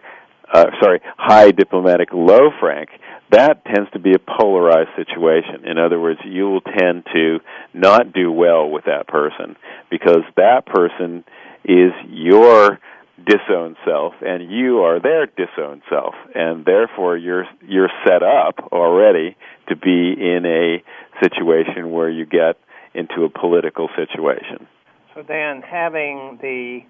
uh, 0.52 0.66
sorry, 0.82 1.00
high 1.16 1.50
diplomatic, 1.50 2.10
low 2.12 2.50
frank, 2.60 2.90
that 3.30 3.64
tends 3.64 3.90
to 3.92 3.98
be 3.98 4.12
a 4.12 4.18
polarized 4.18 4.90
situation. 4.96 5.66
In 5.66 5.78
other 5.78 5.98
words, 5.98 6.20
you 6.24 6.50
will 6.50 6.60
tend 6.60 7.04
to 7.14 7.40
not 7.72 8.12
do 8.12 8.30
well 8.30 8.68
with 8.68 8.84
that 8.84 9.08
person 9.08 9.56
because 9.90 10.22
that 10.36 10.66
person 10.66 11.24
is 11.64 11.92
your 12.08 12.78
disowned 13.24 13.76
self 13.84 14.14
and 14.20 14.50
you 14.50 14.80
are 14.80 15.00
their 15.00 15.26
disowned 15.26 15.82
self 15.88 16.14
and 16.34 16.64
therefore 16.64 17.16
you're 17.16 17.46
you're 17.68 17.90
set 18.04 18.22
up 18.22 18.58
already 18.72 19.36
to 19.68 19.76
be 19.76 20.12
in 20.18 20.44
a 20.44 20.82
situation 21.22 21.92
where 21.92 22.10
you 22.10 22.26
get 22.26 22.56
into 22.94 23.22
a 23.22 23.28
political 23.28 23.88
situation 23.94 24.66
so 25.14 25.22
dan 25.22 25.62
having 25.62 26.36
the 26.42 26.80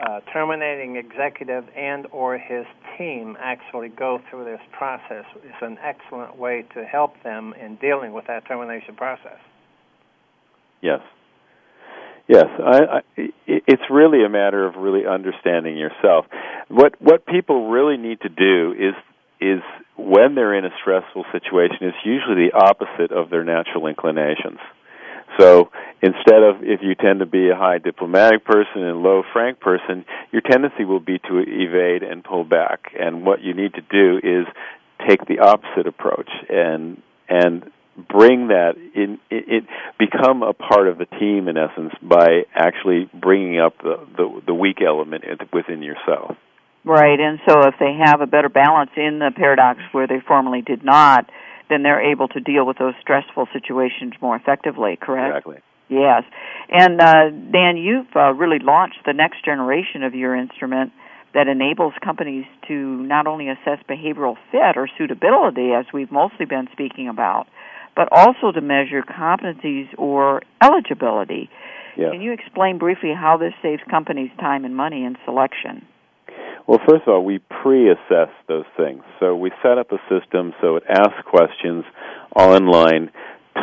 uh, 0.00 0.20
terminating 0.32 0.96
executive 0.96 1.64
and 1.76 2.06
or 2.12 2.38
his 2.38 2.64
team 2.96 3.36
actually 3.40 3.88
go 3.88 4.20
through 4.30 4.44
this 4.44 4.60
process 4.72 5.24
is 5.44 5.52
an 5.60 5.78
excellent 5.82 6.36
way 6.36 6.64
to 6.74 6.84
help 6.84 7.14
them 7.22 7.54
in 7.60 7.76
dealing 7.76 8.12
with 8.12 8.26
that 8.26 8.46
termination 8.46 8.94
process 8.96 9.38
yes 10.80 11.00
Yes, 12.30 12.46
I, 12.64 12.78
I, 12.78 13.00
it's 13.48 13.82
really 13.90 14.24
a 14.24 14.28
matter 14.28 14.64
of 14.64 14.76
really 14.76 15.04
understanding 15.04 15.76
yourself. 15.76 16.26
What 16.68 16.94
what 17.00 17.26
people 17.26 17.70
really 17.70 17.96
need 17.96 18.20
to 18.20 18.28
do 18.28 18.72
is 18.78 18.94
is 19.40 19.62
when 19.96 20.36
they're 20.36 20.54
in 20.54 20.64
a 20.64 20.70
stressful 20.80 21.24
situation 21.32 21.88
is 21.88 21.94
usually 22.04 22.48
the 22.48 22.52
opposite 22.54 23.10
of 23.10 23.30
their 23.30 23.42
natural 23.42 23.88
inclinations. 23.88 24.60
So 25.40 25.70
instead 26.02 26.42
of 26.42 26.62
if 26.62 26.80
you 26.82 26.94
tend 26.94 27.20
to 27.20 27.26
be 27.26 27.48
a 27.48 27.56
high 27.56 27.78
diplomatic 27.78 28.44
person 28.44 28.82
and 28.82 29.02
low 29.02 29.22
frank 29.32 29.60
person, 29.60 30.04
your 30.32 30.42
tendency 30.42 30.84
will 30.84 31.00
be 31.00 31.18
to 31.18 31.38
evade 31.38 32.02
and 32.02 32.22
pull 32.22 32.44
back. 32.44 32.92
And 32.98 33.24
what 33.24 33.40
you 33.40 33.54
need 33.54 33.74
to 33.74 33.80
do 33.80 34.18
is 34.18 34.46
take 35.08 35.26
the 35.26 35.38
opposite 35.40 35.86
approach 35.86 36.28
and 36.48 37.00
and 37.28 37.70
bring 38.08 38.48
that 38.48 38.74
in 38.94 39.18
it, 39.30 39.44
it 39.48 39.64
become 39.98 40.42
a 40.42 40.52
part 40.52 40.88
of 40.88 40.98
the 40.98 41.06
team 41.06 41.48
in 41.48 41.56
essence 41.56 41.92
by 42.02 42.42
actually 42.54 43.08
bringing 43.12 43.60
up 43.60 43.78
the 43.78 43.96
the, 44.16 44.42
the 44.48 44.54
weak 44.54 44.78
element 44.86 45.24
within 45.52 45.82
yourself 45.82 46.36
right 46.84 47.20
and 47.20 47.40
so 47.46 47.60
if 47.66 47.74
they 47.78 47.98
have 48.02 48.20
a 48.20 48.26
better 48.26 48.48
balance 48.48 48.90
in 48.96 49.18
the 49.18 49.30
paradox 49.34 49.80
where 49.92 50.06
they 50.06 50.20
formerly 50.26 50.62
did 50.62 50.84
not 50.84 51.28
then 51.70 51.82
they're 51.82 52.02
able 52.12 52.28
to 52.28 52.40
deal 52.40 52.66
with 52.66 52.76
those 52.78 52.94
stressful 53.00 53.46
situations 53.52 54.12
more 54.20 54.36
effectively 54.36 54.98
correct 55.00 55.36
exactly 55.36 55.56
yes 55.88 56.22
and 56.68 57.00
uh, 57.00 57.30
dan 57.50 57.76
you've 57.78 58.14
uh, 58.14 58.32
really 58.34 58.58
launched 58.58 58.98
the 59.06 59.14
next 59.14 59.44
generation 59.44 60.02
of 60.02 60.14
your 60.14 60.36
instrument 60.36 60.92
that 61.34 61.46
enables 61.46 61.92
companies 62.02 62.44
to 62.66 62.74
not 62.74 63.26
only 63.26 63.48
assess 63.48 63.78
behavioral 63.88 64.36
fit 64.50 64.76
or 64.76 64.88
suitability, 64.98 65.70
as 65.72 65.86
we've 65.92 66.10
mostly 66.10 66.44
been 66.44 66.68
speaking 66.72 67.08
about, 67.08 67.46
but 67.94 68.08
also 68.10 68.50
to 68.52 68.60
measure 68.60 69.02
competencies 69.02 69.86
or 69.96 70.42
eligibility. 70.62 71.48
Yeah. 71.96 72.10
Can 72.10 72.20
you 72.20 72.32
explain 72.32 72.78
briefly 72.78 73.12
how 73.14 73.36
this 73.36 73.52
saves 73.62 73.82
companies 73.88 74.30
time 74.38 74.64
and 74.64 74.76
money 74.76 75.04
in 75.04 75.16
selection? 75.24 75.86
Well, 76.66 76.78
first 76.88 77.02
of 77.06 77.08
all, 77.08 77.24
we 77.24 77.38
pre-assess 77.62 78.30
those 78.48 78.66
things. 78.76 79.02
So 79.18 79.34
we 79.36 79.50
set 79.62 79.78
up 79.78 79.92
a 79.92 79.98
system 80.08 80.54
so 80.60 80.76
it 80.76 80.84
asks 80.88 81.20
questions 81.26 81.84
online 82.36 83.10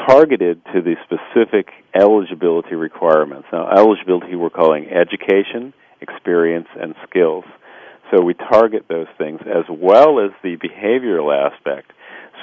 targeted 0.08 0.64
to 0.74 0.82
the 0.82 0.96
specific 1.06 1.70
eligibility 1.96 2.76
requirements. 2.76 3.48
Now, 3.52 3.70
eligibility 3.70 4.36
we're 4.36 4.50
calling 4.50 4.88
education, 4.90 5.74
experience, 6.02 6.68
and 6.80 6.96
skills. 7.10 7.46
So 8.12 8.24
we 8.24 8.34
target 8.34 8.86
those 8.88 9.08
things 9.18 9.42
as 9.46 9.66
well 9.70 10.20
as 10.20 10.32
the 10.44 10.58
behavioral 10.58 11.34
aspect 11.34 11.92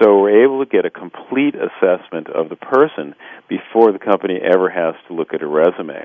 so 0.03 0.19
we're 0.19 0.45
able 0.45 0.65
to 0.65 0.69
get 0.69 0.85
a 0.85 0.91
complete 0.91 1.55
assessment 1.55 2.29
of 2.29 2.49
the 2.49 2.57
person 2.57 3.15
before 3.49 3.93
the 3.93 3.99
company 3.99 4.41
ever 4.43 4.69
has 4.69 4.95
to 5.07 5.15
look 5.15 5.33
at 5.33 5.43
a 5.43 5.47
resume. 5.47 6.05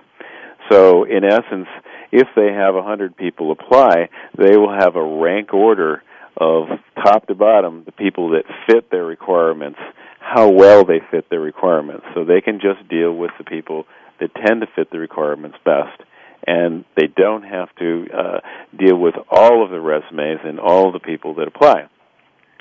So 0.72 1.04
in 1.04 1.24
essence, 1.24 1.68
if 2.12 2.28
they 2.36 2.54
have 2.54 2.76
100 2.76 3.18
people 3.18 3.52
apply, 3.52 4.10
they 4.38 4.58
will 4.58 4.74
have 4.74 4.96
a 4.96 5.04
rank 5.04 5.54
order 5.54 6.04
of 6.38 6.68
top 7.04 7.28
to 7.28 7.36
bottom 7.36 7.84
the 7.86 7.92
people 7.92 8.30
that 8.30 8.44
fit 8.68 8.90
their 8.92 9.06
requirements, 9.06 9.80
how 10.20 10.50
well 10.50 10.86
they 10.86 11.02
fit 11.12 11.30
their 11.30 11.40
requirements. 11.40 12.06
So 12.14 12.24
they 12.24 12.42
can 12.42 12.60
just 12.60 12.88
deal 12.90 13.14
with 13.14 13.32
the 13.38 13.44
people 13.44 13.86
that 14.20 14.34
tend 14.36 14.62
to 14.62 14.68
fit 14.76 14.92
the 14.92 15.00
requirements 15.00 15.58
best 15.66 16.02
and 16.46 16.86
they 16.96 17.08
don't 17.08 17.44
have 17.44 17.74
to 17.76 18.08
uh, 18.14 18.40
deal 18.78 18.98
with 18.98 19.16
all 19.30 19.64
of 19.64 19.72
the 19.72 19.80
resumes 19.80 20.40
and 20.44 20.60
all 20.60 20.92
the 20.92 21.00
people 21.00 21.36
that 21.36 21.48
apply. 21.48 21.90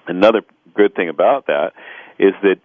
Another 0.06 0.42
good 0.74 0.94
thing 0.94 1.09
about 1.09 1.46
that 1.46 1.72
is 2.18 2.32
that 2.42 2.56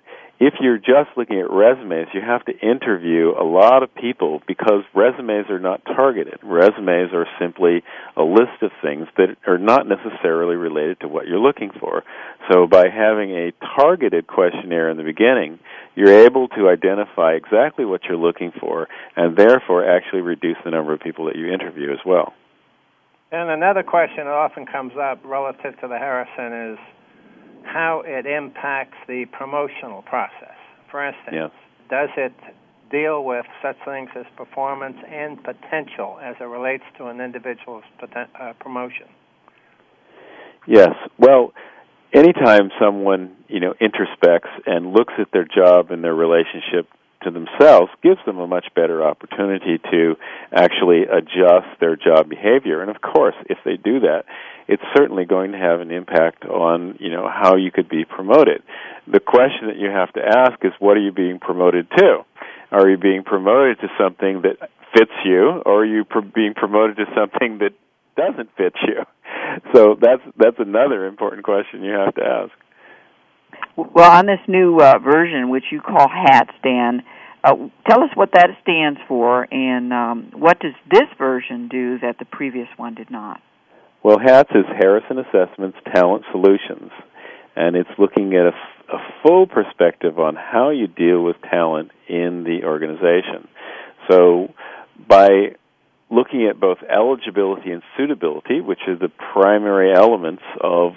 if 0.45 0.55
you're 0.59 0.77
just 0.77 1.15
looking 1.15 1.39
at 1.39 1.49
resumes, 1.49 2.07
you 2.13 2.19
have 2.19 2.43
to 2.43 2.51
interview 2.59 3.31
a 3.31 3.47
lot 3.47 3.81
of 3.81 3.95
people 3.95 4.41
because 4.45 4.83
resumes 4.93 5.49
are 5.49 5.59
not 5.59 5.85
targeted. 5.85 6.37
Resumes 6.43 7.13
are 7.13 7.25
simply 7.39 7.81
a 8.17 8.23
list 8.23 8.61
of 8.61 8.71
things 8.81 9.07
that 9.15 9.37
are 9.47 9.57
not 9.57 9.87
necessarily 9.87 10.57
related 10.57 10.99
to 10.99 11.07
what 11.07 11.27
you're 11.27 11.39
looking 11.39 11.71
for. 11.79 12.03
So 12.51 12.67
by 12.67 12.89
having 12.89 13.31
a 13.31 13.53
targeted 13.79 14.27
questionnaire 14.27 14.89
in 14.89 14.97
the 14.97 15.03
beginning, 15.03 15.59
you're 15.95 16.25
able 16.25 16.49
to 16.49 16.67
identify 16.67 17.35
exactly 17.35 17.85
what 17.85 18.03
you're 18.03 18.17
looking 18.17 18.51
for 18.59 18.89
and 19.15 19.37
therefore 19.37 19.89
actually 19.89 20.21
reduce 20.21 20.57
the 20.65 20.71
number 20.71 20.91
of 20.91 20.99
people 20.99 21.25
that 21.27 21.37
you 21.37 21.53
interview 21.53 21.89
as 21.93 21.99
well. 22.05 22.33
And 23.31 23.49
another 23.49 23.81
question 23.81 24.25
that 24.25 24.27
often 24.27 24.65
comes 24.65 24.91
up 24.99 25.21
relative 25.23 25.79
to 25.79 25.87
the 25.87 25.97
Harrison 25.97 26.73
is 26.73 26.79
how 27.63 28.03
it 28.05 28.25
impacts 28.25 28.97
the 29.07 29.25
promotional 29.31 30.01
process. 30.03 30.55
For 30.91 31.05
instance, 31.05 31.51
does 31.89 32.09
it 32.17 32.33
deal 32.91 33.23
with 33.23 33.45
such 33.61 33.77
things 33.85 34.09
as 34.15 34.25
performance 34.37 34.97
and 35.07 35.43
potential 35.43 36.19
as 36.21 36.35
it 36.39 36.43
relates 36.43 36.83
to 36.97 37.07
an 37.07 37.19
individual's 37.19 37.83
poten- 37.99 38.27
uh, 38.39 38.53
promotion? 38.59 39.07
Yes. 40.67 40.93
Well, 41.17 41.53
anytime 42.13 42.69
someone 42.79 43.35
you 43.47 43.59
know 43.59 43.73
introspects 43.81 44.51
and 44.65 44.93
looks 44.93 45.13
at 45.19 45.27
their 45.33 45.45
job 45.45 45.91
and 45.91 46.03
their 46.03 46.15
relationship 46.15 46.87
to 47.23 47.31
themselves 47.31 47.91
gives 48.01 48.19
them 48.25 48.39
a 48.39 48.47
much 48.47 48.65
better 48.75 49.03
opportunity 49.03 49.79
to 49.91 50.15
actually 50.51 51.03
adjust 51.03 51.79
their 51.79 51.95
job 51.95 52.29
behavior. 52.29 52.81
And 52.81 52.89
of 52.89 53.01
course, 53.01 53.35
if 53.49 53.57
they 53.65 53.77
do 53.77 54.01
that, 54.01 54.23
it's 54.67 54.83
certainly 54.95 55.25
going 55.25 55.51
to 55.51 55.57
have 55.57 55.81
an 55.81 55.91
impact 55.91 56.45
on, 56.45 56.97
you 56.99 57.09
know, 57.09 57.27
how 57.27 57.55
you 57.55 57.71
could 57.71 57.89
be 57.89 58.05
promoted. 58.05 58.63
The 59.07 59.19
question 59.19 59.67
that 59.67 59.77
you 59.77 59.89
have 59.89 60.13
to 60.13 60.21
ask 60.21 60.63
is 60.63 60.71
what 60.79 60.97
are 60.97 61.01
you 61.01 61.11
being 61.11 61.39
promoted 61.39 61.89
to? 61.97 62.25
Are 62.71 62.89
you 62.89 62.97
being 62.97 63.23
promoted 63.23 63.79
to 63.81 63.87
something 63.99 64.43
that 64.43 64.69
fits 64.93 65.11
you 65.25 65.61
or 65.65 65.81
are 65.81 65.85
you 65.85 66.05
being 66.33 66.53
promoted 66.53 66.97
to 66.97 67.05
something 67.15 67.59
that 67.59 67.73
doesn't 68.15 68.49
fit 68.57 68.73
you? 68.87 69.03
So 69.73 69.95
that's 69.99 70.21
that's 70.35 70.57
another 70.57 71.05
important 71.05 71.43
question 71.43 71.83
you 71.83 71.93
have 71.93 72.15
to 72.15 72.23
ask. 72.23 72.51
Well, 73.75 74.09
on 74.09 74.25
this 74.25 74.39
new 74.47 74.77
uh, 74.77 74.99
version, 74.99 75.49
which 75.49 75.65
you 75.71 75.81
call 75.81 76.07
HATS, 76.07 76.53
Dan, 76.63 77.03
uh, 77.43 77.55
tell 77.89 78.03
us 78.03 78.09
what 78.15 78.31
that 78.33 78.49
stands 78.61 78.99
for, 79.07 79.47
and 79.51 79.91
um, 79.91 80.31
what 80.33 80.59
does 80.59 80.73
this 80.89 81.09
version 81.17 81.67
do 81.67 81.99
that 81.99 82.17
the 82.19 82.25
previous 82.25 82.67
one 82.77 82.95
did 82.95 83.11
not? 83.11 83.41
Well, 84.01 84.17
HATS 84.19 84.49
is 84.51 84.65
Harrison 84.77 85.19
Assessments 85.19 85.77
Talent 85.93 86.23
Solutions, 86.31 86.91
and 87.55 87.75
it's 87.75 87.89
looking 87.97 88.33
at 88.33 88.47
a, 88.47 88.95
a 88.95 88.99
full 89.21 89.47
perspective 89.47 90.19
on 90.19 90.35
how 90.35 90.69
you 90.69 90.87
deal 90.87 91.23
with 91.23 91.35
talent 91.49 91.91
in 92.07 92.43
the 92.43 92.65
organization. 92.65 93.47
So, 94.09 94.53
by 95.07 95.55
looking 96.09 96.47
at 96.49 96.59
both 96.59 96.77
eligibility 96.89 97.71
and 97.71 97.81
suitability, 97.97 98.61
which 98.61 98.79
are 98.87 98.97
the 98.97 99.11
primary 99.33 99.93
elements 99.93 100.43
of 100.61 100.93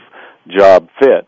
job 0.48 0.88
fit, 1.00 1.26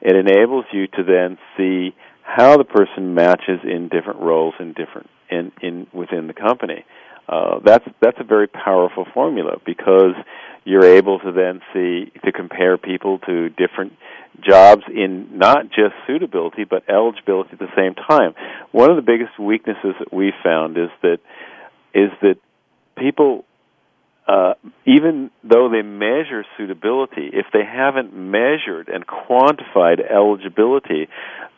it 0.00 0.14
enables 0.14 0.66
you 0.72 0.86
to 0.86 1.02
then 1.04 1.38
see 1.56 1.94
how 2.24 2.56
the 2.56 2.64
person 2.64 3.14
matches 3.14 3.60
in 3.62 3.88
different 3.88 4.20
roles 4.20 4.54
in 4.58 4.72
different 4.72 5.08
in, 5.30 5.52
in 5.62 5.86
within 5.92 6.26
the 6.26 6.32
company. 6.32 6.84
Uh, 7.28 7.58
that's 7.64 7.84
that's 8.00 8.18
a 8.18 8.24
very 8.24 8.48
powerful 8.48 9.06
formula 9.14 9.58
because 9.64 10.14
you're 10.64 10.84
able 10.84 11.18
to 11.18 11.32
then 11.32 11.60
see 11.72 12.10
to 12.24 12.32
compare 12.32 12.76
people 12.76 13.18
to 13.20 13.50
different 13.50 13.92
jobs 14.40 14.82
in 14.92 15.38
not 15.38 15.68
just 15.68 15.94
suitability 16.06 16.64
but 16.64 16.82
eligibility 16.88 17.50
at 17.52 17.58
the 17.58 17.72
same 17.76 17.94
time. 17.94 18.34
One 18.72 18.90
of 18.90 18.96
the 18.96 19.02
biggest 19.02 19.38
weaknesses 19.38 19.94
that 19.98 20.12
we 20.12 20.32
found 20.42 20.76
is 20.76 20.90
that 21.02 21.18
is 21.94 22.10
that 22.22 22.36
people 22.96 23.44
uh, 24.26 24.54
even 24.86 25.30
though 25.42 25.68
they 25.68 25.82
measure 25.82 26.44
suitability, 26.56 27.30
if 27.32 27.46
they 27.52 27.64
haven't 27.64 28.14
measured 28.14 28.88
and 28.88 29.04
quantified 29.06 30.00
eligibility, 30.10 31.08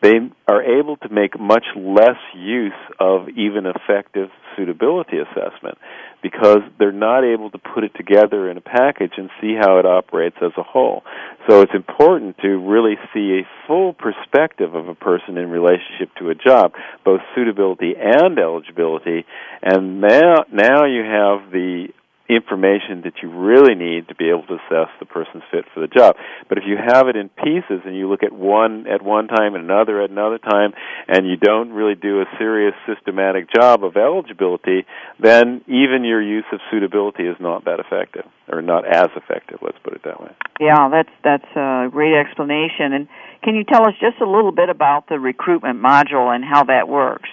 they 0.01 0.15
are 0.47 0.61
able 0.61 0.97
to 0.97 1.09
make 1.09 1.39
much 1.39 1.65
less 1.75 2.19
use 2.35 2.73
of 2.99 3.29
even 3.29 3.65
effective 3.65 4.29
suitability 4.55 5.17
assessment 5.17 5.77
because 6.21 6.59
they're 6.77 6.91
not 6.91 7.23
able 7.23 7.49
to 7.51 7.57
put 7.57 7.83
it 7.83 7.91
together 7.95 8.49
in 8.49 8.57
a 8.57 8.61
package 8.61 9.13
and 9.17 9.29
see 9.39 9.55
how 9.59 9.77
it 9.77 9.85
operates 9.85 10.35
as 10.41 10.51
a 10.57 10.63
whole. 10.63 11.03
So 11.47 11.61
it's 11.61 11.73
important 11.73 12.37
to 12.39 12.57
really 12.57 12.95
see 13.13 13.39
a 13.39 13.67
full 13.67 13.93
perspective 13.93 14.75
of 14.75 14.87
a 14.87 14.95
person 14.95 15.37
in 15.37 15.49
relationship 15.49 16.09
to 16.19 16.29
a 16.29 16.35
job, 16.35 16.73
both 17.05 17.21
suitability 17.35 17.93
and 17.97 18.37
eligibility, 18.37 19.25
and 19.61 20.01
now 20.01 20.43
now 20.51 20.85
you 20.85 21.03
have 21.03 21.51
the 21.51 21.89
information 22.29 23.01
that 23.03 23.23
you 23.23 23.29
really 23.31 23.75
need 23.75 24.07
to 24.09 24.15
be 24.15 24.29
able 24.29 24.43
to 24.47 24.55
assess 24.55 24.91
the 24.99 25.05
person's 25.05 25.43
fit 25.51 25.65
for 25.73 25.79
the 25.79 25.87
job. 25.87 26.15
But 26.49 26.57
if 26.57 26.65
you 26.67 26.75
have 26.75 27.07
it 27.07 27.15
in 27.15 27.29
pieces 27.29 27.81
and 27.85 27.95
you 27.95 28.09
look 28.09 28.23
at 28.23 28.33
one 28.33 28.85
at 28.87 29.01
one 29.01 29.27
time 29.27 29.55
and 29.55 29.63
another 29.63 30.01
at 30.01 30.09
another 30.09 30.37
time 30.37 30.73
and 31.07 31.27
you 31.27 31.37
don't 31.37 31.71
really 31.71 31.95
do 31.95 32.21
a 32.21 32.25
serious 32.37 32.73
systematic 32.85 33.47
job 33.53 33.83
of 33.83 33.95
eligibility, 33.95 34.85
then 35.19 35.61
even 35.67 36.03
your 36.03 36.21
use 36.21 36.45
of 36.51 36.59
suitability 36.69 37.23
is 37.23 37.37
not 37.39 37.65
that 37.65 37.79
effective 37.79 38.25
or 38.51 38.61
not 38.61 38.85
as 38.85 39.07
effective, 39.15 39.59
let's 39.61 39.77
put 39.83 39.93
it 39.93 40.01
that 40.03 40.21
way. 40.21 40.31
Yeah, 40.59 40.89
that's 40.89 41.09
that's 41.23 41.55
a 41.55 41.87
great 41.91 42.13
explanation. 42.13 42.93
And 42.93 43.07
can 43.43 43.55
you 43.55 43.63
tell 43.63 43.87
us 43.87 43.93
just 43.99 44.19
a 44.21 44.29
little 44.29 44.51
bit 44.51 44.69
about 44.69 45.07
the 45.07 45.19
recruitment 45.19 45.79
module 45.81 46.33
and 46.33 46.43
how 46.43 46.65
that 46.65 46.87
works? 46.87 47.29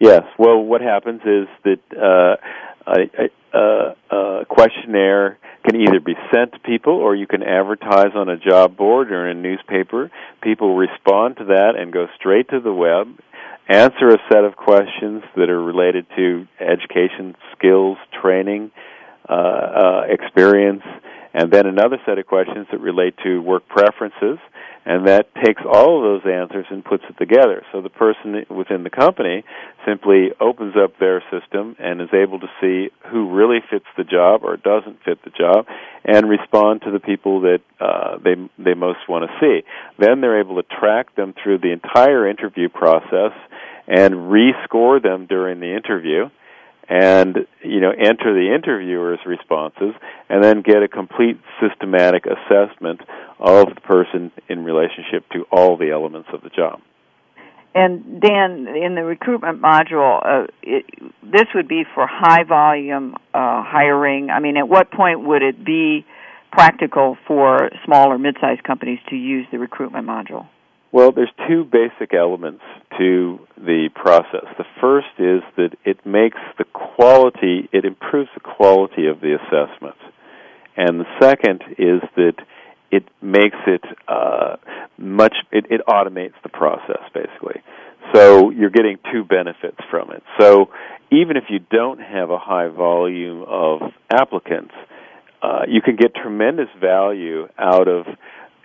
Yes. 0.00 0.22
Well, 0.38 0.62
what 0.62 0.80
happens 0.80 1.22
is 1.22 1.48
that 1.64 1.80
uh, 1.90 2.36
a, 2.96 3.58
a, 3.58 3.94
a 4.10 4.44
questionnaire 4.46 5.38
can 5.64 5.80
either 5.80 6.00
be 6.00 6.14
sent 6.32 6.52
to 6.52 6.58
people 6.60 6.94
or 6.94 7.14
you 7.14 7.26
can 7.26 7.42
advertise 7.42 8.12
on 8.14 8.28
a 8.28 8.36
job 8.36 8.76
board 8.76 9.10
or 9.12 9.28
in 9.28 9.38
a 9.38 9.40
newspaper. 9.40 10.10
People 10.42 10.76
respond 10.76 11.36
to 11.36 11.44
that 11.46 11.74
and 11.76 11.92
go 11.92 12.06
straight 12.18 12.48
to 12.50 12.60
the 12.60 12.72
web, 12.72 13.08
answer 13.68 14.08
a 14.08 14.18
set 14.32 14.44
of 14.44 14.56
questions 14.56 15.22
that 15.36 15.50
are 15.50 15.62
related 15.62 16.06
to 16.16 16.46
education, 16.60 17.36
skills, 17.56 17.98
training, 18.22 18.70
uh, 19.28 19.32
uh, 19.32 20.02
experience, 20.08 20.82
and 21.34 21.52
then 21.52 21.66
another 21.66 21.98
set 22.06 22.18
of 22.18 22.26
questions 22.26 22.66
that 22.70 22.80
relate 22.80 23.14
to 23.24 23.40
work 23.40 23.68
preferences 23.68 24.38
and 24.88 25.06
that 25.06 25.28
takes 25.44 25.60
all 25.70 25.98
of 25.98 26.22
those 26.22 26.32
answers 26.32 26.64
and 26.70 26.82
puts 26.82 27.04
it 27.10 27.18
together. 27.18 27.62
So 27.72 27.82
the 27.82 27.90
person 27.90 28.46
within 28.48 28.84
the 28.84 28.90
company 28.90 29.44
simply 29.86 30.30
opens 30.40 30.76
up 30.82 30.98
their 30.98 31.22
system 31.30 31.76
and 31.78 32.00
is 32.00 32.08
able 32.14 32.40
to 32.40 32.46
see 32.58 32.88
who 33.10 33.30
really 33.30 33.58
fits 33.70 33.84
the 33.98 34.04
job 34.04 34.44
or 34.44 34.56
doesn't 34.56 35.04
fit 35.04 35.22
the 35.24 35.30
job, 35.30 35.66
and 36.06 36.26
respond 36.26 36.82
to 36.82 36.90
the 36.90 37.00
people 37.00 37.42
that 37.42 37.60
uh, 37.78 38.16
they 38.24 38.36
they 38.56 38.72
most 38.72 39.00
want 39.10 39.28
to 39.28 39.36
see. 39.40 39.66
Then 39.98 40.22
they're 40.22 40.40
able 40.40 40.56
to 40.56 40.66
track 40.80 41.14
them 41.16 41.34
through 41.42 41.58
the 41.58 41.72
entire 41.72 42.26
interview 42.26 42.70
process 42.70 43.32
and 43.86 44.14
rescore 44.14 45.02
them 45.02 45.26
during 45.26 45.60
the 45.60 45.76
interview 45.76 46.30
and 46.88 47.46
you 47.62 47.80
know 47.80 47.90
enter 47.90 48.32
the 48.32 48.54
interviewer's 48.54 49.20
responses 49.26 49.94
and 50.28 50.42
then 50.42 50.62
get 50.62 50.82
a 50.82 50.88
complete 50.88 51.38
systematic 51.60 52.24
assessment 52.26 53.00
of 53.38 53.74
the 53.74 53.80
person 53.82 54.32
in 54.48 54.64
relationship 54.64 55.28
to 55.30 55.44
all 55.52 55.76
the 55.76 55.90
elements 55.90 56.28
of 56.32 56.42
the 56.42 56.48
job. 56.48 56.80
And 57.74 58.20
Dan, 58.20 58.66
in 58.66 58.94
the 58.94 59.04
recruitment 59.04 59.60
module, 59.60 60.20
uh, 60.24 60.46
it, 60.62 60.86
this 61.22 61.46
would 61.54 61.68
be 61.68 61.84
for 61.94 62.06
high 62.10 62.42
volume 62.42 63.14
uh, 63.34 63.62
hiring. 63.62 64.30
I 64.30 64.40
mean, 64.40 64.56
at 64.56 64.68
what 64.68 64.90
point 64.90 65.22
would 65.24 65.42
it 65.42 65.64
be 65.64 66.04
practical 66.50 67.16
for 67.26 67.70
small 67.84 68.10
or 68.10 68.18
mid-sized 68.18 68.64
companies 68.64 68.98
to 69.10 69.16
use 69.16 69.46
the 69.52 69.58
recruitment 69.58 70.06
module? 70.06 70.48
Well, 70.90 71.12
there's 71.12 71.30
two 71.46 71.64
basic 71.64 72.14
elements 72.14 72.62
to 72.96 73.40
the 73.56 73.90
process. 73.94 74.46
The 74.56 74.64
first 74.80 75.08
is 75.18 75.42
that 75.56 75.76
it 75.84 76.04
makes 76.06 76.38
the 76.56 76.64
quality, 76.64 77.68
it 77.72 77.84
improves 77.84 78.30
the 78.34 78.40
quality 78.40 79.06
of 79.06 79.20
the 79.20 79.36
assessment. 79.36 79.96
And 80.76 81.00
the 81.00 81.06
second 81.20 81.62
is 81.76 82.00
that 82.16 82.34
it 82.90 83.04
makes 83.20 83.56
it 83.66 83.84
uh, 84.06 84.56
much, 84.96 85.34
it, 85.52 85.66
it 85.70 85.82
automates 85.86 86.34
the 86.42 86.48
process 86.48 87.02
basically. 87.12 87.60
So 88.14 88.50
you're 88.50 88.70
getting 88.70 88.98
two 89.12 89.24
benefits 89.24 89.76
from 89.90 90.10
it. 90.12 90.22
So 90.40 90.70
even 91.10 91.36
if 91.36 91.44
you 91.50 91.58
don't 91.58 92.00
have 92.00 92.30
a 92.30 92.38
high 92.38 92.68
volume 92.68 93.44
of 93.46 93.80
applicants, 94.10 94.72
uh, 95.42 95.62
you 95.68 95.82
can 95.82 95.96
get 95.96 96.14
tremendous 96.14 96.68
value 96.80 97.48
out 97.58 97.88
of 97.88 98.06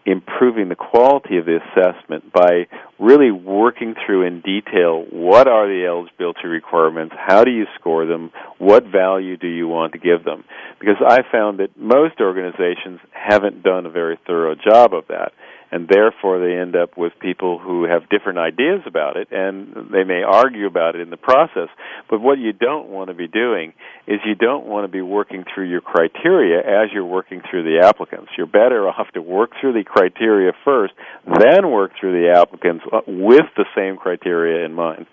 improving 0.06 0.70
the 0.70 0.76
quality 0.76 1.38
of 1.38 1.46
the 1.46 1.60
assessment 1.60 2.32
by 2.34 2.68
really 3.00 3.32
working 3.32 3.96
through 4.06 4.26
in 4.26 4.42
detail 4.42 5.06
what 5.12 5.48
are 5.48 5.68
the 5.68 5.86
eligibility 5.86 6.48
requirements, 6.48 7.16
how 7.18 7.44
do 7.44 7.52
you 7.52 7.66
score 7.80 8.06
them, 8.06 8.32
what 8.58 8.86
value 8.86 9.38
do 9.38 9.48
you 9.48 9.68
want 9.68 9.94
to 9.94 10.00
give 10.00 10.24
them. 10.24 10.44
Because 10.80 10.98
I 11.06 11.22
found 11.32 11.60
that 11.60 11.78
most 11.78 12.20
organizations 12.20 13.00
haven't 13.12 13.64
done 13.64 13.86
a 13.86 13.90
very 13.90 14.20
thorough 14.28 14.56
job 14.56 14.94
of 14.94 15.08
that. 15.08 15.32
And 15.74 15.88
therefore 15.88 16.40
they 16.40 16.54
end 16.54 16.76
up 16.76 16.96
with 16.98 17.14
people 17.20 17.58
who 17.58 17.86
have 17.86 18.08
different 18.08 18.38
ideas 18.38 18.82
about 18.86 19.18
it, 19.18 19.28
and 19.32 19.90
they 19.92 20.04
may 20.04 20.22
argue 20.22 20.68
about 20.68 20.94
it 20.94 21.02
in 21.02 21.10
the 21.10 21.18
process. 21.18 21.68
But 22.08 22.22
what 22.22 22.38
you 22.38 22.54
don't 22.54 22.90
want 22.90 23.10
to 23.10 23.16
be 23.16 23.28
doing 23.28 23.74
is 24.06 24.20
you 24.24 24.36
don't 24.36 24.68
want 24.68 24.84
to 24.84 24.88
be 24.88 25.02
working 25.02 25.44
through 25.52 25.70
your 25.70 25.82
criteria 25.82 26.60
as 26.60 26.92
you're 26.94 27.04
working 27.04 27.42
through 27.50 27.64
the 27.64 27.84
applicants. 27.84 28.30
You're 28.38 28.46
better 28.46 28.88
off 28.88 29.08
to 29.16 29.22
work 29.24 29.50
through 29.60 29.74
the 29.74 29.84
criteria 29.84 30.52
first, 30.64 30.94
then 31.26 31.72
work 31.72 31.94
through 32.00 32.22
the 32.22 32.38
applicants 32.38 32.86
uh, 32.94 33.02
with 33.08 33.50
the 33.58 33.66
same 33.76 33.98
criteria 33.98 34.64
in 34.66 34.74
mind. 34.74 35.08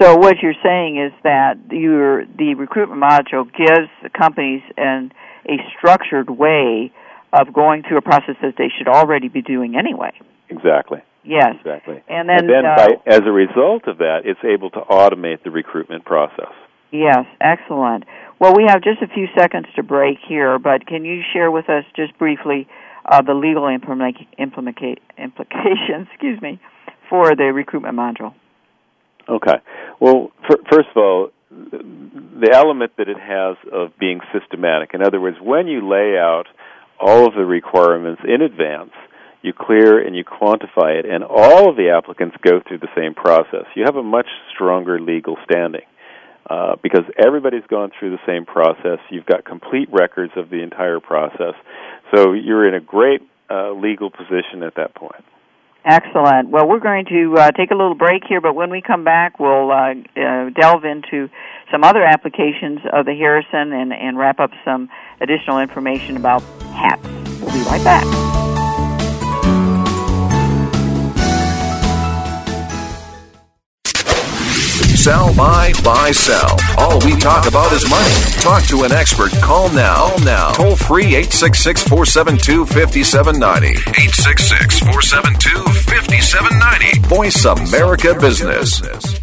So 0.00 0.16
what 0.16 0.38
you're 0.42 0.58
saying 0.64 0.98
is 0.98 1.12
that 1.22 1.54
your 1.70 2.24
the 2.24 2.54
recruitment 2.54 3.00
module 3.00 3.44
gives 3.44 3.88
the 4.02 4.10
companies 4.10 4.62
an 4.76 5.12
a 5.46 5.58
structured 5.78 6.30
way 6.30 6.92
of 7.32 7.52
going 7.52 7.82
through 7.86 7.98
a 7.98 8.02
process 8.02 8.36
that 8.42 8.54
they 8.58 8.68
should 8.76 8.88
already 8.88 9.28
be 9.28 9.42
doing 9.42 9.76
anyway. 9.76 10.12
Exactly. 10.48 11.02
Yes. 11.24 11.54
Exactly. 11.58 12.02
And 12.08 12.28
then, 12.28 12.40
and 12.40 12.48
then 12.48 12.66
uh, 12.66 12.76
by, 12.76 12.88
as 13.06 13.20
a 13.24 13.32
result 13.32 13.86
of 13.86 13.98
that, 13.98 14.22
it's 14.24 14.40
able 14.44 14.70
to 14.70 14.80
automate 14.80 15.42
the 15.44 15.50
recruitment 15.50 16.04
process. 16.04 16.52
Yes, 16.90 17.24
excellent. 17.40 18.04
Well, 18.38 18.54
we 18.54 18.66
have 18.68 18.82
just 18.82 19.00
a 19.00 19.06
few 19.06 19.26
seconds 19.38 19.66
to 19.76 19.82
break 19.82 20.18
here, 20.28 20.58
but 20.58 20.86
can 20.86 21.04
you 21.04 21.22
share 21.32 21.50
with 21.50 21.70
us 21.70 21.84
just 21.96 22.18
briefly 22.18 22.68
uh, 23.10 23.22
the 23.22 23.34
legal 23.34 23.66
implement, 23.66 24.16
implement, 24.38 24.78
implications, 25.16 26.08
excuse 26.12 26.40
me, 26.42 26.60
for 27.08 27.34
the 27.34 27.44
recruitment 27.44 27.96
module? 27.96 28.34
Okay. 29.28 29.56
Well, 30.00 30.32
for, 30.46 30.58
first 30.70 30.88
of 30.94 30.96
all, 30.96 31.30
the 31.50 32.50
element 32.52 32.92
that 32.98 33.08
it 33.08 33.18
has 33.18 33.56
of 33.72 33.96
being 33.98 34.20
systematic. 34.32 34.90
In 34.94 35.02
other 35.02 35.20
words, 35.20 35.36
when 35.40 35.66
you 35.66 35.88
lay 35.88 36.18
out 36.18 36.46
all 37.02 37.26
of 37.26 37.34
the 37.34 37.44
requirements 37.44 38.22
in 38.24 38.40
advance, 38.40 38.92
you 39.42 39.52
clear 39.52 40.00
and 40.00 40.14
you 40.16 40.24
quantify 40.24 40.98
it, 40.98 41.04
and 41.04 41.24
all 41.24 41.68
of 41.68 41.76
the 41.76 41.90
applicants 41.90 42.36
go 42.42 42.60
through 42.66 42.78
the 42.78 42.88
same 42.96 43.12
process. 43.14 43.66
You 43.74 43.82
have 43.84 43.96
a 43.96 44.02
much 44.02 44.28
stronger 44.54 45.00
legal 45.00 45.36
standing. 45.44 45.82
Uh, 46.50 46.74
because 46.82 47.04
everybody's 47.24 47.64
gone 47.68 47.92
through 47.96 48.10
the 48.10 48.18
same 48.26 48.44
process. 48.44 48.98
You've 49.10 49.24
got 49.26 49.44
complete 49.44 49.88
records 49.92 50.32
of 50.36 50.50
the 50.50 50.60
entire 50.60 50.98
process. 50.98 51.54
So 52.12 52.32
you're 52.32 52.66
in 52.66 52.74
a 52.74 52.80
great 52.80 53.22
uh, 53.48 53.70
legal 53.70 54.10
position 54.10 54.64
at 54.64 54.74
that 54.74 54.94
point. 54.96 55.24
Excellent. 55.84 56.48
Well, 56.48 56.68
we're 56.68 56.80
going 56.80 57.06
to 57.06 57.34
uh, 57.38 57.50
take 57.52 57.72
a 57.72 57.74
little 57.74 57.96
break 57.96 58.22
here, 58.28 58.40
but 58.40 58.54
when 58.54 58.70
we 58.70 58.80
come 58.80 59.02
back, 59.02 59.40
we'll 59.40 59.70
uh, 59.70 59.94
uh, 60.16 60.50
delve 60.50 60.84
into 60.84 61.28
some 61.72 61.82
other 61.82 62.04
applications 62.04 62.80
of 62.92 63.04
the 63.04 63.14
Harrison 63.14 63.72
and, 63.72 63.92
and 63.92 64.16
wrap 64.16 64.38
up 64.38 64.50
some 64.64 64.88
additional 65.20 65.58
information 65.58 66.16
about 66.16 66.42
hats. 66.74 67.02
We'll 67.40 67.52
be 67.52 67.62
right 67.62 67.82
back. 67.82 68.51
Sell, 75.02 75.34
buy, 75.34 75.72
buy, 75.82 76.12
sell. 76.12 76.56
All 76.78 77.00
we 77.00 77.16
talk 77.16 77.48
about 77.48 77.72
is 77.72 77.90
money. 77.90 78.14
Talk 78.40 78.62
to 78.66 78.84
an 78.84 78.92
expert. 78.92 79.32
Call 79.42 79.68
now. 79.70 79.96
Call 79.96 80.20
now. 80.20 80.52
Toll 80.52 80.76
free 80.76 81.06
866 81.06 81.82
472 81.88 82.66
5790. 82.66 83.80
866 83.80 84.78
472 84.78 85.58
5790. 85.90 87.08
Voice 87.08 87.44
America 87.44 88.14
Business. 88.14 89.21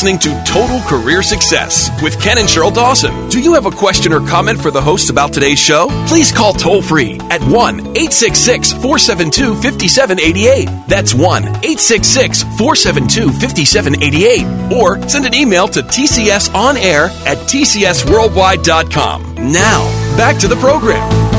Listening 0.00 0.18
to 0.20 0.44
Total 0.50 0.80
Career 0.88 1.22
Success 1.22 1.90
with 2.02 2.18
Ken 2.22 2.38
and 2.38 2.48
Sheryl 2.48 2.72
Dawson. 2.72 3.28
Do 3.28 3.38
you 3.38 3.52
have 3.52 3.66
a 3.66 3.70
question 3.70 4.14
or 4.14 4.26
comment 4.26 4.58
for 4.58 4.70
the 4.70 4.80
host 4.80 5.10
about 5.10 5.30
today's 5.30 5.58
show? 5.58 5.88
Please 6.06 6.32
call 6.32 6.54
toll 6.54 6.80
free 6.80 7.20
at 7.28 7.42
1 7.42 7.80
866 7.80 8.72
472 8.72 9.56
5788. 9.56 10.70
That's 10.88 11.12
1 11.12 11.44
866 11.44 12.44
472 12.56 13.30
5788. 13.30 14.72
Or 14.72 15.06
send 15.06 15.26
an 15.26 15.34
email 15.34 15.68
to 15.68 15.82
tcsonair 15.82 17.10
at 17.26 17.36
tcsworldwide.com. 17.36 19.34
Now, 19.52 20.16
back 20.16 20.38
to 20.38 20.48
the 20.48 20.56
program. 20.56 21.29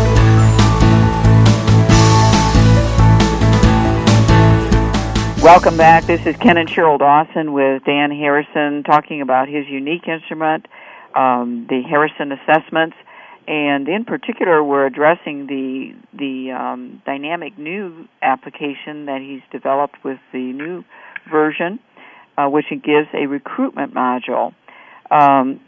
Welcome 5.42 5.76
back. 5.76 6.06
This 6.06 6.24
is 6.28 6.38
Ken 6.38 6.56
and 6.58 6.70
Sheryl 6.70 7.00
Dawson 7.00 7.52
with 7.52 7.84
Dan 7.84 8.12
Harrison 8.12 8.84
talking 8.84 9.24
about 9.24 9.48
his 9.48 9.68
unique 9.68 10.08
instrument, 10.08 10.68
um, 11.16 11.66
the 11.68 11.82
Harrison 11.82 12.32
Assessments. 12.32 12.96
and 13.48 13.90
in 13.90 14.06
particular, 14.06 14.64
we're 14.64 14.86
addressing 14.86 15.48
the 15.48 15.96
the 16.14 16.52
um, 16.52 17.02
dynamic 17.08 17.58
new 17.58 18.08
application 18.22 19.08
that 19.08 19.20
he's 19.20 19.42
developed 19.52 19.96
with 20.04 20.20
the 20.32 20.54
new 20.54 20.84
version, 21.32 21.80
uh, 22.38 22.46
which 22.46 22.66
gives 22.70 23.08
a 23.16 23.26
recruitment 23.26 23.96
module. 23.96 24.54
Um, 25.10 25.60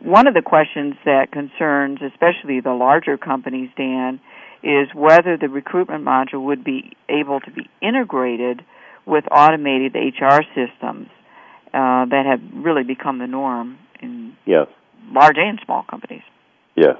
one 0.00 0.26
of 0.26 0.32
the 0.32 0.42
questions 0.42 0.94
that 1.04 1.30
concerns, 1.30 2.00
especially 2.00 2.60
the 2.60 2.72
larger 2.72 3.18
companies, 3.18 3.68
Dan, 3.76 4.20
is 4.62 4.88
whether 4.94 5.36
the 5.36 5.50
recruitment 5.50 6.02
module 6.02 6.42
would 6.46 6.64
be 6.64 6.96
able 7.10 7.40
to 7.40 7.50
be 7.50 7.68
integrated 7.82 8.64
with 9.06 9.24
automated 9.30 9.94
HR 9.94 10.42
systems 10.54 11.08
uh, 11.74 12.06
that 12.06 12.24
have 12.26 12.40
really 12.64 12.84
become 12.84 13.18
the 13.18 13.26
norm 13.26 13.78
in 14.00 14.36
yes. 14.44 14.66
large 15.10 15.36
and 15.38 15.58
small 15.64 15.84
companies. 15.88 16.22
Yes. 16.76 16.96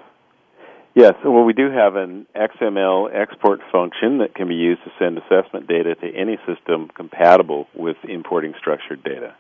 Yes, 0.95 1.15
well, 1.25 1.45
we 1.45 1.55
do 1.55 1.71
have 1.71 1.97
an 1.97 2.27
XML 2.37 3.09
export 3.15 3.61
function 3.73 4.19
that 4.19 4.35
can 4.35 4.49
be 4.49 4.55
used 4.55 4.83
to 4.85 4.91
send 4.99 5.17
assessment 5.17 5.67
data 5.67 5.95
to 5.95 6.15
any 6.15 6.37
system 6.47 6.91
compatible 6.95 7.67
with 7.75 7.97
importing 8.07 8.53
structured 8.59 9.03
data. 9.03 9.35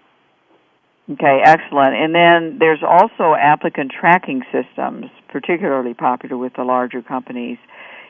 Okay, 1.11 1.41
excellent. 1.45 1.95
And 1.95 2.15
then 2.15 2.59
there's 2.59 2.83
also 2.83 3.35
applicant 3.35 3.93
tracking 3.99 4.43
systems, 4.51 5.07
particularly 5.29 5.93
popular 5.95 6.39
with 6.39 6.55
the 6.55 6.65
larger 6.65 7.03
companies. 7.03 7.59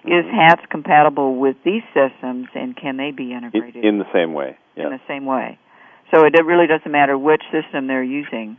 Is. 0.04 0.24
HATS 0.30 0.62
compatible 0.70 1.36
with 1.36 1.56
these 1.64 1.82
systems, 1.94 2.48
and 2.54 2.76
can 2.76 2.96
they 2.96 3.12
be 3.12 3.32
integrated 3.32 3.84
in 3.84 3.98
the 3.98 4.12
same 4.12 4.34
way? 4.34 4.56
In 4.76 4.90
the 4.90 5.00
same 5.06 5.26
way. 5.26 5.58
So 6.12 6.24
it 6.24 6.32
really 6.44 6.66
doesn't 6.66 6.90
matter 6.90 7.16
which 7.16 7.42
system 7.52 7.86
they're 7.86 8.02
using. 8.02 8.58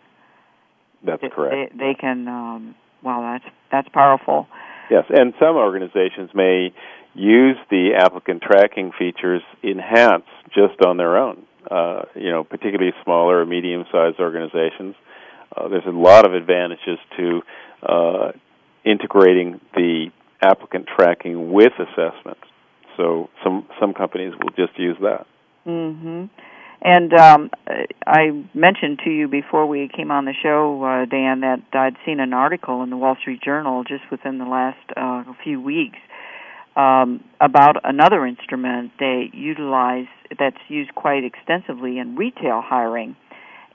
That's 1.05 1.21
correct. 1.33 1.73
They, 1.73 1.77
they 1.77 1.93
can. 1.93 2.27
Um, 2.27 2.75
wow, 3.03 3.33
that's 3.33 3.53
that's 3.71 3.89
powerful. 3.89 4.47
Yes, 4.89 5.05
and 5.09 5.33
some 5.39 5.55
organizations 5.55 6.29
may 6.33 6.73
use 7.13 7.57
the 7.69 7.91
applicant 7.97 8.41
tracking 8.41 8.91
features 8.97 9.41
in 9.61 9.79
HATS 9.79 10.27
just 10.53 10.81
on 10.85 10.97
their 10.97 11.17
own. 11.17 11.43
Uh, 11.69 12.03
you 12.15 12.29
know, 12.29 12.43
particularly 12.43 12.91
smaller 13.03 13.39
or 13.39 13.45
medium-sized 13.45 14.19
organizations. 14.19 14.95
Uh, 15.55 15.67
there's 15.69 15.85
a 15.85 15.91
lot 15.91 16.25
of 16.25 16.33
advantages 16.33 16.99
to 17.17 17.41
uh, 17.81 18.31
integrating 18.83 19.61
the 19.73 20.07
applicant 20.43 20.87
tracking 20.87 21.51
with 21.51 21.73
assessments. 21.79 22.43
So 22.97 23.29
some 23.43 23.67
some 23.79 23.93
companies 23.93 24.33
will 24.39 24.51
just 24.55 24.77
use 24.77 24.97
that. 25.01 25.25
Mm-hmm. 25.65 26.25
And 26.85 27.13
um, 27.13 27.49
I 28.05 28.43
mentioned 28.53 28.99
to 29.05 29.09
you 29.09 29.29
before 29.29 29.65
we 29.65 29.89
came 29.95 30.11
on 30.11 30.25
the 30.25 30.33
show, 30.43 30.83
uh, 30.83 31.05
Dan, 31.05 31.39
that 31.39 31.61
I'd 31.71 31.95
seen 32.05 32.19
an 32.19 32.33
article 32.33 32.83
in 32.83 32.89
the 32.89 32.97
Wall 32.97 33.15
Street 33.21 33.41
Journal 33.41 33.85
just 33.85 34.03
within 34.11 34.37
the 34.37 34.45
last 34.45 34.83
uh, 34.97 35.23
few 35.43 35.61
weeks 35.61 35.97
um, 36.75 37.23
about 37.39 37.77
another 37.83 38.25
instrument 38.25 38.91
they 38.99 39.29
utilize 39.33 40.07
that's 40.37 40.57
used 40.67 40.93
quite 40.95 41.23
extensively 41.23 41.99
in 41.99 42.15
retail 42.15 42.61
hiring. 42.61 43.15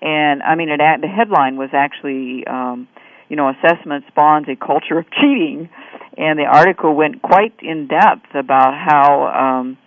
And 0.03 0.43
I 0.43 0.55
mean, 0.55 0.69
it, 0.69 0.81
the 1.01 1.09
headline 1.09 1.57
was 1.57 1.71
actually, 1.73 2.47
um, 2.47 2.89
you 3.29 3.37
know, 3.37 3.51
assessment 3.51 4.05
spawns 4.09 4.47
a 4.49 4.57
culture 4.57 4.99
of 4.99 5.11
cheating, 5.11 5.69
and 6.17 6.39
the 6.39 6.45
article 6.45 6.95
went 6.95 7.23
quite 7.23 7.55
in 7.61 7.89
depth 7.89 8.35
about 8.35 8.75
how. 8.75 9.61
Um, 9.61 9.79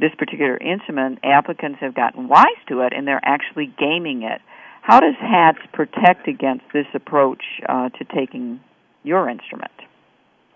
this 0.00 0.12
particular 0.16 0.56
instrument, 0.56 1.18
applicants 1.22 1.78
have 1.80 1.94
gotten 1.94 2.26
wise 2.26 2.46
to 2.68 2.80
it 2.80 2.92
and 2.96 3.06
they're 3.06 3.20
actually 3.22 3.72
gaming 3.78 4.22
it. 4.22 4.40
How 4.82 4.98
does 4.98 5.14
HATS 5.20 5.58
protect 5.72 6.26
against 6.26 6.64
this 6.72 6.86
approach 6.94 7.42
uh, 7.68 7.90
to 7.90 8.04
taking 8.04 8.60
your 9.02 9.28
instrument? 9.28 9.72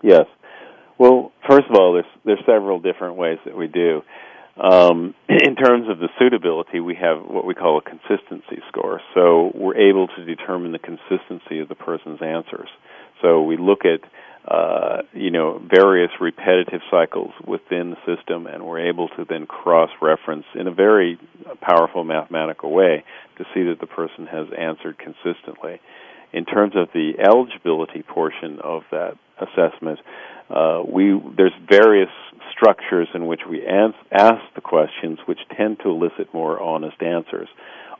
Yes. 0.01 0.25
Well, 0.97 1.31
first 1.47 1.65
of 1.69 1.75
all, 1.75 1.93
there's 1.93 2.05
there's 2.25 2.39
several 2.45 2.79
different 2.79 3.17
ways 3.17 3.37
that 3.45 3.55
we 3.55 3.67
do. 3.67 4.01
Um, 4.57 5.13
in 5.29 5.55
terms 5.55 5.89
of 5.89 5.99
the 5.99 6.09
suitability, 6.19 6.79
we 6.79 6.95
have 6.95 7.23
what 7.23 7.45
we 7.45 7.53
call 7.53 7.77
a 7.77 7.81
consistency 7.81 8.61
score. 8.69 9.01
So 9.13 9.51
we're 9.53 9.77
able 9.77 10.07
to 10.07 10.25
determine 10.25 10.71
the 10.71 10.79
consistency 10.79 11.59
of 11.59 11.67
the 11.67 11.75
person's 11.75 12.21
answers. 12.21 12.69
So 13.21 13.41
we 13.41 13.57
look 13.57 13.81
at 13.85 14.01
uh, 14.47 15.01
you 15.13 15.31
know 15.31 15.59
various 15.59 16.11
repetitive 16.21 16.81
cycles 16.91 17.31
within 17.45 17.91
the 17.91 18.15
system, 18.15 18.45
and 18.45 18.63
we're 18.65 18.87
able 18.87 19.07
to 19.09 19.25
then 19.27 19.47
cross-reference 19.47 20.45
in 20.53 20.67
a 20.67 20.71
very 20.71 21.17
powerful 21.61 22.03
mathematical 22.03 22.71
way 22.71 23.03
to 23.37 23.45
see 23.53 23.63
that 23.63 23.79
the 23.79 23.87
person 23.87 24.27
has 24.27 24.47
answered 24.55 24.97
consistently. 24.99 25.81
In 26.31 26.45
terms 26.45 26.73
of 26.75 26.89
the 26.93 27.13
eligibility 27.19 28.03
portion 28.03 28.59
of 28.61 28.83
that 28.91 29.17
assessment, 29.39 29.99
uh, 30.49 30.83
we 30.87 31.19
there's 31.37 31.53
various 31.69 32.09
structures 32.51 33.07
in 33.13 33.25
which 33.25 33.41
we 33.49 33.65
ans- 33.65 33.95
ask 34.11 34.41
the 34.55 34.61
questions, 34.61 35.19
which 35.25 35.39
tend 35.57 35.79
to 35.79 35.89
elicit 35.89 36.33
more 36.33 36.61
honest 36.61 37.01
answers. 37.01 37.47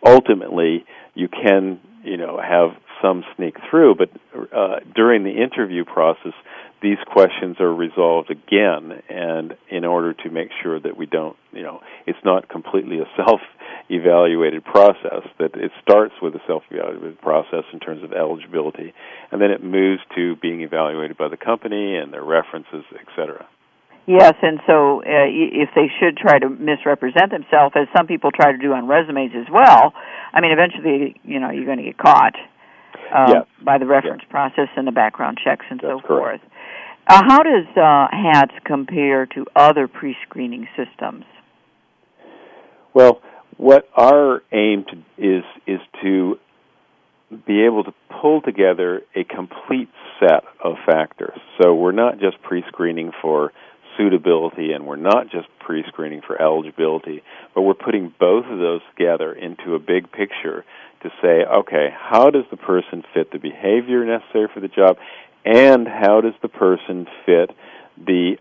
Ultimately, 0.05 0.86
you 1.13 1.27
can 1.27 1.79
you 2.03 2.17
know 2.17 2.39
have 2.39 2.77
some 3.01 3.23
sneak 3.36 3.55
through, 3.69 3.95
but 3.95 4.09
uh, 4.55 4.79
during 4.95 5.23
the 5.23 5.41
interview 5.41 5.83
process, 5.83 6.33
these 6.86 7.01
questions 7.11 7.59
are 7.59 7.73
resolved 7.73 8.29
again, 8.29 9.01
and 9.09 9.57
in 9.71 9.83
order 9.86 10.13
to 10.13 10.29
make 10.29 10.49
sure 10.61 10.79
that 10.79 10.95
we 10.95 11.07
don't, 11.07 11.36
you 11.51 11.63
know, 11.63 11.81
it's 12.05 12.23
not 12.23 12.47
completely 12.47 12.99
a 12.99 13.09
self-evaluated 13.17 14.63
process. 14.63 15.25
That 15.39 15.55
it 15.55 15.71
starts 15.81 16.13
with 16.21 16.36
a 16.36 16.41
self-evaluated 16.45 17.19
process 17.21 17.63
in 17.73 17.79
terms 17.79 18.03
of 18.03 18.13
eligibility, 18.13 18.93
and 19.31 19.41
then 19.41 19.49
it 19.49 19.63
moves 19.63 20.01
to 20.15 20.36
being 20.36 20.61
evaluated 20.61 21.17
by 21.17 21.27
the 21.27 21.38
company 21.38 21.95
and 21.95 22.13
their 22.13 22.23
references, 22.23 22.86
etc. 22.93 23.47
Yes, 24.05 24.36
and 24.43 24.59
so 24.67 25.01
uh, 25.01 25.25
if 25.25 25.69
they 25.73 25.89
should 25.99 26.15
try 26.17 26.38
to 26.38 26.47
misrepresent 26.47 27.31
themselves, 27.31 27.73
as 27.75 27.88
some 27.97 28.05
people 28.05 28.29
try 28.29 28.51
to 28.51 28.59
do 28.59 28.73
on 28.73 28.86
resumes 28.86 29.31
as 29.36 29.47
well, 29.51 29.93
I 30.31 30.41
mean, 30.41 30.51
eventually, 30.51 31.19
you 31.23 31.39
know, 31.39 31.49
you're 31.49 31.65
going 31.65 31.79
to 31.79 31.83
get 31.83 31.97
caught 31.97 32.36
uh, 33.11 33.41
yes. 33.41 33.45
by 33.63 33.79
the 33.79 33.88
reference 33.88 34.21
yes. 34.21 34.29
process 34.29 34.69
and 34.77 34.86
the 34.86 34.91
background 34.91 35.39
checks 35.43 35.65
and 35.71 35.79
That's 35.79 36.01
so 36.01 36.07
correct. 36.07 36.43
Uh, 37.07 37.21
how 37.27 37.43
does 37.43 37.65
uh, 37.77 38.07
HATS 38.11 38.53
compare 38.65 39.27
to 39.27 39.45
other 39.55 39.87
pre-screening 39.87 40.67
systems? 40.75 41.23
Well, 42.93 43.21
what 43.57 43.87
our 43.95 44.41
aim 44.51 44.85
to, 44.89 44.97
is 45.17 45.43
is 45.67 45.79
to 46.01 46.39
be 47.45 47.63
able 47.65 47.83
to 47.83 47.93
pull 48.21 48.41
together 48.41 49.01
a 49.15 49.23
complete 49.23 49.89
set 50.19 50.43
of 50.63 50.75
factors. 50.85 51.37
So 51.61 51.75
we're 51.75 51.91
not 51.91 52.19
just 52.19 52.41
pre-screening 52.41 53.11
for 53.21 53.51
suitability 53.97 54.71
and 54.71 54.85
we're 54.85 54.95
not 54.95 55.29
just 55.29 55.47
pre-screening 55.59 56.21
for 56.25 56.41
eligibility, 56.41 57.23
but 57.53 57.61
we're 57.61 57.73
putting 57.73 58.13
both 58.19 58.45
of 58.45 58.59
those 58.59 58.81
together 58.95 59.33
into 59.33 59.75
a 59.75 59.79
big 59.79 60.11
picture 60.11 60.65
to 61.01 61.09
say, 61.21 61.45
okay, 61.45 61.89
how 61.97 62.29
does 62.29 62.43
the 62.51 62.57
person 62.57 63.03
fit 63.13 63.31
the 63.31 63.39
behavior 63.39 64.05
necessary 64.05 64.47
for 64.53 64.59
the 64.59 64.67
job 64.67 64.97
and 65.45 65.87
how 65.87 66.21
does 66.21 66.33
the 66.41 66.47
person 66.47 67.05
fit 67.25 67.51
the 68.03 68.37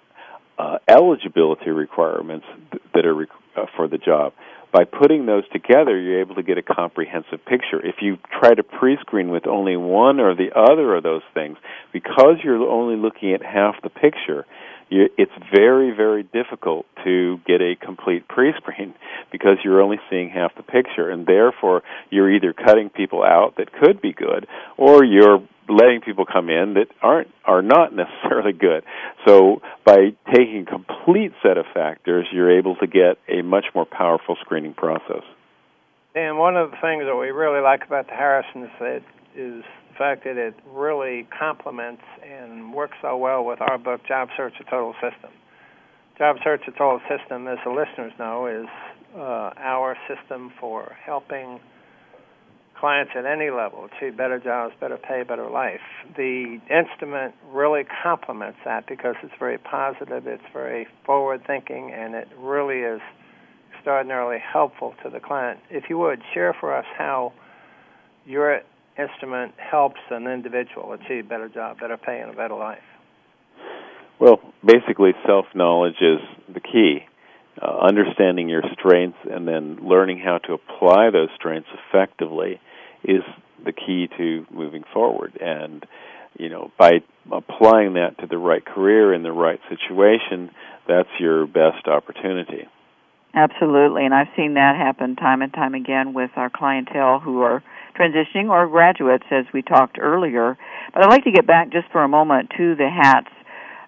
uh, 0.58 0.78
eligibility 0.88 1.70
requirements 1.70 2.46
that 2.94 3.04
are 3.04 3.22
uh, 3.56 3.66
for 3.76 3.86
the 3.86 3.98
job? 3.98 4.32
By 4.72 4.82
putting 4.82 5.26
those 5.26 5.44
together, 5.52 5.96
you're 5.96 6.20
able 6.20 6.34
to 6.34 6.42
get 6.42 6.58
a 6.58 6.62
comprehensive 6.62 7.44
picture. 7.46 7.78
If 7.84 7.96
you 8.00 8.18
try 8.40 8.54
to 8.54 8.64
pre-screen 8.64 9.28
with 9.30 9.46
only 9.46 9.76
one 9.76 10.18
or 10.18 10.34
the 10.34 10.50
other 10.52 10.96
of 10.96 11.04
those 11.04 11.22
things, 11.32 11.58
because 11.92 12.38
you're 12.42 12.58
only 12.68 12.96
looking 12.96 13.34
at 13.34 13.42
half 13.42 13.76
the 13.84 13.88
picture, 13.88 14.44
you, 14.90 15.10
it's 15.16 15.32
very, 15.54 15.94
very 15.94 16.24
difficult 16.24 16.86
to 17.04 17.38
get 17.46 17.60
a 17.60 17.76
complete 17.76 18.26
pre-screen 18.26 18.94
because 19.30 19.58
you're 19.62 19.80
only 19.80 20.00
seeing 20.10 20.28
half 20.28 20.52
the 20.56 20.64
picture, 20.64 21.08
and 21.08 21.24
therefore 21.24 21.82
you're 22.10 22.32
either 22.32 22.52
cutting 22.52 22.90
people 22.90 23.22
out 23.22 23.54
that 23.58 23.72
could 23.72 24.00
be 24.02 24.12
good, 24.12 24.46
or 24.76 25.04
you're 25.04 25.40
letting 25.68 26.00
people 26.00 26.24
come 26.26 26.48
in 26.48 26.74
that 26.74 26.86
aren't 27.02 27.28
are 27.44 27.62
not 27.62 27.94
necessarily 27.96 28.52
good. 28.52 28.84
So 29.26 29.62
by 29.84 30.14
taking 30.32 30.64
a 30.66 30.70
complete 30.70 31.32
set 31.42 31.58
of 31.58 31.66
factors, 31.72 32.26
you're 32.32 32.56
able 32.58 32.76
to 32.76 32.86
get 32.86 33.18
a 33.28 33.42
much 33.42 33.66
more 33.74 33.86
powerful 33.86 34.36
screening 34.40 34.74
process. 34.74 35.22
And 36.14 36.38
one 36.38 36.56
of 36.56 36.70
the 36.70 36.76
things 36.80 37.04
that 37.06 37.16
we 37.16 37.30
really 37.30 37.60
like 37.60 37.84
about 37.84 38.06
the 38.06 38.12
Harrison 38.12 38.64
is, 38.64 39.02
is 39.34 39.64
the 39.90 39.98
fact 39.98 40.24
that 40.24 40.36
it 40.36 40.54
really 40.66 41.26
complements 41.36 42.02
and 42.22 42.72
works 42.72 42.96
so 43.02 43.16
well 43.16 43.44
with 43.44 43.60
our 43.60 43.78
book, 43.78 44.00
Job 44.06 44.28
Search: 44.36 44.54
A 44.60 44.64
Total 44.64 44.94
System. 44.94 45.30
Job 46.18 46.36
Search: 46.44 46.62
A 46.68 46.70
Total 46.70 47.00
System, 47.08 47.48
as 47.48 47.58
the 47.64 47.70
listeners 47.70 48.12
know, 48.18 48.46
is 48.46 48.68
uh, 49.16 49.50
our 49.56 49.96
system 50.08 50.52
for 50.60 50.96
helping 51.04 51.58
clients 52.84 53.12
at 53.16 53.24
any 53.24 53.48
level 53.48 53.88
to 53.98 54.12
better 54.12 54.38
jobs, 54.38 54.74
better 54.78 54.98
pay, 54.98 55.22
better 55.22 55.48
life. 55.48 55.80
The 56.18 56.60
instrument 56.68 57.34
really 57.50 57.84
complements 58.02 58.58
that 58.66 58.86
because 58.86 59.14
it's 59.22 59.32
very 59.38 59.56
positive, 59.56 60.26
it's 60.26 60.42
very 60.52 60.86
forward 61.06 61.40
thinking, 61.46 61.90
and 61.94 62.14
it 62.14 62.28
really 62.38 62.80
is 62.80 63.00
extraordinarily 63.74 64.36
helpful 64.38 64.94
to 65.02 65.08
the 65.08 65.18
client. 65.18 65.60
If 65.70 65.84
you 65.88 65.96
would, 65.96 66.20
share 66.34 66.54
for 66.60 66.76
us 66.76 66.84
how 66.98 67.32
your 68.26 68.60
instrument 68.98 69.54
helps 69.56 70.00
an 70.10 70.26
individual 70.26 70.92
achieve 70.92 71.26
better 71.26 71.48
job, 71.48 71.80
better 71.80 71.96
pay, 71.96 72.20
and 72.20 72.32
a 72.32 72.36
better 72.36 72.54
life? 72.54 72.84
Well, 74.20 74.40
basically, 74.62 75.12
self 75.26 75.46
knowledge 75.54 76.02
is 76.02 76.20
the 76.52 76.60
key. 76.60 77.06
Uh, 77.62 77.78
understanding 77.86 78.48
your 78.48 78.64
strengths 78.72 79.16
and 79.30 79.46
then 79.48 79.78
learning 79.80 80.18
how 80.18 80.38
to 80.38 80.52
apply 80.52 81.08
those 81.10 81.28
strengths 81.36 81.70
effectively 81.88 82.60
is 83.04 83.22
the 83.64 83.72
key 83.72 84.08
to 84.18 84.46
moving 84.50 84.84
forward. 84.92 85.38
And 85.40 85.86
you 86.38 86.48
know, 86.48 86.72
by 86.78 87.00
applying 87.30 87.94
that 87.94 88.18
to 88.20 88.26
the 88.26 88.38
right 88.38 88.64
career 88.64 89.14
in 89.14 89.22
the 89.22 89.32
right 89.32 89.60
situation, 89.68 90.50
that's 90.88 91.08
your 91.20 91.46
best 91.46 91.86
opportunity. 91.86 92.66
Absolutely, 93.34 94.04
and 94.04 94.14
I've 94.14 94.28
seen 94.36 94.54
that 94.54 94.76
happen 94.76 95.16
time 95.16 95.42
and 95.42 95.52
time 95.52 95.74
again 95.74 96.12
with 96.12 96.30
our 96.36 96.50
clientele 96.50 97.20
who 97.20 97.42
are 97.42 97.62
transitioning 97.98 98.48
or 98.48 98.66
graduates, 98.68 99.24
as 99.30 99.44
we 99.52 99.62
talked 99.62 99.98
earlier. 100.00 100.56
But 100.92 101.04
I'd 101.04 101.10
like 101.10 101.24
to 101.24 101.32
get 101.32 101.46
back 101.46 101.70
just 101.70 101.86
for 101.92 102.02
a 102.02 102.08
moment 102.08 102.50
to 102.56 102.74
the 102.74 102.88
HATS 102.88 103.30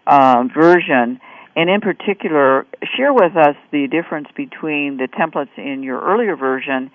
uh, 0.06 0.44
version 0.54 1.20
and 1.56 1.70
in 1.70 1.80
particular, 1.80 2.66
share 2.96 3.14
with 3.14 3.34
us 3.34 3.56
the 3.72 3.88
difference 3.88 4.28
between 4.36 4.98
the 4.98 5.08
templates 5.08 5.56
in 5.56 5.82
your 5.82 5.98
earlier 6.02 6.36
version 6.36 6.90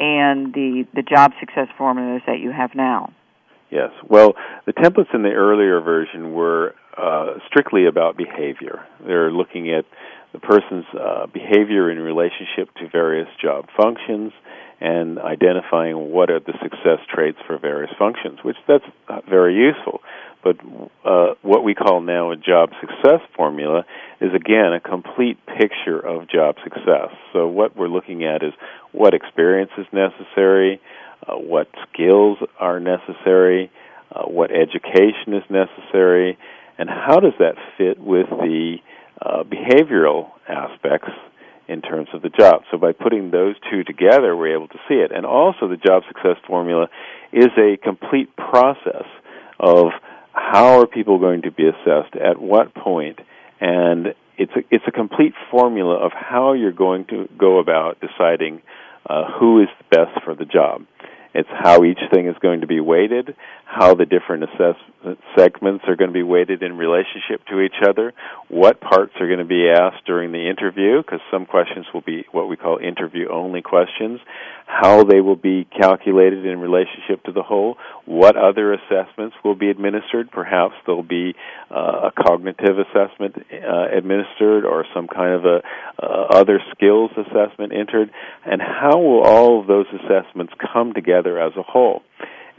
and 0.00 0.54
the, 0.54 0.86
the 0.94 1.02
job 1.02 1.32
success 1.38 1.68
formulas 1.76 2.22
that 2.26 2.40
you 2.40 2.50
have 2.50 2.74
now. 2.74 3.12
Yes. 3.70 3.90
Well, 4.08 4.34
the 4.66 4.72
templates 4.72 5.14
in 5.14 5.22
the 5.22 5.30
earlier 5.30 5.80
version 5.80 6.32
were 6.32 6.74
uh, 6.96 7.34
strictly 7.46 7.86
about 7.86 8.16
behavior. 8.16 8.84
They're 9.06 9.30
looking 9.30 9.70
at 9.70 9.84
the 10.32 10.38
person's 10.38 10.84
uh, 10.98 11.26
behavior 11.26 11.90
in 11.90 11.98
relationship 11.98 12.72
to 12.76 12.88
various 12.88 13.28
job 13.42 13.66
functions 13.76 14.32
and 14.80 15.18
identifying 15.18 16.10
what 16.10 16.30
are 16.30 16.40
the 16.40 16.54
success 16.62 16.98
traits 17.12 17.38
for 17.46 17.58
various 17.58 17.92
functions, 17.98 18.38
which 18.42 18.56
that's 18.66 18.84
uh, 19.08 19.20
very 19.28 19.54
useful. 19.54 20.00
But 20.42 20.56
uh, 21.04 21.34
what 21.42 21.64
we 21.64 21.74
call 21.74 22.00
now 22.00 22.30
a 22.30 22.36
job 22.36 22.70
success 22.80 23.20
formula 23.36 23.84
is 24.20 24.32
again 24.34 24.72
a 24.72 24.80
complete 24.80 25.38
picture 25.46 25.98
of 25.98 26.30
job 26.30 26.56
success. 26.64 27.10
So 27.34 27.46
what 27.46 27.76
we're 27.76 27.88
looking 27.88 28.24
at 28.24 28.42
is 28.42 28.54
what 28.92 29.12
experience 29.12 29.70
is 29.76 29.86
necessary, 29.92 30.80
uh, 31.26 31.34
what 31.34 31.68
skills 31.92 32.38
are 32.58 32.80
necessary, 32.80 33.70
uh, 34.10 34.22
what 34.22 34.50
education 34.50 35.34
is 35.34 35.44
necessary, 35.50 36.38
and 36.78 36.88
how 36.88 37.20
does 37.20 37.34
that 37.38 37.56
fit 37.76 38.00
with 38.00 38.30
the 38.30 38.78
uh, 39.20 39.44
behavioral 39.44 40.30
aspects 40.48 41.10
in 41.68 41.82
terms 41.82 42.08
of 42.12 42.22
the 42.22 42.30
job. 42.30 42.62
So 42.70 42.78
by 42.78 42.92
putting 42.92 43.30
those 43.30 43.54
two 43.70 43.84
together, 43.84 44.36
we're 44.36 44.56
able 44.56 44.68
to 44.68 44.78
see 44.88 44.94
it. 44.94 45.12
And 45.12 45.24
also, 45.24 45.68
the 45.68 45.76
job 45.76 46.02
success 46.08 46.36
formula 46.46 46.88
is 47.32 47.48
a 47.56 47.76
complete 47.76 48.34
process 48.36 49.06
of 49.60 49.88
how 50.32 50.80
are 50.80 50.86
people 50.86 51.18
going 51.18 51.42
to 51.42 51.50
be 51.50 51.64
assessed 51.68 52.16
at 52.16 52.40
what 52.40 52.74
point 52.74 53.20
and 53.60 54.14
it's 54.38 54.52
a, 54.56 54.60
it's 54.70 54.84
a 54.86 54.90
complete 54.90 55.34
formula 55.50 55.96
of 55.96 56.12
how 56.14 56.54
you're 56.54 56.72
going 56.72 57.04
to 57.06 57.28
go 57.38 57.58
about 57.58 57.98
deciding 58.00 58.62
uh, 59.08 59.24
who 59.38 59.62
is 59.62 59.68
best 59.90 60.18
for 60.24 60.34
the 60.34 60.46
job. 60.46 60.82
It's 61.32 61.48
how 61.50 61.84
each 61.84 62.00
thing 62.12 62.26
is 62.26 62.36
going 62.40 62.62
to 62.62 62.66
be 62.66 62.80
weighted, 62.80 63.36
how 63.64 63.94
the 63.94 64.06
different 64.06 64.44
assessment 64.44 65.18
segments 65.36 65.84
are 65.86 65.96
going 65.96 66.10
to 66.10 66.14
be 66.14 66.22
weighted 66.22 66.62
in 66.62 66.76
relationship 66.76 67.40
to 67.48 67.60
each 67.60 67.80
other, 67.88 68.12
what 68.48 68.80
parts 68.80 69.12
are 69.20 69.26
going 69.26 69.38
to 69.38 69.44
be 69.44 69.68
asked 69.70 70.04
during 70.06 70.32
the 70.32 70.48
interview, 70.50 71.00
because 71.02 71.20
some 71.30 71.46
questions 71.46 71.86
will 71.94 72.02
be 72.02 72.26
what 72.32 72.48
we 72.48 72.56
call 72.56 72.78
interview 72.78 73.28
only 73.30 73.62
questions, 73.62 74.20
how 74.66 75.04
they 75.04 75.20
will 75.20 75.36
be 75.36 75.66
calculated 75.78 76.44
in 76.44 76.58
relationship 76.60 77.22
to 77.24 77.32
the 77.32 77.42
whole, 77.42 77.76
what 78.04 78.36
other 78.36 78.74
assessments 78.74 79.36
will 79.44 79.54
be 79.54 79.70
administered. 79.70 80.30
Perhaps 80.30 80.74
there'll 80.84 81.02
be 81.02 81.34
uh, 81.70 82.10
a 82.10 82.12
cognitive 82.12 82.78
assessment 82.78 83.36
uh, 83.36 83.86
administered 83.96 84.64
or 84.64 84.84
some 84.94 85.08
kind 85.08 85.34
of 85.34 85.44
a 85.44 85.62
uh, 86.02 86.26
other 86.30 86.60
skills 86.74 87.10
assessment 87.16 87.72
entered, 87.72 88.10
and 88.44 88.60
how 88.60 88.98
will 88.98 89.22
all 89.22 89.60
of 89.60 89.66
those 89.66 89.86
assessments 89.92 90.52
come 90.72 90.92
together 90.92 91.19
as 91.26 91.52
a 91.56 91.62
whole 91.62 92.02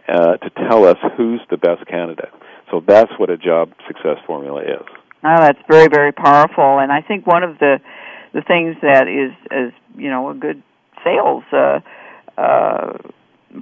uh, 0.07 0.37
to 0.37 0.49
tell 0.69 0.85
us 0.85 0.97
who's 1.17 1.41
the 1.49 1.57
best 1.57 1.85
candidate. 1.87 2.31
So 2.69 2.83
that's 2.85 3.11
what 3.17 3.29
a 3.29 3.37
job 3.37 3.71
success 3.87 4.17
formula 4.25 4.61
is. 4.61 4.85
Oh, 5.23 5.37
that's 5.39 5.59
very, 5.69 5.87
very 5.87 6.11
powerful, 6.11 6.79
and 6.79 6.91
I 6.91 7.01
think 7.01 7.27
one 7.27 7.43
of 7.43 7.59
the 7.59 7.79
the 8.33 8.41
things 8.41 8.77
that 8.81 9.07
is, 9.07 9.33
is 9.51 9.73
you 9.97 10.09
know, 10.09 10.29
a 10.29 10.33
good 10.33 10.63
sales 11.03 11.43
uh, 11.51 11.79
uh, 12.37 12.97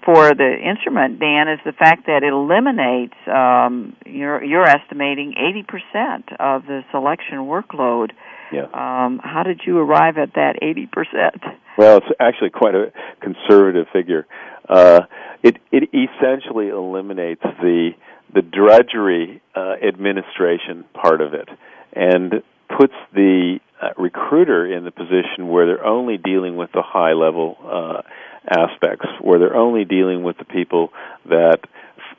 for 0.06 0.36
the 0.36 0.56
instrument, 0.64 1.20
Dan, 1.20 1.48
is 1.50 1.60
the 1.66 1.72
fact 1.72 2.06
that 2.06 2.24
it 2.24 2.32
eliminates. 2.32 3.16
Um, 3.28 3.96
you're 4.06 4.44
you're 4.44 4.68
estimating 4.68 5.34
eighty 5.38 5.64
percent 5.64 6.30
of 6.40 6.66
the 6.66 6.84
selection 6.92 7.40
workload. 7.40 8.12
Yeah. 8.52 8.66
Um, 8.74 9.20
how 9.24 9.44
did 9.44 9.62
you 9.66 9.80
arrive 9.80 10.18
at 10.18 10.34
that 10.36 10.60
eighty 10.62 10.86
percent? 10.86 11.44
Well, 11.78 11.98
it's 11.98 12.08
actually 12.20 12.52
quite 12.52 12.76
a 12.76 12.92
conservative 13.22 13.88
figure. 13.92 14.28
Uh, 14.70 15.02
it 15.44 15.58
it 15.72 15.90
essentially 15.94 16.70
eliminates 16.70 17.42
the 17.42 17.92
the 18.34 18.42
drudgery 18.42 19.42
uh, 19.56 19.74
administration 19.82 20.86
part 20.94 21.22
of 21.22 21.34
it, 21.34 21.50
and 21.94 22.44
puts 22.78 22.94
the 23.14 23.60
uh, 23.82 23.90
recruiter 23.98 24.72
in 24.72 24.86
the 24.86 24.92
position 24.92 25.48
where 25.48 25.66
they're 25.66 25.86
only 25.86 26.18
dealing 26.18 26.56
with 26.56 26.72
the 26.72 26.84
high 26.84 27.14
level 27.14 27.58
uh, 27.64 28.02
aspects, 28.48 29.08
where 29.22 29.40
they're 29.40 29.56
only 29.56 29.86
dealing 29.86 30.22
with 30.22 30.38
the 30.38 30.46
people 30.46 30.90
that, 31.26 31.60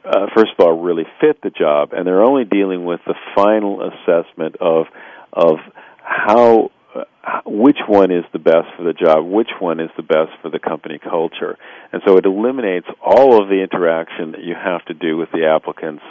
uh, 0.05 0.27
first 0.35 0.51
of 0.59 0.67
all, 0.67 0.81
really 0.81 1.07
fit 1.21 1.41
the 1.43 1.51
job, 1.51 1.93
and 1.93 2.07
they're 2.07 2.25
only 2.25 2.45
dealing 2.45 2.85
with 2.85 3.01
the 3.07 3.15
final 3.37 3.81
assessment 3.89 4.57
of 4.61 4.87
of 5.33 5.59
how 6.03 6.71
which 7.47 7.78
one 7.86 8.11
is 8.11 8.24
the 8.32 8.38
best 8.38 8.68
for 8.76 8.82
the 8.82 8.93
job, 8.93 9.24
which 9.26 9.51
one 9.59 9.80
is 9.80 9.91
the 9.97 10.03
best 10.03 10.30
for 10.43 10.51
the 10.51 10.59
company 10.59 10.99
culture. 10.99 11.57
And 11.93 12.03
so 12.07 12.16
it 12.16 12.24
eliminates 12.24 12.86
all 13.05 13.43
of 13.43 13.49
the 13.49 13.62
interaction 13.62 14.32
that 14.32 14.43
you 14.43 14.55
have 14.55 14.84
to 14.86 14.95
do 14.95 15.16
with 15.16 15.30
the 15.32 15.47
applicants 15.47 16.03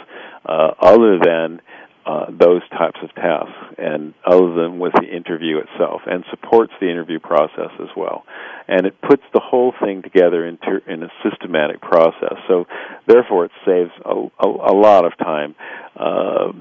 uh, 0.46 0.72
other 0.80 1.18
than 1.18 1.60
uh, 2.06 2.26
those 2.30 2.62
types 2.70 2.98
of 3.02 3.14
tasks 3.14 3.74
and 3.76 4.14
other 4.24 4.54
than 4.54 4.78
with 4.78 4.92
the 4.94 5.06
interview 5.06 5.58
itself 5.58 6.00
and 6.06 6.24
supports 6.30 6.72
the 6.80 6.88
interview 6.88 7.18
process 7.18 7.70
as 7.78 7.88
well. 7.96 8.24
And 8.68 8.86
it 8.86 9.00
puts 9.02 9.22
the 9.34 9.40
whole 9.40 9.74
thing 9.84 10.02
together 10.02 10.46
in 10.46 11.02
a 11.02 11.08
systematic 11.22 11.80
process. 11.80 12.36
So 12.48 12.66
therefore 13.06 13.46
it 13.46 13.50
saves 13.66 13.90
a, 14.04 14.14
a, 14.14 14.48
a 14.48 14.74
lot 14.74 15.04
of 15.04 15.16
time. 15.18 15.54
Uh, 15.94 16.52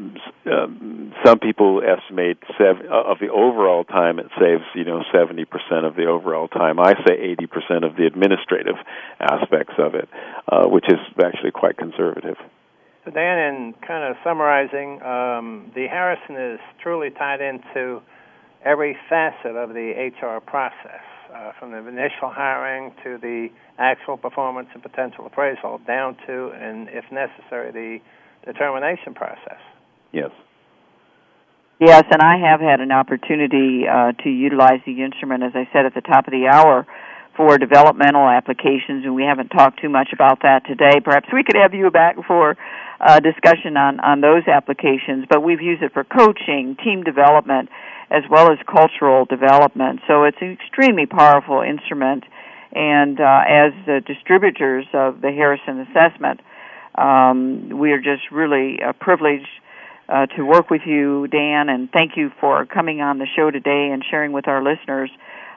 um, 0.52 1.14
some 1.24 1.40
people 1.40 1.82
estimate 1.86 2.38
seven, 2.58 2.88
uh, 2.92 3.12
of 3.12 3.20
the 3.20 3.30
overall 3.30 3.86
time 3.86 4.20
it 4.20 4.28
saves 4.40 4.64
you 4.76 4.84
know 4.84 5.04
70% 5.14 5.46
of 5.86 5.96
the 5.96 6.06
overall 6.06 6.48
time. 6.48 6.80
I 6.80 6.94
say 7.08 7.36
80% 7.40 7.86
of 7.86 7.96
the 7.96 8.06
administrative 8.06 8.76
aspects 9.20 9.76
of 9.78 9.96
it 9.96 10.10
uh, 10.52 10.66
which 10.68 10.86
is 10.90 11.00
actually 11.24 11.52
quite 11.52 11.78
conservative 11.78 12.36
so, 13.06 13.12
Dan, 13.12 13.38
in 13.38 13.74
kind 13.86 14.04
of 14.04 14.18
summarizing, 14.24 15.02
um, 15.02 15.72
the 15.74 15.88
Harrison 15.88 16.36
is 16.36 16.60
truly 16.82 17.10
tied 17.10 17.42
into 17.42 18.02
every 18.66 18.98
facet 19.08 19.56
of 19.56 19.70
the 19.70 20.12
HR 20.12 20.42
process, 20.42 21.04
uh, 21.34 21.52
from 21.60 21.72
the 21.72 21.78
initial 21.78 22.30
hiring 22.30 22.92
to 23.04 23.18
the 23.18 23.48
actual 23.78 24.18
performance 24.18 24.68
and 24.74 24.84
potential 24.84 25.26
appraisal, 25.26 25.80
down 25.88 26.18
to, 26.28 26.50
and 26.50 26.90
if 26.90 27.06
necessary, 27.12 27.72
the 27.72 28.00
determination 28.52 29.14
process. 29.14 29.60
Yes. 30.12 30.32
Yes, 31.80 32.04
and 32.12 32.22
I 32.22 32.38
have 32.50 32.60
had 32.60 32.82
an 32.82 32.92
opportunity 32.92 33.88
uh, 33.88 34.12
to 34.24 34.30
utilize 34.30 34.82
the 34.86 35.02
instrument, 35.02 35.44
as 35.44 35.54
I 35.56 35.70
said 35.72 35.86
at 35.86 35.94
the 35.96 36.02
top 36.02 36.28
of 36.28 36.32
the 36.32 36.48
hour, 36.48 36.86
for 37.40 37.58
developmental 37.58 38.28
applications, 38.28 39.06
and 39.06 39.16
we 39.16 39.24
haven't 39.24 39.48
talked 39.48 39.80
too 39.80 39.88
much 39.88 40.10
about 40.12 40.42
that 40.42 40.66
today. 40.68 41.00
Perhaps 41.00 41.30
we 41.32 41.42
could 41.42 41.56
have 41.56 41.74
you 41.74 41.90
back 41.90 42.18
for 42.28 42.58
a 43.00 43.22
discussion 43.22 43.78
on, 43.78 44.02
on 44.02 44.20
those 44.20 44.44
applications, 44.46 45.24
but 45.30 45.42
we've 45.42 45.62
used 45.62 45.82
it 45.82 45.94
for 45.94 46.04
coaching, 46.04 46.76
team 46.84 47.02
development, 47.02 47.70
as 48.12 48.24
well 48.30 48.52
as 48.52 48.58
cultural 48.68 49.24
development. 49.24 50.02
So 50.06 50.26
it's 50.26 50.36
an 50.42 50.52
extremely 50.52 51.06
powerful 51.06 51.62
instrument, 51.62 52.26
and 52.74 53.18
uh, 53.22 53.40
as 53.48 53.72
the 53.86 54.02
distributors 54.06 54.86
of 54.94 55.22
the 55.22 55.32
Harrison 55.32 55.88
Assessment, 55.88 56.42
um, 56.96 57.80
we 57.80 57.94
are 57.94 58.02
just 58.02 58.30
really 58.34 58.80
uh, 58.84 58.92
privileged 59.00 59.48
uh, 60.10 60.26
to 60.36 60.44
work 60.44 60.70
with 60.70 60.82
you, 60.86 61.28
Dan, 61.28 61.70
and 61.70 61.90
thank 61.90 62.18
you 62.18 62.32
for 62.42 62.66
coming 62.66 63.00
on 63.00 63.18
the 63.18 63.28
show 63.38 63.50
today 63.50 63.92
and 63.94 64.04
sharing 64.12 64.34
with 64.34 64.50
our 64.50 64.62
listeners 64.62 65.10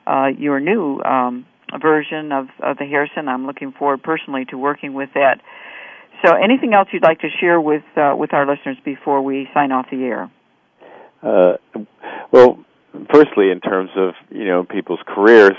uh, 0.07 0.26
your 0.39 0.61
new 0.61 1.01
um, 1.03 1.45
version 1.79 2.33
of, 2.33 2.49
of 2.61 2.79
the 2.79 2.85
Harrison. 2.85 3.29
I'm 3.29 3.47
looking 3.47 3.73
forward 3.73 4.03
personally 4.03 4.45
to 4.47 4.59
working 4.59 4.95
with 4.95 5.11
that. 5.14 5.41
So, 6.25 6.35
anything 6.37 6.73
else 6.75 6.89
you'd 6.93 7.03
like 7.03 7.20
to 7.20 7.29
share 7.41 7.61
with 7.61 7.83
uh, 7.97 8.14
with 8.16 8.33
our 8.33 8.47
listeners 8.47 8.77
before 8.85 9.23
we 9.23 9.49
sign 9.53 9.73
off 9.73 9.87
the 9.91 10.05
air? 10.05 10.31
Uh, 11.23 11.57
well, 12.31 12.64
firstly, 13.12 13.51
in 13.51 13.61
terms 13.61 13.91
of 13.97 14.14
you 14.31 14.47
know 14.47 14.64
people's 14.64 15.01
careers, 15.07 15.57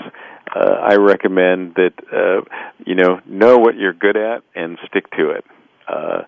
uh, 0.54 0.76
I 0.82 0.96
recommend 0.96 1.74
that 1.74 1.92
uh, 2.10 2.42
you 2.86 2.94
know 2.94 3.20
know 3.26 3.58
what 3.58 3.76
you're 3.76 3.92
good 3.92 4.16
at 4.16 4.42
and 4.54 4.78
stick 4.86 5.10
to 5.18 5.30
it. 5.30 5.44
Uh, 5.86 6.22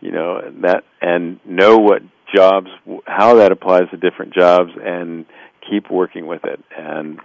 you 0.00 0.10
know 0.10 0.40
that 0.62 0.84
and 1.00 1.40
know 1.46 1.78
what 1.78 2.02
jobs 2.34 2.68
how 3.06 3.36
that 3.36 3.52
applies 3.52 3.88
to 3.90 3.96
different 3.96 4.34
jobs 4.34 4.70
and 4.82 5.24
keep 5.68 5.90
working 5.90 6.26
with 6.26 6.44
it. 6.44 6.60
And 6.76 7.20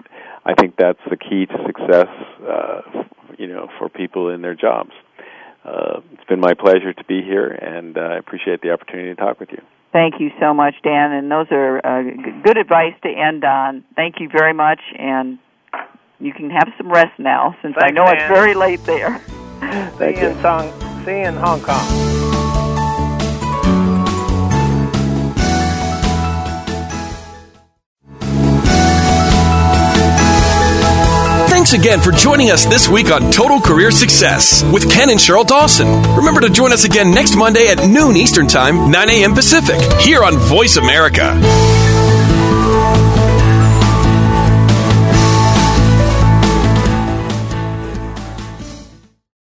I 0.45 0.53
think 0.53 0.75
that's 0.77 0.99
the 1.09 1.17
key 1.17 1.45
to 1.45 1.57
success. 1.65 2.07
Uh, 2.47 3.03
you 3.37 3.47
know, 3.47 3.67
for 3.77 3.89
people 3.89 4.29
in 4.29 4.41
their 4.41 4.55
jobs. 4.55 4.91
Uh, 5.65 6.01
it's 6.11 6.23
been 6.25 6.39
my 6.39 6.53
pleasure 6.53 6.93
to 6.93 7.03
be 7.05 7.21
here, 7.21 7.47
and 7.47 7.97
uh, 7.97 8.01
I 8.01 8.17
appreciate 8.17 8.61
the 8.61 8.71
opportunity 8.71 9.15
to 9.15 9.15
talk 9.15 9.39
with 9.39 9.49
you. 9.51 9.61
Thank 9.91 10.19
you 10.19 10.31
so 10.39 10.53
much, 10.53 10.73
Dan. 10.83 11.11
And 11.11 11.31
those 11.31 11.47
are 11.51 11.77
uh, 11.85 12.03
good 12.43 12.57
advice 12.57 12.93
to 13.03 13.09
end 13.09 13.43
on. 13.43 13.83
Thank 13.95 14.19
you 14.19 14.29
very 14.29 14.53
much, 14.53 14.79
and 14.97 15.39
you 16.19 16.33
can 16.33 16.49
have 16.49 16.69
some 16.77 16.91
rest 16.91 17.17
now, 17.17 17.55
since 17.61 17.75
Thanks, 17.79 17.91
I 17.91 17.91
know 17.91 18.05
Dan. 18.05 18.17
it's 18.17 18.27
very 18.27 18.53
late 18.53 18.83
there. 18.85 19.19
Thank 19.97 20.17
see 20.17 20.21
you 20.21 20.27
you. 20.29 20.35
in 20.35 20.41
Song, 20.41 21.05
see 21.05 21.11
you 21.11 21.27
in 21.27 21.35
Hong 21.35 21.61
Kong. 21.61 22.52
Again 31.74 32.01
for 32.01 32.11
joining 32.11 32.51
us 32.51 32.65
this 32.65 32.88
week 32.88 33.09
on 33.11 33.32
Total 33.32 33.59
Career 33.59 33.89
Success 33.89 34.63
with 34.71 34.91
Ken 34.91 35.09
and 35.09 35.19
Sheryl 35.19 35.45
Dawson. 35.45 35.88
Remember 36.15 36.39
to 36.41 36.49
join 36.49 36.71
us 36.71 36.86
again 36.86 37.09
next 37.09 37.36
Monday 37.36 37.67
at 37.67 37.88
noon 37.88 38.15
Eastern 38.15 38.47
Time, 38.47 38.91
9 38.91 39.09
a.m. 39.09 39.34
Pacific, 39.34 39.82
here 39.99 40.24
on 40.24 40.38
Voice 40.38 40.78
America. 40.78 41.34